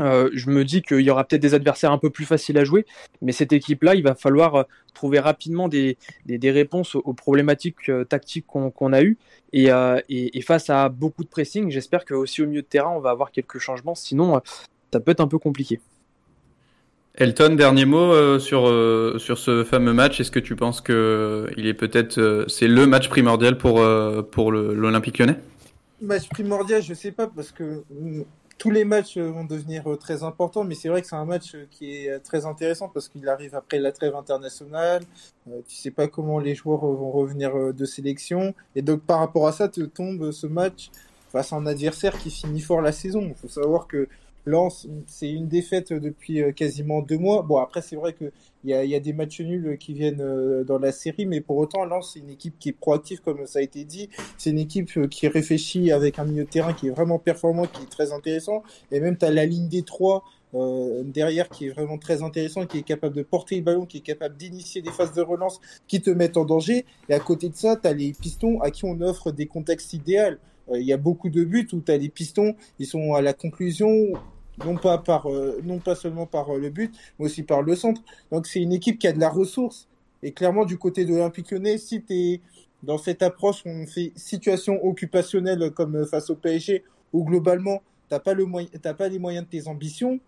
Euh, 0.00 0.30
je 0.32 0.48
me 0.50 0.64
dis 0.64 0.82
qu'il 0.82 1.00
y 1.00 1.10
aura 1.10 1.24
peut-être 1.24 1.42
des 1.42 1.54
adversaires 1.54 1.90
un 1.90 1.98
peu 1.98 2.10
plus 2.10 2.24
faciles 2.24 2.56
à 2.58 2.64
jouer, 2.64 2.86
mais 3.20 3.32
cette 3.32 3.52
équipe-là, 3.52 3.94
il 3.96 4.02
va 4.02 4.14
falloir 4.14 4.54
euh, 4.54 4.62
trouver 4.94 5.18
rapidement 5.18 5.66
des, 5.68 5.96
des, 6.26 6.38
des 6.38 6.50
réponses 6.50 6.94
aux, 6.94 7.02
aux 7.04 7.14
problématiques 7.14 7.88
euh, 7.88 8.04
tactiques 8.04 8.46
qu'on 8.46 8.92
a 8.92 9.02
eues. 9.02 9.18
Et, 9.52 9.72
euh, 9.72 10.00
et, 10.08 10.38
et 10.38 10.42
face 10.42 10.70
à 10.70 10.88
beaucoup 10.88 11.24
de 11.24 11.28
pressing, 11.28 11.70
j'espère 11.70 12.04
que 12.04 12.14
aussi 12.14 12.42
au 12.42 12.46
milieu 12.46 12.62
de 12.62 12.66
terrain, 12.66 12.90
on 12.90 13.00
va 13.00 13.10
avoir 13.10 13.32
quelques 13.32 13.58
changements. 13.58 13.94
Sinon, 13.94 14.36
euh, 14.36 14.40
ça 14.92 15.00
peut 15.00 15.10
être 15.10 15.20
un 15.20 15.28
peu 15.28 15.38
compliqué. 15.38 15.80
Elton, 17.16 17.56
dernier 17.56 17.84
mot 17.84 18.12
euh, 18.12 18.38
sur 18.38 18.68
euh, 18.68 19.18
sur 19.18 19.38
ce 19.38 19.64
fameux 19.64 19.92
match. 19.92 20.20
Est-ce 20.20 20.30
que 20.30 20.38
tu 20.38 20.54
penses 20.54 20.80
que 20.80 21.50
il 21.56 21.66
est 21.66 21.74
peut-être 21.74 22.18
euh, 22.18 22.44
c'est 22.46 22.68
le 22.68 22.86
match 22.86 23.08
primordial 23.08 23.58
pour 23.58 23.80
euh, 23.80 24.22
pour 24.22 24.52
le- 24.52 24.72
l'Olympique 24.72 25.18
Lyonnais? 25.18 25.40
Match 26.00 26.28
primordial, 26.28 26.80
je 26.80 26.94
sais 26.94 27.10
pas, 27.10 27.26
parce 27.26 27.50
que 27.50 27.82
tous 28.58 28.70
les 28.70 28.84
matchs 28.84 29.16
euh, 29.16 29.30
vont 29.30 29.44
devenir 29.44 29.90
euh, 29.90 29.96
très 29.96 30.24
importants, 30.24 30.64
mais 30.64 30.74
c'est 30.74 30.88
vrai 30.88 31.00
que 31.00 31.06
c'est 31.06 31.16
un 31.16 31.24
match 31.24 31.54
euh, 31.54 31.66
qui 31.70 31.94
est 31.94 32.18
très 32.18 32.44
intéressant 32.44 32.88
parce 32.88 33.08
qu'il 33.08 33.28
arrive 33.28 33.54
après 33.54 33.78
la 33.78 33.92
trêve 33.92 34.16
internationale. 34.16 35.04
Tu 35.68 35.76
sais 35.76 35.92
pas 35.92 36.08
comment 36.08 36.40
les 36.40 36.54
joueurs 36.54 36.80
vont 36.80 37.10
revenir 37.10 37.72
de 37.72 37.84
sélection. 37.86 38.54
Et 38.74 38.82
donc, 38.82 39.00
par 39.00 39.20
rapport 39.20 39.46
à 39.46 39.52
ça, 39.52 39.68
te 39.68 39.80
tombe 39.80 40.30
ce 40.30 40.46
match 40.46 40.90
face 41.30 41.52
à 41.54 41.56
un 41.56 41.64
adversaire 41.66 42.18
qui 42.18 42.30
finit 42.30 42.60
fort 42.60 42.82
la 42.82 42.92
saison. 42.92 43.22
Il 43.22 43.34
faut 43.34 43.48
savoir 43.48 43.86
que 43.86 44.08
Lens, 44.44 44.86
c'est 45.06 45.30
une 45.30 45.48
défaite 45.48 45.92
depuis 45.92 46.42
euh, 46.42 46.52
quasiment 46.52 47.02
deux 47.02 47.18
mois. 47.18 47.42
Bon, 47.42 47.58
après, 47.58 47.82
c'est 47.82 47.96
vrai 47.96 48.14
qu'il 48.14 48.32
y 48.64 48.72
a, 48.72 48.84
y 48.84 48.94
a 48.94 49.00
des 49.00 49.12
matchs 49.12 49.40
nuls 49.40 49.76
qui 49.78 49.92
viennent 49.92 50.20
euh, 50.20 50.64
dans 50.64 50.78
la 50.78 50.92
série, 50.92 51.26
mais 51.26 51.40
pour 51.40 51.56
autant, 51.58 51.84
Lens, 51.84 52.12
c'est 52.12 52.20
une 52.20 52.30
équipe 52.30 52.58
qui 52.58 52.70
est 52.70 52.72
proactive, 52.72 53.20
comme 53.20 53.46
ça 53.46 53.58
a 53.58 53.62
été 53.62 53.84
dit. 53.84 54.08
C'est 54.36 54.50
une 54.50 54.58
équipe 54.58 54.90
euh, 54.96 55.06
qui 55.06 55.28
réfléchit 55.28 55.92
avec 55.92 56.18
un 56.18 56.24
milieu 56.24 56.44
de 56.44 56.50
terrain 56.50 56.72
qui 56.72 56.88
est 56.88 56.90
vraiment 56.90 57.18
performant, 57.18 57.66
qui 57.66 57.82
est 57.82 57.90
très 57.90 58.12
intéressant. 58.12 58.62
Et 58.90 59.00
même, 59.00 59.16
tu 59.16 59.24
as 59.24 59.30
la 59.30 59.46
ligne 59.46 59.68
des 59.68 59.82
trois 59.82 60.24
derrière 61.04 61.50
qui 61.50 61.66
est 61.66 61.68
vraiment 61.68 61.98
très 61.98 62.22
intéressant, 62.22 62.64
qui 62.64 62.78
est 62.78 62.82
capable 62.82 63.14
de 63.14 63.22
porter 63.22 63.56
le 63.56 63.62
ballon, 63.62 63.84
qui 63.84 63.98
est 63.98 64.00
capable 64.00 64.34
d'initier 64.34 64.80
des 64.80 64.90
phases 64.90 65.12
de 65.12 65.20
relance 65.20 65.60
qui 65.86 66.00
te 66.00 66.08
mettent 66.08 66.38
en 66.38 66.46
danger. 66.46 66.86
Et 67.10 67.12
à 67.12 67.20
côté 67.20 67.50
de 67.50 67.54
ça, 67.54 67.76
tu 67.76 67.86
as 67.86 67.92
les 67.92 68.14
pistons 68.14 68.58
à 68.62 68.70
qui 68.70 68.86
on 68.86 68.98
offre 69.02 69.30
des 69.30 69.44
contextes 69.44 69.92
idéaux. 69.92 70.36
Il 70.74 70.82
y 70.82 70.92
a 70.92 70.96
beaucoup 70.96 71.30
de 71.30 71.44
buts 71.44 71.68
où 71.72 71.80
tu 71.80 71.92
as 71.92 71.96
les 71.96 72.08
pistons, 72.08 72.54
ils 72.78 72.86
sont 72.86 73.14
à 73.14 73.22
la 73.22 73.32
conclusion 73.32 74.12
non 74.64 74.76
pas 74.76 74.98
par 74.98 75.26
euh, 75.30 75.60
non 75.64 75.78
pas 75.78 75.94
seulement 75.94 76.26
par 76.26 76.54
euh, 76.54 76.58
le 76.58 76.70
but, 76.70 76.94
mais 77.18 77.26
aussi 77.26 77.42
par 77.42 77.62
le 77.62 77.76
centre. 77.76 78.02
Donc 78.32 78.46
c'est 78.46 78.60
une 78.60 78.72
équipe 78.72 78.98
qui 78.98 79.06
a 79.06 79.12
de 79.12 79.20
la 79.20 79.28
ressource. 79.28 79.88
Et 80.22 80.32
clairement 80.32 80.64
du 80.64 80.78
côté 80.78 81.04
de 81.04 81.10
l'Olympique 81.10 81.52
Lyonnais, 81.52 81.78
si 81.78 82.02
tu 82.02 82.12
es 82.12 82.40
dans 82.82 82.98
cette 82.98 83.22
approche 83.22 83.62
on 83.64 83.86
fait 83.86 84.12
situation 84.16 84.84
occupationnelle 84.84 85.70
comme 85.70 85.96
euh, 85.96 86.06
face 86.06 86.30
au 86.30 86.34
PSG, 86.34 86.84
où 87.12 87.24
globalement 87.24 87.82
t'as 88.08 88.18
pas 88.18 88.34
le 88.34 88.46
pas 88.94 89.08
les 89.08 89.18
moyens 89.18 89.44
de 89.44 89.50
tes 89.50 89.68
ambitions, 89.68 90.18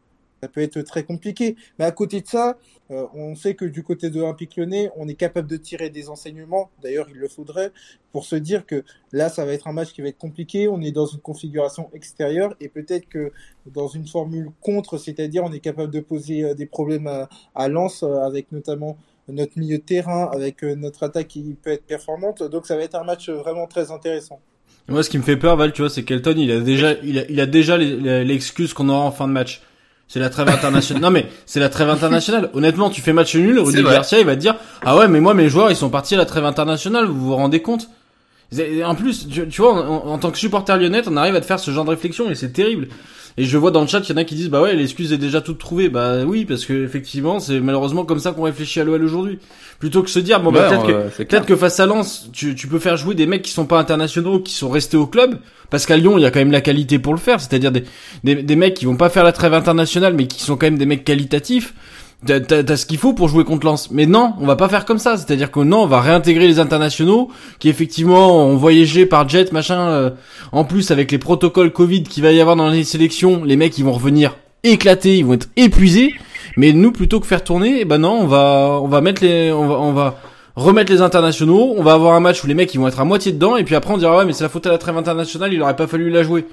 ça 0.41 0.49
peut 0.49 0.61
être 0.61 0.81
très 0.83 1.05
compliqué. 1.05 1.57
Mais 1.79 1.85
à 1.85 1.91
côté 1.93 2.21
de 2.21 2.27
ça, 2.27 2.57
euh, 2.91 3.07
on 3.15 3.35
sait 3.35 3.55
que 3.55 3.65
du 3.65 3.83
côté 3.83 4.11
de 4.11 4.19
l'Olympique 4.19 4.57
Lyonnais, 4.57 4.91
on 4.97 5.09
est 5.09 5.15
capable 5.15 5.49
de 5.49 5.57
tirer 5.57 5.91
des 5.91 6.09
enseignements. 6.09 6.71
D'ailleurs, 6.83 7.07
il 7.11 7.17
le 7.17 7.29
faudrait 7.29 7.73
pour 8.13 8.25
se 8.25 8.37
dire 8.37 8.67
que 8.67 8.85
là, 9.13 9.29
ça 9.29 9.45
va 9.45 9.53
être 9.53 9.69
un 9.69 9.73
match 9.73 9.93
qui 9.93 10.03
va 10.03 10.09
être 10.09 10.19
compliqué. 10.19 10.69
On 10.69 10.81
est 10.81 10.93
dans 10.93 11.07
une 11.07 11.21
configuration 11.21 11.91
extérieure 11.93 12.55
et 12.61 12.69
peut-être 12.69 13.09
que 13.09 13.33
dans 13.67 13.89
une 13.89 14.07
formule 14.07 14.51
contre, 14.61 14.99
c'est-à-dire 14.99 15.45
on 15.45 15.53
est 15.53 15.61
capable 15.61 15.93
de 15.93 16.01
poser 16.01 16.45
euh, 16.45 16.55
des 16.55 16.67
problèmes 16.67 17.07
à, 17.07 17.29
à 17.55 17.69
Lens 17.69 18.03
euh, 18.03 18.21
avec 18.23 18.51
notamment 18.53 18.97
notre 19.29 19.57
milieu 19.59 19.79
de 19.79 19.83
terrain, 19.83 20.29
avec 20.33 20.65
notre 20.65 21.05
attaque 21.05 21.29
qui 21.29 21.57
peut 21.63 21.71
être 21.71 21.85
performante. 21.85 22.43
Donc 22.43 22.67
ça 22.67 22.77
va 22.77 22.83
être 22.83 22.97
un 22.97 23.05
match 23.05 23.31
vraiment 23.31 23.69
très 23.69 23.93
intéressant. 23.93 24.41
Moi, 24.89 25.05
ce 25.05 25.11
qui 25.11 25.19
me 25.19 25.23
fait 25.23 25.37
peur, 25.37 25.57
Val, 25.57 25.73
tu 25.73 25.83
vois, 25.83 25.91
c'est 25.91 26.03
qu'Elton, 26.03 26.35
il 26.37 26.51
a 26.51 26.59
déjà, 26.59 26.95
il 27.05 27.21
a, 27.21 27.23
il 27.31 27.41
a 27.41 27.47
déjà 27.47 27.79
l'excuse 27.79 28.75
qu'on 28.75 28.89
aura 28.89 29.05
en 29.05 29.13
fin 29.13 29.29
de 29.29 29.33
match. 29.33 29.63
C'est 30.13 30.19
la 30.19 30.29
trêve 30.29 30.49
internationale. 30.49 31.01
non 31.01 31.11
mais 31.13 31.29
c'est 31.47 31.61
la 31.61 31.69
trêve 31.69 31.89
internationale. 31.89 32.51
Honnêtement, 32.53 32.91
tu 32.91 33.01
fais 33.01 33.13
match 33.13 33.37
nul, 33.37 33.61
Rudy 33.61 33.81
Garcia 33.85 34.19
il 34.19 34.27
va 34.27 34.35
te 34.35 34.41
dire 34.41 34.57
ah 34.85 34.97
ouais 34.97 35.07
mais 35.07 35.21
moi 35.21 35.35
mes 35.35 35.49
joueurs 35.49 35.71
ils 35.71 35.77
sont 35.77 35.89
partis 35.89 36.17
à 36.17 36.19
la 36.19 36.27
trêve 36.27 36.45
internationale. 36.45 37.07
Vous 37.07 37.27
vous 37.27 37.37
rendez 37.37 37.63
compte? 37.63 37.89
En 38.85 38.97
plus, 38.97 39.29
tu, 39.29 39.63
vois, 39.63 39.75
en, 39.75 40.09
en, 40.09 40.19
tant 40.19 40.33
que 40.33 40.39
supporter 40.39 40.77
lyonnais, 40.77 41.03
on 41.07 41.17
arrive 41.17 41.37
à 41.37 41.41
te 41.41 41.47
faire 41.47 41.61
ce 41.61 41.71
genre 41.71 41.85
de 41.85 41.91
réflexion 41.91 42.29
et 42.29 42.35
c'est 42.35 42.53
terrible. 42.53 42.89
Et 43.37 43.45
je 43.45 43.59
vois 43.59 43.71
dans 43.71 43.81
le 43.81 43.87
chat, 43.87 44.01
il 44.01 44.11
y 44.11 44.13
en 44.13 44.17
a 44.17 44.25
qui 44.25 44.35
disent 44.35 44.51
bah 44.51 44.61
ouais, 44.61 44.75
l'excuse 44.75 45.13
est 45.13 45.19
déjà 45.19 45.41
toute 45.41 45.59
trouvée. 45.59 45.89
Bah 45.89 46.25
oui, 46.27 46.45
parce 46.45 46.65
que 46.65 46.85
effectivement, 46.85 47.41
c'est 47.41 47.61
malheureusement 47.61 48.05
comme 48.05 48.19
ça 48.19 48.33
qu'on 48.33 48.43
réfléchit 48.43 48.81
à 48.81 48.85
l'OL 48.85 49.03
aujourd'hui. 49.03 49.39
Plutôt 49.79 50.03
que 50.03 50.11
se 50.11 50.19
dire 50.19 50.41
bon 50.41 50.53
bah 50.53 50.69
peut-être 50.69 50.87
que 50.87 51.23
peut-être 51.25 51.47
que 51.47 51.57
face 51.57 51.81
à 51.81 51.87
Lens, 51.87 52.29
tu, 52.33 52.55
tu 52.55 52.67
peux 52.67 52.79
faire 52.79 52.97
jouer 52.97 53.15
des 53.15 53.27
mecs 53.27 53.43
qui 53.43 53.51
sont 53.51 53.67
pas 53.67 53.79
internationaux, 53.79 54.41
qui 54.41 54.53
sont 54.53 54.69
restés 54.69 54.97
au 54.97 55.07
club, 55.07 55.39
parce 55.71 55.87
qu'à 55.87 55.97
Lyon, 55.97 56.19
il 56.19 56.23
y 56.23 56.27
a 56.27 56.31
quand 56.31 56.41
même 56.41 56.53
la 56.53 56.61
qualité 56.61 56.99
pour 56.99 57.15
le 57.15 57.19
faire, 57.19 57.41
c'est-à-dire 57.41 57.73
des, 57.73 57.85
des 58.25 58.43
des 58.43 58.57
mecs 58.57 58.75
qui 58.75 58.85
vont 58.85 58.97
pas 58.97 59.09
faire 59.09 59.25
la 59.25 59.33
trêve 59.33 59.55
internationale, 59.55 60.15
mais 60.15 60.27
qui 60.27 60.43
sont 60.43 60.57
quand 60.57 60.67
même 60.67 60.79
des 60.79 60.87
mecs 60.87 61.05
qualitatifs. 61.05 61.75
T'as 62.27 62.77
ce 62.77 62.85
qu'il 62.85 62.99
faut 62.99 63.15
pour 63.15 63.29
jouer 63.29 63.45
contre 63.45 63.67
Lens. 63.67 63.91
Mais 63.91 64.05
non, 64.05 64.35
on 64.41 64.47
va 64.47 64.57
pas 64.57 64.69
faire 64.69 64.85
comme 64.85 64.99
ça. 64.99 65.17
C'est-à-dire 65.17 65.51
que 65.51 65.61
non, 65.61 65.83
on 65.83 65.87
va 65.87 66.01
réintégrer 66.01 66.47
les 66.47 66.59
internationaux 66.59 67.31
qui 67.59 67.69
effectivement 67.69 68.45
ont 68.45 68.57
voyagé 68.57 69.07
par 69.07 69.29
jet, 69.29 69.53
machin. 69.53 69.89
Euh, 69.89 70.11
en 70.53 70.65
plus, 70.65 70.91
avec 70.91 71.11
les 71.13 71.19
protocoles 71.19 71.73
Covid 71.73 72.03
qu'il 72.03 72.23
va 72.23 72.33
y 72.33 72.41
avoir 72.41 72.57
dans 72.57 72.69
les 72.69 72.85
sélections, 72.85 73.43
les 73.45 73.57
mecs 73.57 73.79
ils 73.79 73.85
vont 73.85 73.93
revenir 73.93 74.37
éclatés, 74.65 75.17
ils 75.17 75.25
vont 75.25 75.35
être 75.35 75.49
épuisés. 75.57 76.13
Mais 76.57 76.73
nous, 76.73 76.93
plutôt 76.93 77.21
que 77.21 77.27
faire 77.27 77.43
tourner, 77.43 77.79
eh 77.81 77.85
ben 77.87 77.99
non, 77.99 78.21
on 78.21 78.27
va, 78.27 78.81
on 78.83 78.89
va 78.89 79.01
mettre 79.01 79.25
les, 79.25 79.51
on 79.51 79.67
va, 79.67 79.79
on 79.79 79.93
va 79.93 80.19
remettre 80.57 80.93
les 80.93 81.01
internationaux. 81.01 81.75
On 81.77 81.83
va 81.83 81.95
avoir 81.95 82.15
un 82.15 82.21
match 82.21 82.45
où 82.45 82.47
les 82.47 82.55
mecs 82.55 82.73
ils 82.75 82.79
vont 82.79 82.89
être 82.89 83.01
à 83.01 83.05
moitié 83.05 83.33
dedans 83.33 83.57
et 83.57 83.65
puis 83.65 83.75
après 83.75 83.95
on 83.95 83.99
dira 83.99 84.19
ouais 84.19 84.25
mais 84.25 84.33
c'est 84.33 84.45
la 84.45 84.51
faute 84.51 84.67
à 84.67 84.71
la 84.71 84.79
trêve 84.79 84.97
internationale, 84.97 85.53
il 85.53 85.63
aurait 85.63 85.77
pas 85.77 85.87
fallu 85.87 86.11
la 86.11 86.23
jouer. 86.23 86.47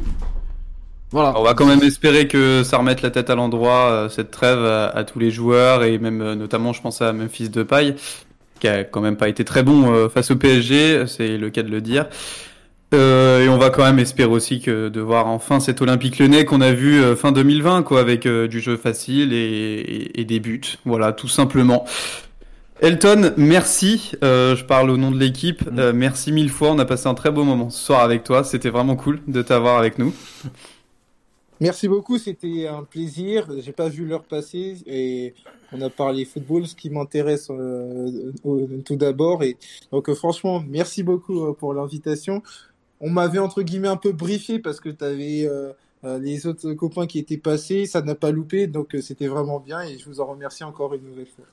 Voilà. 1.11 1.33
On 1.39 1.43
va 1.43 1.53
quand 1.53 1.65
même 1.65 1.83
espérer 1.83 2.27
que 2.27 2.63
ça 2.63 2.77
remette 2.77 3.01
la 3.01 3.11
tête 3.11 3.29
à 3.29 3.35
l'endroit, 3.35 3.89
euh, 3.91 4.09
cette 4.09 4.29
trêve 4.29 4.63
à, 4.65 5.03
tous 5.05 5.19
les 5.19 5.31
joueurs 5.31 5.83
et 5.83 5.97
même 5.99 6.21
euh, 6.21 6.35
notamment 6.35 6.73
je 6.73 6.81
pense 6.81 7.01
à 7.01 7.13
Memphis 7.13 7.49
de 7.49 7.63
paille 7.63 7.95
qui 8.59 8.67
a 8.67 8.83
quand 8.83 9.01
même 9.01 9.15
pas 9.15 9.29
été 9.29 9.45
très 9.45 9.63
bon 9.63 9.93
euh, 9.93 10.09
face 10.09 10.31
au 10.31 10.35
PSG, 10.35 11.05
c'est 11.07 11.37
le 11.37 11.49
cas 11.49 11.63
de 11.63 11.69
le 11.69 11.79
dire. 11.79 12.07
et 12.91 13.47
on 13.49 13.57
va 13.57 13.69
quand 13.69 13.85
même 13.85 13.99
espérer 13.99 14.29
aussi 14.29 14.59
que 14.59 14.89
de 14.89 14.99
voir 14.99 15.27
enfin 15.27 15.61
cet 15.61 15.81
Olympique 15.81 16.19
Lyonnais 16.19 16.43
qu'on 16.43 16.59
a 16.59 16.73
vu 16.73 17.15
fin 17.15 17.31
2020 17.31 17.83
quoi 17.83 18.01
avec 18.01 18.27
du 18.27 18.59
jeu 18.59 18.75
facile 18.75 19.31
et, 19.31 20.11
et, 20.15 20.25
des 20.25 20.39
buts. 20.39 20.77
Voilà, 20.85 21.13
tout 21.13 21.27
simplement. 21.27 21.85
Elton, 22.81 23.33
merci. 23.37 24.13
je 24.21 24.63
parle 24.63 24.89
au 24.89 24.97
nom 24.97 25.11
de 25.11 25.19
l'équipe. 25.19 25.69
Mm. 25.69 25.91
merci 25.91 26.31
mille 26.31 26.49
fois. 26.49 26.71
On 26.71 26.79
a 26.79 26.85
passé 26.85 27.07
un 27.07 27.13
très 27.13 27.29
beau 27.29 27.43
moment 27.43 27.69
ce 27.69 27.85
soir 27.85 28.01
avec 28.01 28.23
toi. 28.23 28.43
C'était 28.43 28.69
vraiment 28.69 28.95
cool 28.95 29.19
de 29.27 29.41
t'avoir 29.41 29.77
avec 29.77 29.99
nous. 29.99 30.13
Merci 31.59 31.87
beaucoup, 31.87 32.19
c'était 32.19 32.67
un 32.67 32.83
plaisir. 32.83 33.47
J'ai 33.59 33.71
pas 33.71 33.89
vu 33.89 34.05
l'heure 34.05 34.23
passer 34.23 34.77
et 34.85 35.33
on 35.71 35.81
a 35.81 35.89
parlé 35.89 36.23
football, 36.23 36.67
ce 36.67 36.75
qui 36.75 36.91
m'intéresse 36.91 37.47
euh, 37.49 38.31
tout 38.85 38.95
d'abord. 38.95 39.43
Et 39.43 39.57
donc 39.91 40.07
euh, 40.07 40.13
franchement, 40.13 40.63
merci 40.67 41.01
beaucoup 41.01 41.45
euh, 41.45 41.53
pour 41.53 41.73
l'invitation. 41.73 42.43
On 42.99 43.09
m'avait 43.09 43.39
entre 43.39 43.63
guillemets 43.63 43.87
un 43.87 43.97
peu 43.97 44.11
briefé 44.11 44.59
parce 44.59 44.79
que 44.79 44.89
tu 44.89 45.03
avais 45.03 45.49
les 46.03 46.47
autres 46.47 46.73
copains 46.73 47.05
qui 47.05 47.19
étaient 47.19 47.37
passés, 47.37 47.85
ça 47.85 48.01
n'a 48.01 48.15
pas 48.15 48.31
loupé, 48.31 48.67
donc 48.67 48.95
c'était 49.01 49.27
vraiment 49.27 49.59
bien 49.59 49.81
et 49.81 49.97
je 49.97 50.05
vous 50.05 50.19
en 50.19 50.25
remercie 50.25 50.63
encore 50.63 50.93
une 50.93 51.03
nouvelle 51.03 51.27
fois. 51.27 51.45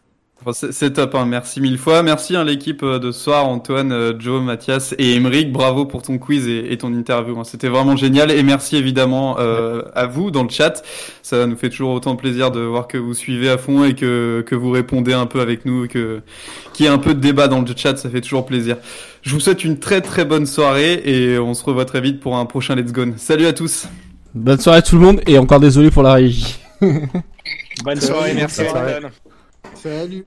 C'est 0.53 0.93
top, 0.93 1.15
hein. 1.15 1.25
merci 1.25 1.61
mille 1.61 1.79
fois. 1.79 2.03
Merci 2.03 2.37
à 2.37 2.41
hein, 2.41 2.45
l'équipe 2.45 2.83
euh, 2.83 2.99
de 2.99 3.13
ce 3.13 3.21
soir, 3.21 3.49
Antoine, 3.49 3.93
euh, 3.93 4.13
Joe, 4.19 4.43
Mathias 4.43 4.95
et 4.99 5.15
Emeric. 5.15 5.51
Bravo 5.51 5.87
pour 5.87 6.03
ton 6.03 6.19
quiz 6.19 6.47
et, 6.47 6.77
ton 6.77 6.93
interview. 6.93 7.39
Hein. 7.39 7.45
C'était 7.45 7.69
vraiment 7.69 7.97
génial. 7.97 8.31
Et 8.31 8.43
merci 8.43 8.77
évidemment 8.77 9.37
euh, 9.39 9.83
à 9.95 10.07
vous 10.07 10.31
dans 10.31 10.43
le 10.43 10.51
chat. 10.51 10.83
Ça 11.23 11.47
nous 11.47 11.57
fait 11.57 11.71
toujours 11.71 11.93
autant 11.93 12.17
plaisir 12.17 12.51
de 12.51 12.61
voir 12.61 12.89
que 12.89 12.99
vous 12.99 13.15
suivez 13.15 13.49
à 13.49 13.57
fond 13.57 13.85
et 13.85 13.95
que, 13.95 14.45
que 14.47 14.55
vous 14.55 14.71
répondez 14.71 15.15
un 15.15 15.27
peu 15.27 15.41
avec 15.41 15.65
nous, 15.65 15.89
que 15.89 16.21
qu'il 16.75 16.85
y 16.85 16.89
ait 16.89 16.93
un 16.93 16.99
peu 16.99 17.15
de 17.15 17.21
débat 17.21 17.49
dans 17.49 17.61
le 17.61 17.67
chat. 17.75 17.97
Ça 17.97 18.11
fait 18.11 18.21
toujours 18.21 18.45
plaisir. 18.45 18.77
Je 19.23 19.31
vous 19.31 19.41
souhaite 19.41 19.65
une 19.65 19.79
très 19.79 20.03
très 20.03 20.27
bonne 20.27 20.47
soirée 20.47 21.01
et 21.07 21.39
on 21.39 21.55
se 21.55 21.65
revoit 21.65 21.87
très 21.87 22.03
vite 22.03 22.21
pour 22.21 22.37
un 22.37 22.45
prochain 22.45 22.75
Let's 22.75 22.93
Go. 22.93 23.05
Salut 23.17 23.47
à 23.47 23.55
tous. 23.55 23.87
Bonne 24.35 24.59
soirée 24.59 24.79
à 24.79 24.83
tout 24.83 24.97
le 24.97 25.03
monde 25.07 25.23
et 25.27 25.39
encore 25.39 25.61
désolé 25.61 25.91
pour 25.91 26.03
la 26.03 26.15
régie. 26.15 26.59
bonne 26.81 28.01
soirée, 28.01 28.35
merci. 28.35 28.63
Salut. 29.75 30.27